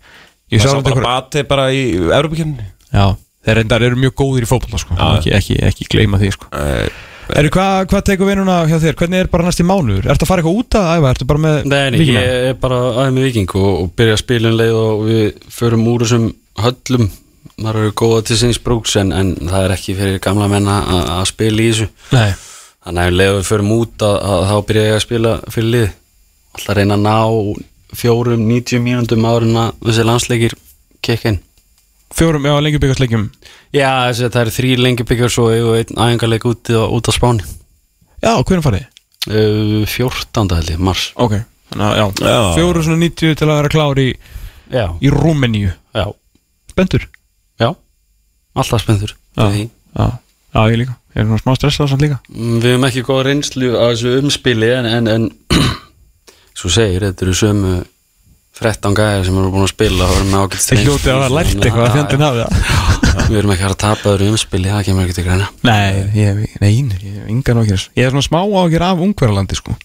[0.52, 3.06] ég sjá hana bara bati bara í Europakjörni Já,
[3.48, 6.52] þeir endar eru mjög góðir í fótbolta sko, ekki, ekki, ekki gleyma því sko
[7.32, 10.08] Eru, hvað hva tekur við núna hjá þér, hvernig er bara næsti mánuður?
[10.12, 12.80] Ertu að fara eitthvað út að æfa, ertu bara með Nei, nei, ég er bara
[12.92, 15.26] aðeins með viking og, og byrja að spila um leið og við
[15.56, 16.26] förum úr þessum
[16.66, 17.10] höllum.
[17.62, 20.80] Þar eru góða til sinns brúks en, en það er ekki fyrir gamla menna
[21.20, 21.90] að spila í þessu.
[22.16, 22.32] Nei,
[22.82, 25.88] Þannig að leið við förum út að, að þá byrja ég að spila fyrir lið.
[26.58, 27.18] Alltaf reyna að ná
[28.02, 30.56] fjórum, 90 mínúndum árin að þessi landsleikir
[31.06, 31.42] kekka inn
[32.16, 33.28] fjórum, já, lengi byggjastleikjum
[33.76, 34.72] Já, þessi, það eru þrý
[35.32, 37.46] svo og einn æfingarleik út, út á Spáni.
[38.22, 38.86] Já, hvernig farið?
[39.32, 40.56] uh, 14.
[40.58, 41.12] held ég, mars.
[41.16, 41.38] Ok,
[41.72, 42.40] þannig að já, Já.
[42.58, 44.10] fjóru svona 90 til að vera klár í,
[45.02, 45.72] í Rúmeníu.
[45.96, 46.06] Já,
[46.72, 47.08] Spendur?
[47.62, 47.70] já.
[48.56, 49.16] Alltaf spenntur.
[49.38, 49.48] Já.
[49.96, 50.08] Já,
[50.54, 52.20] já, ég líka, ég er svona smá stressað samt líka.
[52.32, 55.30] Mm, Við hefum ekki góða reynslu á þessu umspili en, en, en
[56.60, 57.74] svo segir, þetta eru sömu
[58.60, 61.36] 13 gæðir sem eru búin að spila og erum með ágætt Þeir hljótið að hafa
[61.38, 63.28] lært eitthvað að fjandinn hafi það.
[63.32, 65.48] Við erum ekki að tapa öðru umspili, það kemur ekki til greina.
[65.68, 65.78] Nei,
[66.18, 69.78] ég hef, nei, ég hef engar ágjör Ég hef svona smá ágjör af Ungverjalandi sko.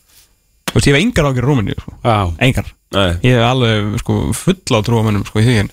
[0.67, 1.95] Þú veist, ég hef engar ágjör af Rúmeníu sko.
[2.03, 2.17] Já,
[2.49, 2.73] Engar.
[2.97, 3.07] Nei.
[3.23, 5.73] Ég hef alveg sko full á trúamennum sko í því en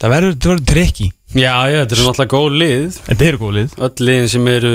[0.00, 1.06] Það verður, það verður trekki
[1.36, 3.00] já, já þetta eru náttúrulega góð lið.
[3.04, 3.74] En það eru góð lið.
[3.84, 4.70] Öll liðin sem eru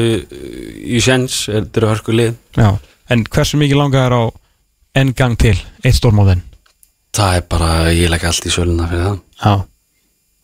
[0.85, 2.35] í sjens, þetta eru hörku lið.
[2.59, 2.67] Já.
[3.09, 4.23] En hversu mikið langar er á
[5.01, 5.55] enn gang til?
[5.81, 6.43] Eitt stórmóðin
[7.15, 9.19] Það er bara, ég legg allt í söluna fyrir það.
[9.39, 9.53] Já.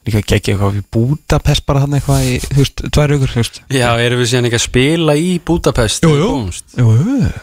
[0.08, 3.60] Líka geggja eitthvað í Budapest bara hann eitthvað í, þú veist, tvær veist.
[3.70, 6.08] Já, erum við síðan ekki að spila í Budapest?
[6.08, 6.30] Jú, jú.
[6.80, 7.34] Jú, jú.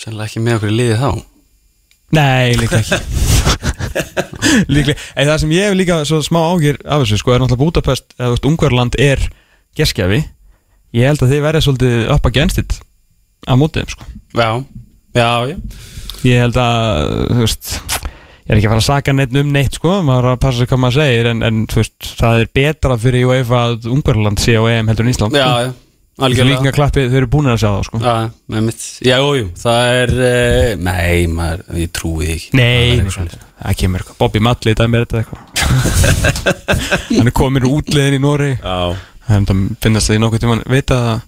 [0.00, 1.10] Sannlega ekki með okkur í liði þá.
[2.16, 3.00] Nei, líka ekki.
[4.74, 7.64] Líklega, en það sem ég hef líka svo smá ágjur af þessu, sko, er náttúrulega
[7.66, 9.26] Budapest eða þú veist, Ungverland er
[9.78, 10.20] geskjafi
[10.96, 12.78] Ég held að þið verið svolítið upp against it
[13.46, 14.08] á mótið, sko.
[14.34, 14.48] Já,
[15.14, 15.58] já, já.
[16.26, 17.70] Ég held að, þú veist
[18.50, 20.96] er ekki að fara að saka neitt um neitt sko, maður að passa hvað maður
[20.98, 25.06] segir en, en veist, það er betra fyrir UEFA að Ungarland sé á EM heldur
[25.06, 25.70] en Ísland Já, já,
[26.20, 28.00] Líka algjörlega klappi, þau eru búin að sjá það sko.
[28.04, 28.14] Já,
[28.52, 32.50] með mitt Já, jú, það er uh, Nei, maður, ég trúi ekki.
[32.58, 33.00] Nei,
[33.60, 35.40] Það kemur eitthvað Bobby Malli, það er með þetta eitthvað.
[37.14, 38.76] Hann er komin úr útliðin í Nóri Já,
[39.28, 39.52] það
[39.84, 40.64] finnast það í nokkuð tímann.
[40.74, 41.22] Vita að,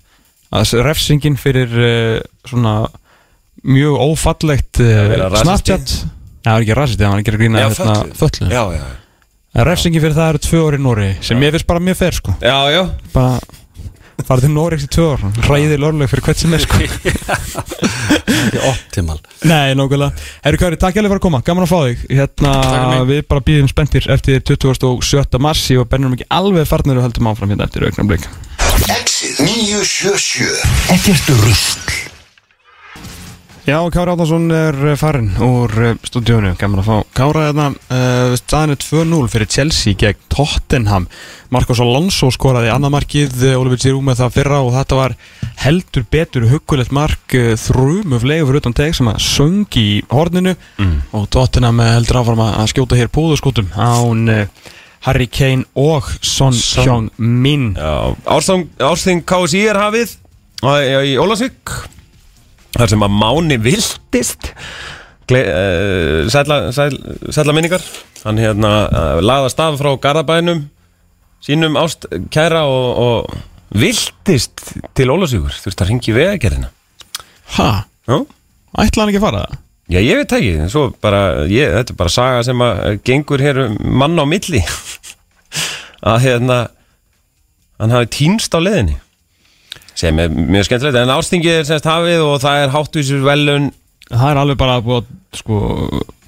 [0.61, 2.19] að refsingin fyrir uh,
[2.51, 2.75] svona
[3.63, 5.39] mjög ófallegt uh.
[5.41, 8.85] Snapchat Já, það er ekki það var ekki að grína hérna, föllu já, já
[9.53, 12.17] En refsingin fyrir það eru tvö orði í Nóri sem ég finnst bara mjög fer
[12.17, 12.33] sko.
[12.41, 12.87] Já, já.
[13.13, 13.35] Bara
[14.25, 16.79] fara til Nóri í tvö orð ræði lörlega fyrir hvert sem er sko.
[18.33, 19.19] Ekki optimal.
[19.45, 20.15] Nei, nokkulega
[20.47, 22.07] Herru Kari, takk hjá fyrir að koma, gaman að fá þig.
[22.17, 22.55] Hérna,
[23.11, 25.37] við bara býðum spenntir eftir 27.
[25.43, 25.67] mars.
[25.77, 28.25] Og bennum ekki alveg farnir og höldum áfram hérna eftir augnablik
[28.89, 30.49] Exit 977
[30.97, 32.01] Ekkert rusl
[33.63, 38.33] Já, Kári Átnarsson er eh, farinn úr eh, stúdíónu, gaman að fá Kára hérna, uh,
[38.35, 41.07] staðinu 2-0 fyrir Chelsea gegn Tottenham.
[41.55, 45.15] Marcos Alonso skoraði annað markið eh, Oliver Giroud með það fyrra og þetta var
[45.63, 50.57] heldur betur huggulegt mark uh, þrjumu flegu fyrir utan teg sem að söng í horninu.
[51.15, 54.69] Og Tottenham eh, heldur áfram að skjóta hér púðurskótum án uh,
[55.07, 57.77] Harry Kane og Son Heung-min.
[57.79, 60.19] Já, ársþing KSI er hafið.
[60.67, 61.79] Í Ólasvík
[62.77, 64.53] þar sem að Máni viltist
[65.33, 66.97] uh, sætla, sæl,
[67.33, 67.85] sætla minningar.
[68.23, 70.67] Hann hérna uh, lagða stað frá Garðabænum
[71.43, 73.35] sínum ást kæra og, og
[73.79, 74.63] viltist
[74.97, 76.71] til Ólasvíkur þú veist að ringi vegagerðina.
[77.57, 77.71] Ha?
[78.09, 78.17] Já,
[78.83, 79.45] Ætla hann ekki að fara?
[79.45, 79.59] Það?
[79.93, 83.59] Já, ég veit ekki, bara, ég, þetta er bara saga sem að eh, gengur hér
[83.67, 84.63] um mann á milli.
[86.13, 86.57] Að hérna
[87.83, 88.97] hann hafi týnst á leðinni
[89.99, 90.99] sem er mjög skemmtilegt.
[91.03, 93.71] En ástingið er semst hafið og það er háttvísur velun
[94.13, 95.61] Það er alveg bara búið að sko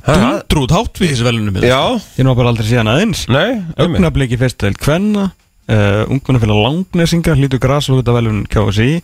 [0.04, 0.16] Ha?
[0.44, 3.22] dundrút háttvíðisvelunum Já, Ég nú bara aldrei síðan aðeins.
[4.36, 8.98] Fyrst til Kvenna uh, Ungmennafélag Langnesingar Hlítur Grasvölda velun KSI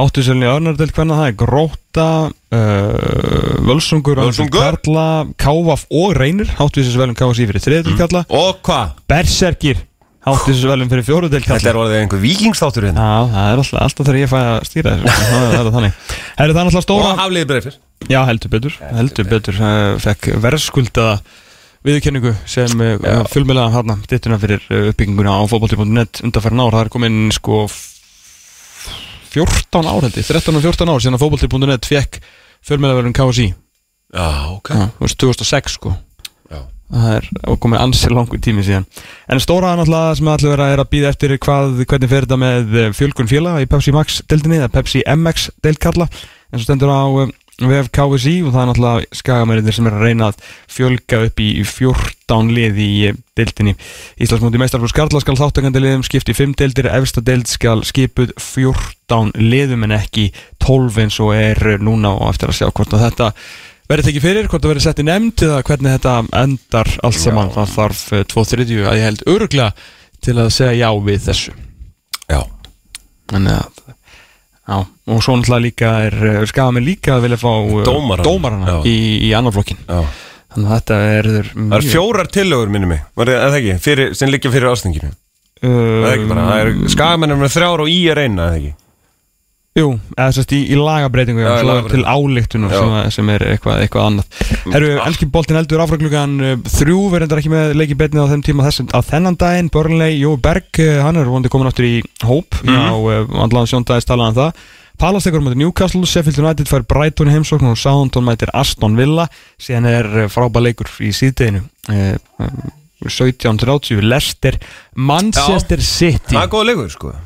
[0.00, 2.08] Háttuselni Örnar til Kvenna Það er Gróta
[2.56, 4.64] uh, Völsungur Völsungur.
[4.64, 5.06] Karla
[5.36, 6.48] Kávaf og Reynir.
[6.56, 8.24] Háttuselni KSI fyrir þriði til Kalla.
[8.32, 8.96] Og hvað?
[9.12, 9.84] Berserkir
[10.20, 13.04] Háttuselni fyrir fjóru til Þetta er orðið einhver vikingstáttur hérna.
[13.08, 15.28] Já, það er alltaf, alltaf þegar ég fæ að stýra þessu.
[15.30, 15.94] Það er þannig.
[16.36, 17.78] Það er alltaf stóra Og hafliði breyfir
[18.10, 19.60] Já, heldur betur, heldur betur.
[20.04, 21.14] fekk verðskuldaða
[21.88, 26.90] viðurkenningu sem uh, fjölmjölaðan hana dittuna fyrir uh, uppbygginguna á fótbolti.net undanfærin ár, það er
[26.92, 27.86] komin sko f-
[29.32, 32.20] 14 ár held ég, 13 og 14 ár síðan að fótbolti.net fekk
[32.68, 33.48] fjölmjölaverðin KSI
[34.10, 34.68] Já, ok.
[34.74, 35.92] Já, þú veist, 2006 sko.
[36.90, 38.86] Það er og komið ansið langur tími síðan.
[39.30, 42.78] En stóra náttúrulega sem allir vera er að býða eftir hvað, hvernig fer þetta með
[42.80, 46.90] eh, fjölgun félaga í Pepsi Max deildinni eða Pepsi MX deild kalla en svo stendur
[46.90, 47.30] á um,
[47.60, 51.48] VF KSI og það er náttúrulega skagamæriðir sem er að reyna að fjölga upp í
[51.68, 53.74] 14 lið í eh, deildinni.
[54.20, 59.86] Íslandsmóti meistarflur Skarla skal þáttakandi liðum skipti 5 deildir, efsta deild skal skipuð 14 liðum
[59.86, 60.30] en ekki
[60.64, 63.34] 12 eins og er núna og eftir að sjá hvort að þetta
[63.90, 66.14] verið tekið fyrir, hvort það verið sett í nefnd eða hvernig þetta
[66.44, 67.52] endar allt saman?
[67.54, 68.02] Það þarf
[68.34, 69.70] 2.30 að ég held öruglega
[70.24, 71.54] til að segja já við þessu.
[72.30, 72.40] Já,
[73.30, 73.86] Þannig að
[74.70, 74.76] Já,
[75.10, 78.22] og svo náttúrulega líka er skafa mig líka að vilja fá uh, Dómarana.
[78.22, 78.76] dómarana Já.
[78.86, 80.04] í, í annar flokkin já.
[80.54, 83.00] Þannig að þetta er Það er fjórar tillögur minni mig.
[83.18, 85.10] Var það ekki, fyrir, sem liggja fyrir ástinginu
[85.60, 88.70] Það er ekki bara, það er skagamennum með þrjár og í er eina, eða ekki
[89.78, 92.02] Jú, eða sérst í, í lagabreitingu Já, já, lagabreytingu.
[92.02, 92.80] til álíktunar Já.
[92.80, 94.40] sem, sem er eitthvað, eitthvað annað.
[94.74, 98.42] Herru, elski boltin eldur áfram klukkan uh, þrjú verður ekki með leiki betnið á þeim
[98.48, 101.92] tíma þessum að þennan daginn, Börnlei, Jó Berg uh, hann er vondi komin aftur í
[102.26, 102.58] hóp.
[102.64, 102.74] Mm.
[102.74, 102.98] -hmm.
[102.98, 104.66] uh, vandlaðan sjóndagist talaðan það.
[105.00, 109.30] Palace tekur á mæti Newcastle, Sheffield United fær Brighton heimsókn og Southampton mætir Aston Villa.
[109.54, 112.60] Síðan er frábæð leikur í síðdeginu uh, um,
[113.06, 114.58] 17.30 Leicester,
[114.98, 116.34] Manchester City.
[116.34, 117.18] Það er góð leikur, sko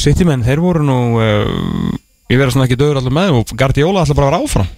[0.00, 1.94] City menn, þeir voru nú uh,
[2.30, 4.74] ég verða svona ekki döður allir með og Guardiola ætla bara að vera áfram.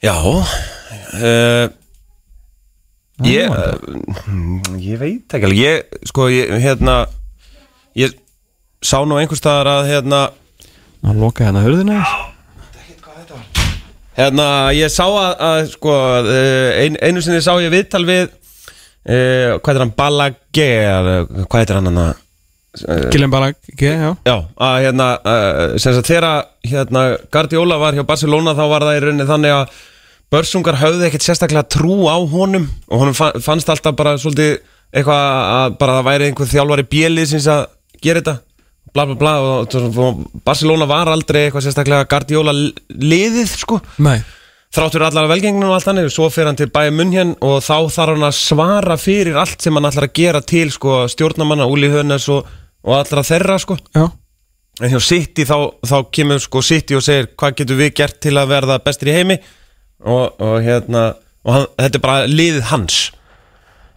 [0.00, 1.68] Já uh,
[3.26, 3.76] Ég uh,
[4.80, 7.02] Ég veit ekki Ég, sko, ég, hérna
[7.98, 8.14] Ég
[8.80, 10.20] sá nú einhvers staðar að hérna
[11.04, 12.00] að loka hérna hurðina
[14.16, 14.46] Hérna,
[14.76, 15.92] ég sá að, að sko,
[16.82, 21.14] ein, einu sinni sá ég viðtal við uh, Hvað er hann, Balagé eða
[21.44, 22.26] Hvað heitir hann hann að
[23.10, 24.10] Gillian Balag, okay, já.
[24.28, 27.00] Já, að hérna, uh, sem sagt þegar hérna
[27.34, 29.80] Guardiola var hjá Barcelona þá var það í rauninni þannig að
[30.30, 34.60] börsungar höfðu ekkert sérstaklega trú á honum og honum fa- fannst alltaf bara svolítið
[34.94, 35.24] eitthvað
[35.56, 37.64] að bara það væri einhver þjálfari bjelið sinns að
[38.06, 38.36] gera þetta
[38.94, 39.74] bla bla bla og,
[40.06, 43.80] og Barcelona var aldrei eitthvað sérstaklega Guardiola liðið sko.
[44.02, 44.20] Nei,
[44.70, 47.90] þráttur allar velgengnum og allt þannig svo fer hann til bæja munn hér og þá
[47.90, 51.90] þarf hann að svara fyrir allt sem hann ætlar að gera til sko, stjórnamanna, Úli
[51.90, 52.46] Hönes og,
[52.86, 53.76] og allra þeirra sko.
[53.96, 54.04] Já,
[54.80, 58.36] en hjá City þá, þá kemur sko City og segir hvað getur við gert til
[58.38, 59.40] að verða bestir í heimi?
[60.06, 61.08] Og, og hérna
[61.42, 63.00] og hann, þetta er bara liðið hans.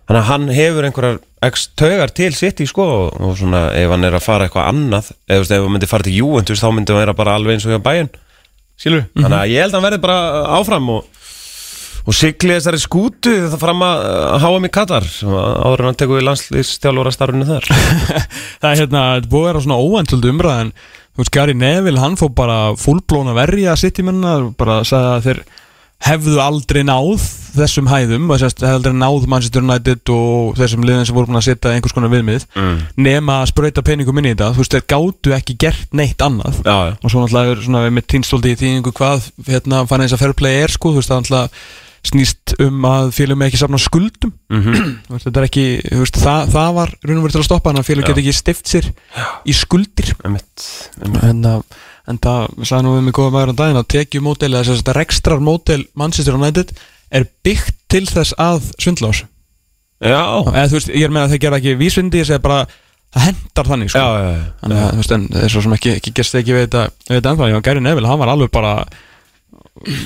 [0.07, 4.09] Þannig að hann hefur einhverjar x taugar til City sko og, og svona ef hann
[4.09, 7.03] er að fara eitthvað annað eða ef hann myndi fara til Juventus þá myndi hann
[7.03, 8.11] vera bara alveg eins og hjá bæjun
[8.83, 10.17] skilur, þannig að ég held að hann verði bara
[10.57, 11.21] áfram og,
[12.03, 14.01] og sigli þessari skútu það fram að
[14.43, 17.69] háa mig Katar áður en hann tekur í landslýstjálfóra starfinu þar.
[18.61, 20.73] Það er hérna, þetta búið að vera svona óvendld umræð en
[21.13, 25.13] þú veist, Gary Neville, hann fór bara fullblón að verja sitt í menna bara sagði
[25.13, 25.43] að þeir
[26.03, 27.21] hefðu aldrei náð
[27.53, 31.29] þessum hæðum og þess að hefðu aldrei náð Manchester United og þessum liðin sem voru
[31.29, 32.81] búin að setja einhvers konar viðmið Mm.
[32.97, 36.59] nema að sprauta peningum inn í þetta þú veist, þeir gátu ekki gert neitt annað
[36.65, 36.97] Já, já.
[37.03, 40.33] og svo náttúrulega er svona með týnstóldi í þýðingu hvað hérna fann þess að fair
[40.33, 41.49] play er sko, þú veist, það náttúrulega
[42.03, 44.73] snýst um að félum ekki safna skuldum Mhm.
[45.07, 47.47] Þú veist, þetta er ekki, þú veist, það, það var raun og verið til að
[47.47, 48.07] stoppa hann að félum Já.
[48.09, 48.89] get ekki stift sér
[49.47, 50.65] í skuldir Einmitt,
[50.99, 51.23] einmitt.
[51.23, 51.63] en, að,
[52.09, 54.97] en það sagði nú við mig góða maður á daginn að tekjumódel eða þess að
[54.99, 56.73] rekstrar módel Manchester United
[57.13, 59.29] er byggt til þess að svindla á þessu.
[60.03, 62.65] Já, eða þú veist, ég er með að þeir gera ekki vísvindi ég segi bara,
[63.13, 64.01] það hendar þannig sko.
[64.03, 64.43] já, já, já.
[64.63, 67.19] Þannig að, þú veist, en er svo sem ekki, ekki gerst ekki við þetta, við
[67.19, 68.73] þetta ennþá, já, Gary Neville, hann var alveg bara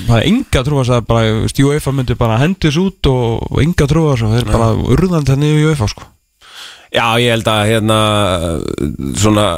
[0.08, 3.60] það er trú að það bara, þú veist, UEFA myndi bara hendis út og, og
[3.64, 6.06] enga trú að það, þeir bara urðandi þannig í UEFA, sko.
[6.88, 7.98] Já, ég held að hérna
[9.18, 9.48] svona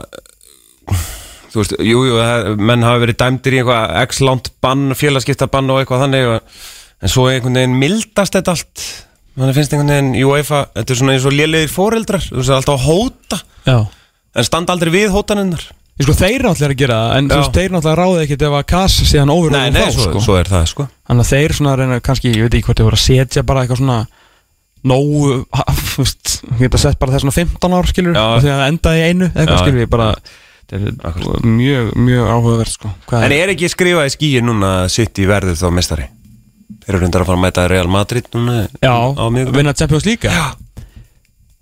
[1.50, 2.18] þú veist, jú, jú,
[2.56, 6.60] menn hafa verið dæmdir í eitthvað x-lánt bann, félagskiptabann og eitthvað þannig og-
[7.02, 8.84] en svo einhvern veginn mildast þetta allt
[9.40, 12.80] þannig finnst einhvern veginn, UEFA þetta er svona eins og lélegir foreldrar þú veist, alltaf
[12.80, 13.78] að hóta Já
[14.30, 15.64] en standa aldrei við hótaninnar
[16.00, 17.40] Ég sko, þeir náttúrulega er að gera það, en þú Já.
[17.40, 20.20] veist, þeir náttúrulega ráði ekkit ef að Kass sé hann ofur Nei, nei, svo, sko.
[20.24, 22.86] svo er það, sko Þannig að þeir svona reyna, kannski, ég veit ekki hvort þeir
[22.88, 23.98] voru að setja bara eitthvað svona
[24.90, 25.32] nógu,
[25.90, 26.30] þú veist,
[26.62, 28.22] geta sett bara þess svona 15 ár, skilur, Já.
[28.24, 30.08] og því að það endaði í einu, eitthvað, skilur, ég bara,
[30.70, 32.90] þetta er mjög, mjög áhugavert, sko.
[33.10, 36.08] Hvað En er ekki skrifað í skíin núna að City verður þá mestari?
[36.80, 40.06] Þeir eru reyndar að fara að mæta Real Madrid núna Já, á mjög vinna Champions
[40.08, 40.54] League Já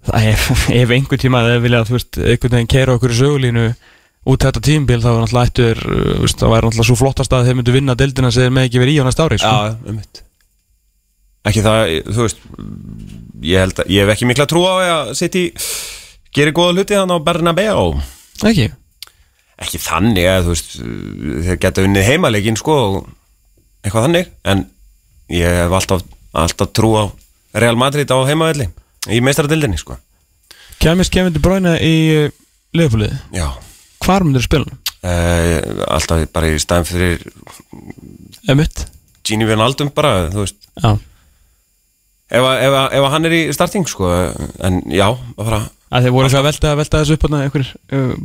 [0.09, 0.45] Það er,
[0.83, 3.67] ef einhver tíma þeir vilja, þú veist, einhvern veginn keira okkur í sögulínu
[4.29, 7.35] út þetta tímbil þá er náttúrulega ættur, uh, þú veist, það væri náttúrulega svo flottast
[7.37, 9.53] að þeir myndu vinna deildina sem þeir með ekki verið í á næsta ári, sko.
[9.53, 10.23] Já, um mitt
[11.49, 12.41] Ekki það, þú veist
[13.49, 15.45] Ég held að, ég hef ekki mikla trú á að City
[16.35, 17.85] gerir góða hluti þannig á Bernabeu
[18.49, 18.69] Ekki?
[19.59, 20.75] Ekki þannig að, þú veist
[21.49, 22.75] þeir geta unnið heimalegin, sko
[23.83, 24.61] eitthvað þannig, en
[25.35, 26.05] ég hef alltaf,
[26.39, 27.05] alltaf trú á
[27.59, 28.69] Real Madrid á heimavelli
[29.11, 29.97] í meistaradildinni, sko
[30.79, 32.29] Kæmist Kevin De Bruyne í uh,
[32.79, 33.17] liðfólið?
[33.35, 33.49] Já,
[34.05, 34.69] Hvar myndir spila?
[35.03, 35.57] uh,
[35.91, 37.27] alltaf bara í staðin fyrir
[38.49, 38.85] Emitt?
[39.27, 40.93] Gini Wijnaldum bara, þú veist Já.
[42.31, 44.13] ef, að- ef, ef hann er í starting, sko
[44.63, 47.27] en já, bara Að þeir voru eitthvað að velta, þessu upp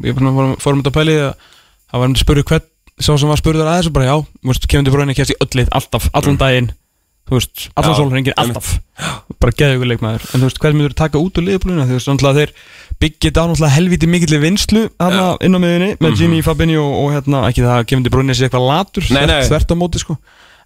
[0.03, 1.33] ég fórum, fórum þetta að pæli að
[1.93, 2.69] það var um að spurðu hvern
[2.99, 4.15] sá sem var spurður að þessu bara já,
[4.67, 6.71] Kevin De Bruyne kemst í öll lið, alltaf, allan daginn
[7.23, 8.73] þú veist, allan sólringin, alltaf.
[9.41, 12.09] Bara geðu ykkur leikmaður, en þú veist, hvern myndur taka út úr liðbúluna, þú veist,
[12.11, 12.51] náttúrulega þeir
[12.99, 17.45] byggja þetta náttúrulega helviti mikill vinslu inn á miðunni, með Gini, Fabinho og, og hérna,
[17.47, 20.17] ekki það að Kevin De Bruyne sé eitthvað latur þvert á móti, sko.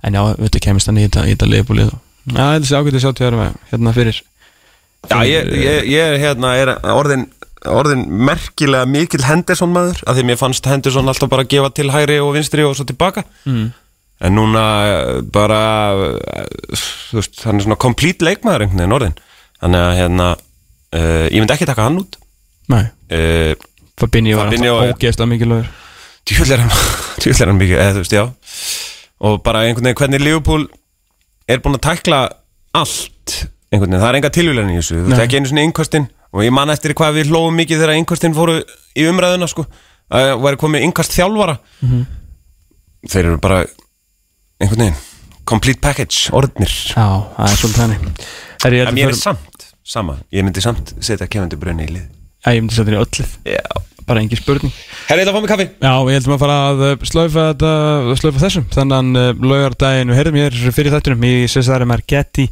[0.01, 3.11] En já, veitu, kemist hann í þetta, þetta liðbúlið já, þetta sé ágætið að sjá
[3.13, 3.39] til þér
[3.71, 4.23] hérna fyrir
[5.07, 7.27] Já, ég, ég, ég hérna, er orðin,
[7.67, 11.91] orðin merkilega mikil Henderson maður af því mér fannst Henderson alltaf bara að gefa til
[11.93, 13.23] hægri og vinstri og svo tilbaka.
[13.47, 13.69] Mm.
[14.17, 15.57] en núna eh, bara
[15.93, 19.17] eh, þú veist, hann er svona complete leikmaður einhvern veginn orðin
[19.61, 22.17] þannig að hérna uh, ég myndi ekki taka hann út.
[22.73, 23.53] Nei, uh,
[23.97, 25.69] Fabinho var alltaf er- ógeðslega mikilvægur.
[26.27, 26.73] Djúvel er hann
[27.21, 28.25] djúvel er hann mikið, eða þú veist, já.
[29.27, 30.65] Og bara einhvern veginn hvernig Liverpool
[31.49, 32.19] er búin að tækla
[32.77, 33.38] allt
[33.72, 35.02] einhvern veginn, það er enga tilvílan í þessu.
[35.02, 37.99] Þú veist ekki einu svona innkostin og ég man eftir hvað við hlóum mikið þegar
[37.99, 38.61] innkostin fóru
[38.98, 39.68] í umræðuna sko,
[40.14, 41.60] að væri komið innkast þjálfara.
[41.81, 42.06] Mhm.
[43.07, 43.61] þeir eru bara
[44.60, 45.03] einhvern veginn
[45.48, 46.72] complete package, orðnir.
[46.91, 47.07] Já,
[47.38, 47.84] það er svolítið
[48.76, 50.18] ég en held mér er samt, sama.
[50.34, 52.07] Ég myndi samt setja kefandi brunni í lið.
[52.44, 53.64] Já, ég myndi setja henni já,
[54.07, 54.71] Bara engin spurning.
[55.07, 55.65] Herri, ég ætla að fá mig kaffi.
[55.84, 57.71] Já, ég heldum að fara að uh, slaufa þetta
[58.21, 62.47] slaufa þessum, þannig uh, laugardaginn við heyrðum hér fyrir þættunum í Cesare Margetti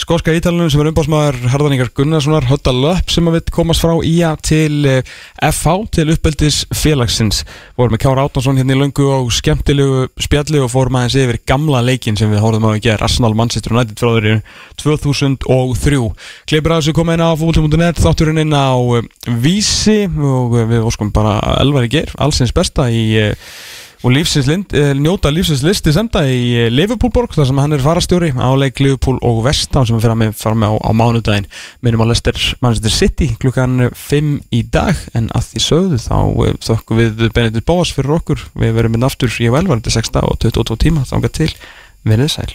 [0.00, 4.32] skóska ítalunum sem er umbásmaður Harðaningar Gunnarssonar Hotta Löpp sem að við komast frá IA
[4.44, 5.02] til
[5.44, 7.42] FH til uppeldis félagsins
[7.78, 11.82] vorum með Kjára Átnánsson hérna í löngu og skemmtilegu spjalli og fórum aðeins yfir gamla
[11.84, 14.36] leikin sem við á að gera Arsenal Manchester United frá þeirri
[14.82, 16.00] 2003
[16.48, 18.74] Kleipur að þessu koma inn á fútbolti.net þátturinn inn á
[19.44, 23.34] Vísi og við óskum bara elvar í ger, allsins besta í uh,
[24.04, 27.84] og lífsins lind, eh, njóta lífsins listi semda í eh, Liverpoolborg þar sem hann er
[27.84, 31.48] farastjóri áleik Liverpool og Vestham sem fyrir með, fara með á, á mánudaginn.
[31.80, 36.60] Minnum á Leicester Manchester City klukkan 5 í dag en að því sögðu þá eh,
[36.68, 38.44] þökkum við Benedikt Bóas fyrir okkur.
[38.60, 41.52] Við verum inn aftur í velvarandi 6 og 22 tíma þángar til,
[42.04, 42.50] verið sæl